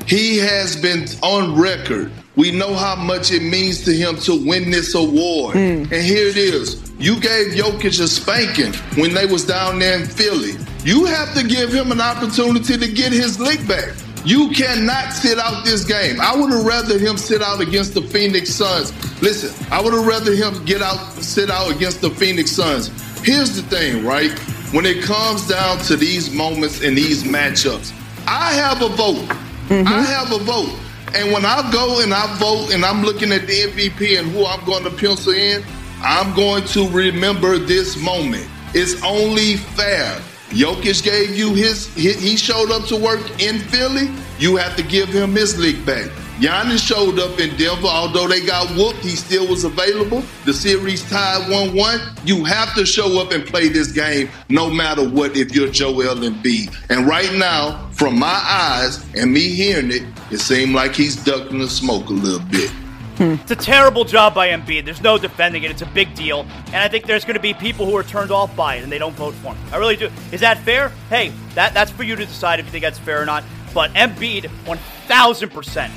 [0.05, 2.11] He has been on record.
[2.35, 5.55] We know how much it means to him to win this award.
[5.55, 5.83] Mm.
[5.83, 6.91] And here it is.
[6.99, 10.55] You gave Jokic a spanking when they was down there in Philly.
[10.83, 13.95] You have to give him an opportunity to get his lick back.
[14.25, 16.19] You cannot sit out this game.
[16.19, 18.91] I would have rather him sit out against the Phoenix Suns.
[19.21, 22.87] Listen, I would have rather him get out, sit out against the Phoenix Suns.
[23.23, 24.31] Here's the thing, right?
[24.73, 27.93] When it comes down to these moments and these matchups,
[28.27, 29.29] I have a vote.
[29.67, 29.87] Mm-hmm.
[29.87, 30.75] I have a vote.
[31.13, 34.47] And when I go and I vote and I'm looking at the MVP and who
[34.47, 35.63] I'm going to pencil in,
[36.01, 38.49] I'm going to remember this moment.
[38.73, 40.19] It's only fair
[40.55, 44.09] Jokic gave you his, he showed up to work in Philly.
[44.39, 46.09] You have to give him his league back.
[46.39, 50.23] Giannis showed up in Denver, although they got whooped, he still was available.
[50.45, 51.99] The series tied 1 1.
[52.25, 56.15] You have to show up and play this game no matter what if you're Joel
[56.15, 56.73] Embiid.
[56.89, 61.59] And right now, from my eyes and me hearing it, it seemed like he's ducking
[61.59, 62.71] the smoke a little bit.
[63.17, 64.85] It's a terrible job by Embiid.
[64.85, 65.71] There's no defending it.
[65.71, 66.45] It's a big deal.
[66.67, 68.91] And I think there's going to be people who are turned off by it and
[68.91, 69.73] they don't vote for him.
[69.73, 70.09] I really do.
[70.31, 70.89] Is that fair?
[71.09, 73.43] Hey, that, that's for you to decide if you think that's fair or not.
[73.73, 75.91] But Embiid, 1,000%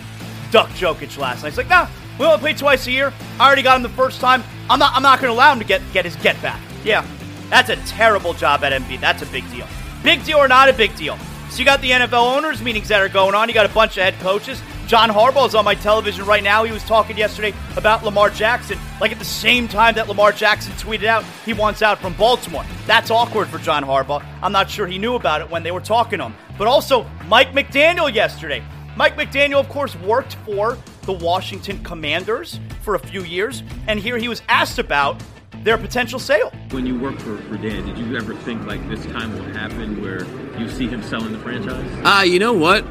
[0.51, 1.49] ducked Jokic last night.
[1.49, 1.89] It's like, nah,
[2.19, 3.13] we only play twice a year.
[3.39, 4.43] I already got him the first time.
[4.71, 6.61] I'm not, I'm not going to allow him to get, get his get back.
[6.85, 7.07] Yeah,
[7.51, 9.01] that's a terrible job at Embiid.
[9.01, 9.67] That's a big deal.
[10.03, 11.19] Big deal or not a big deal?
[11.51, 13.49] So you got the NFL owners meetings that are going on.
[13.49, 14.61] You got a bunch of head coaches.
[14.89, 16.65] John Harbaugh is on my television right now.
[16.65, 20.73] He was talking yesterday about Lamar Jackson, like at the same time that Lamar Jackson
[20.73, 22.65] tweeted out he wants out from Baltimore.
[22.87, 24.25] That's awkward for John Harbaugh.
[24.41, 26.35] I'm not sure he knew about it when they were talking to him.
[26.57, 28.65] But also, Mike McDaniel yesterday.
[28.97, 34.17] Mike McDaniel, of course, worked for the Washington Commanders for a few years, and here
[34.17, 35.23] he was asked about
[35.65, 36.51] their potential sale.
[36.71, 40.01] When you worked for, for Dan, did you ever think like this time will happen
[40.01, 40.25] where
[40.59, 41.87] you see him selling the franchise?
[42.05, 42.87] Ah, uh, you know what?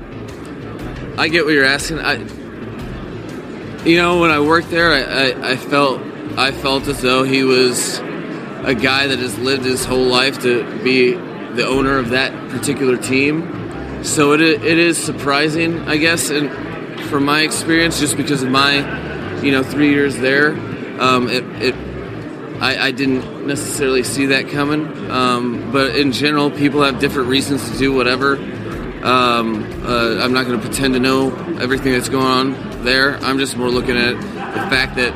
[1.18, 2.00] I get what you're asking.
[2.00, 2.18] I,
[3.84, 6.00] you know, when I worked there, I, I, I felt
[6.38, 10.64] I felt as though he was a guy that has lived his whole life to
[10.84, 14.04] be the owner of that particular team.
[14.04, 16.52] So it it is surprising, I guess, and
[17.06, 20.52] from my experience, just because of my, you know, three years there,
[21.02, 21.76] um, it, it
[22.62, 25.10] I, I, didn't necessarily see that coming.
[25.12, 28.36] Um, but in general, people have different reasons to do whatever.
[29.08, 33.16] Um, uh, I'm not going to pretend to know everything that's going on there.
[33.20, 35.14] I'm just more looking at the fact that,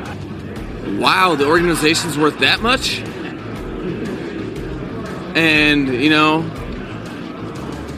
[0.98, 3.00] wow, the organization's worth that much.
[5.36, 6.40] And, you know,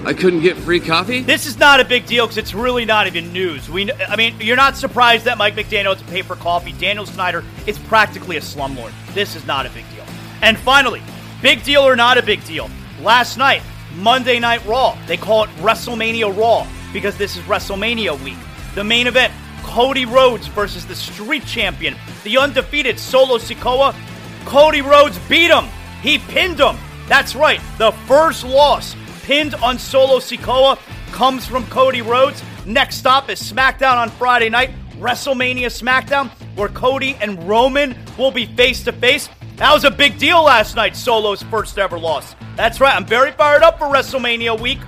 [0.04, 1.22] I couldn't get free coffee.
[1.22, 3.70] This is not a big deal because it's really not even news.
[3.70, 6.72] We, I mean, you're not surprised that Mike McDaniel has to pay for coffee.
[6.72, 8.94] Daniel Snyder is practically a slumlord.
[9.14, 10.06] This is not a big deal.
[10.42, 11.04] And finally,
[11.44, 12.68] big deal or not a big deal?
[13.00, 13.62] Last night,
[13.96, 14.98] Monday Night Raw.
[15.08, 18.38] They call it WrestleMania Raw because this is WrestleMania week.
[18.76, 19.34] The main event
[19.64, 23.96] Cody Rhodes versus the street champion, the undefeated Solo Sikoa.
[24.46, 25.66] Cody Rhodes beat him.
[26.02, 26.76] He pinned him.
[27.08, 27.62] That's right.
[27.78, 30.78] The first loss pinned on Solo Sikoa
[31.12, 32.44] comes from Cody Rhodes.
[32.66, 38.46] Next stop is SmackDown on Friday night, WrestleMania SmackDown, where Cody and Roman will be
[38.46, 39.30] face to face.
[39.64, 42.36] That was a big deal last night, Solo's first ever loss.
[42.58, 44.80] That's right, I'm very fired up for WrestleMania week.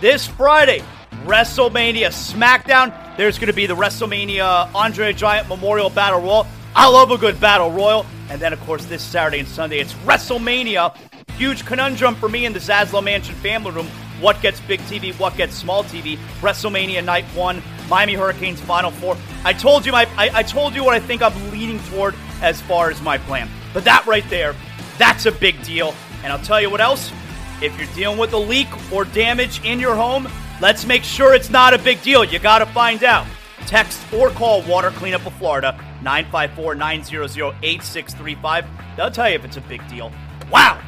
[0.00, 0.82] This Friday,
[1.22, 3.16] WrestleMania SmackDown.
[3.16, 6.48] There's going to be the WrestleMania Andre Giant Memorial Battle Royal.
[6.74, 8.04] I love a good Battle Royal.
[8.28, 10.96] And then, of course, this Saturday and Sunday, it's WrestleMania.
[11.36, 13.86] Huge conundrum for me in the Zaslow Mansion family room.
[14.20, 15.16] What gets big TV?
[15.16, 16.18] What gets small TV?
[16.40, 19.16] WrestleMania Night One, Miami Hurricanes Final Four.
[19.44, 22.60] I told you my, I, I told you what I think I'm leaning toward as
[22.62, 23.48] far as my plan.
[23.74, 24.54] But that right there,
[24.96, 25.94] that's a big deal.
[26.22, 27.12] And I'll tell you what else.
[27.60, 30.28] If you're dealing with a leak or damage in your home,
[30.60, 32.24] let's make sure it's not a big deal.
[32.24, 33.26] You got to find out.
[33.66, 35.72] Text or call Water Cleanup of Florida
[36.02, 37.24] 954 900
[37.62, 38.66] 8635.
[38.96, 40.12] They'll tell you if it's a big deal.
[40.50, 40.80] Wow!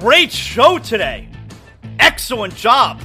[0.00, 1.28] Great show today.
[1.98, 3.00] Excellent job.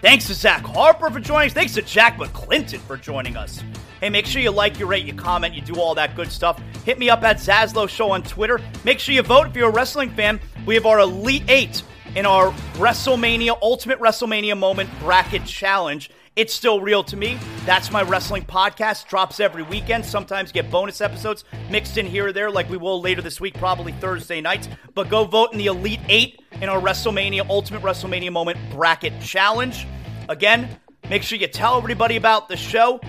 [0.00, 1.52] Thanks to Zach Harper for joining us.
[1.52, 3.62] Thanks to Jack McClinton for joining us.
[4.00, 6.58] Hey, make sure you like, you rate, you comment, you do all that good stuff.
[6.84, 8.58] Hit me up at Zaslow Show on Twitter.
[8.82, 10.40] Make sure you vote if you're a wrestling fan.
[10.64, 11.82] We have our Elite Eight
[12.16, 16.10] in our WrestleMania, Ultimate WrestleMania Moment Bracket Challenge.
[16.34, 17.38] It's still real to me.
[17.66, 19.06] That's my wrestling podcast.
[19.08, 20.06] Drops every weekend.
[20.06, 23.54] Sometimes get bonus episodes mixed in here or there, like we will later this week,
[23.54, 24.66] probably Thursday night.
[24.94, 29.86] But go vote in the Elite Eight in our WrestleMania Ultimate WrestleMania Moment Bracket Challenge.
[30.30, 33.00] Again, make sure you tell everybody about the show.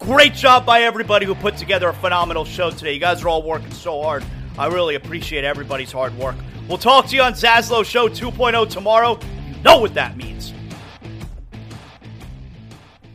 [0.00, 2.94] Great job by everybody who put together a phenomenal show today.
[2.94, 4.24] You guys are all working so hard.
[4.58, 6.36] I really appreciate everybody's hard work.
[6.68, 9.18] We'll talk to you on Zaslow Show 2.0 tomorrow.
[9.46, 10.54] You know what that means.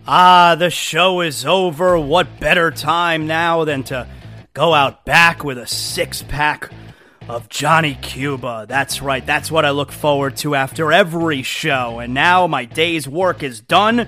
[0.08, 1.98] Ah, the show is over.
[1.98, 4.08] What better time now than to
[4.54, 6.70] go out back with a six pack
[7.28, 8.68] of Johnny Cuba?
[8.70, 11.98] That's right, that's what I look forward to after every show.
[11.98, 14.08] And now my day's work is done.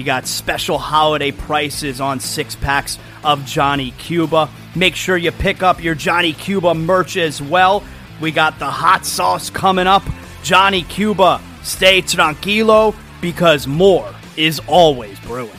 [0.00, 4.48] you got special holiday prices on six packs of Johnny Cuba.
[4.74, 7.84] Make sure you pick up your Johnny Cuba merch as well.
[8.18, 10.02] We got the hot sauce coming up.
[10.42, 15.52] Johnny Cuba, stay tranquilo because more is always brewing.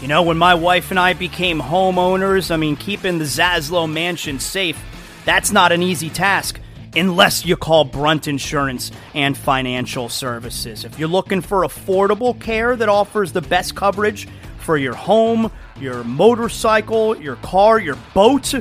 [0.00, 4.38] You know, when my wife and I became homeowners, I mean, keeping the Zaslow mansion
[4.38, 4.80] safe,
[5.24, 6.60] that's not an easy task
[6.94, 10.84] unless you call Brunt Insurance and Financial Services.
[10.84, 16.04] If you're looking for affordable care that offers the best coverage for your home, your
[16.04, 18.54] motorcycle, your car, your boat,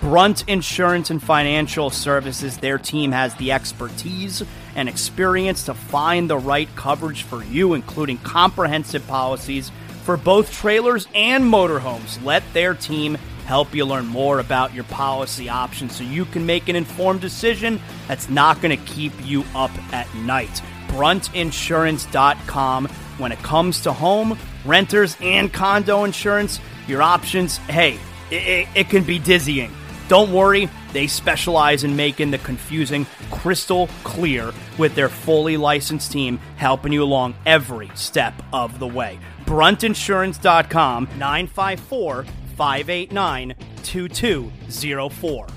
[0.00, 4.42] Brunt Insurance and Financial Services, their team has the expertise
[4.74, 9.70] and experience to find the right coverage for you, including comprehensive policies
[10.02, 12.22] for both trailers and motorhomes.
[12.24, 16.68] Let their team help you learn more about your policy options so you can make
[16.68, 20.62] an informed decision that's not going to keep you up at night.
[20.88, 22.88] Bruntinsurance.com.
[23.18, 27.98] When it comes to home, renters, and condo insurance, your options, hey,
[28.30, 29.72] it, it can be dizzying.
[30.08, 36.38] Don't worry, they specialize in making the confusing crystal clear with their fully licensed team
[36.56, 39.18] helping you along every step of the way.
[39.46, 42.26] Bruntinsurance.com 954
[42.56, 45.55] 589 2204.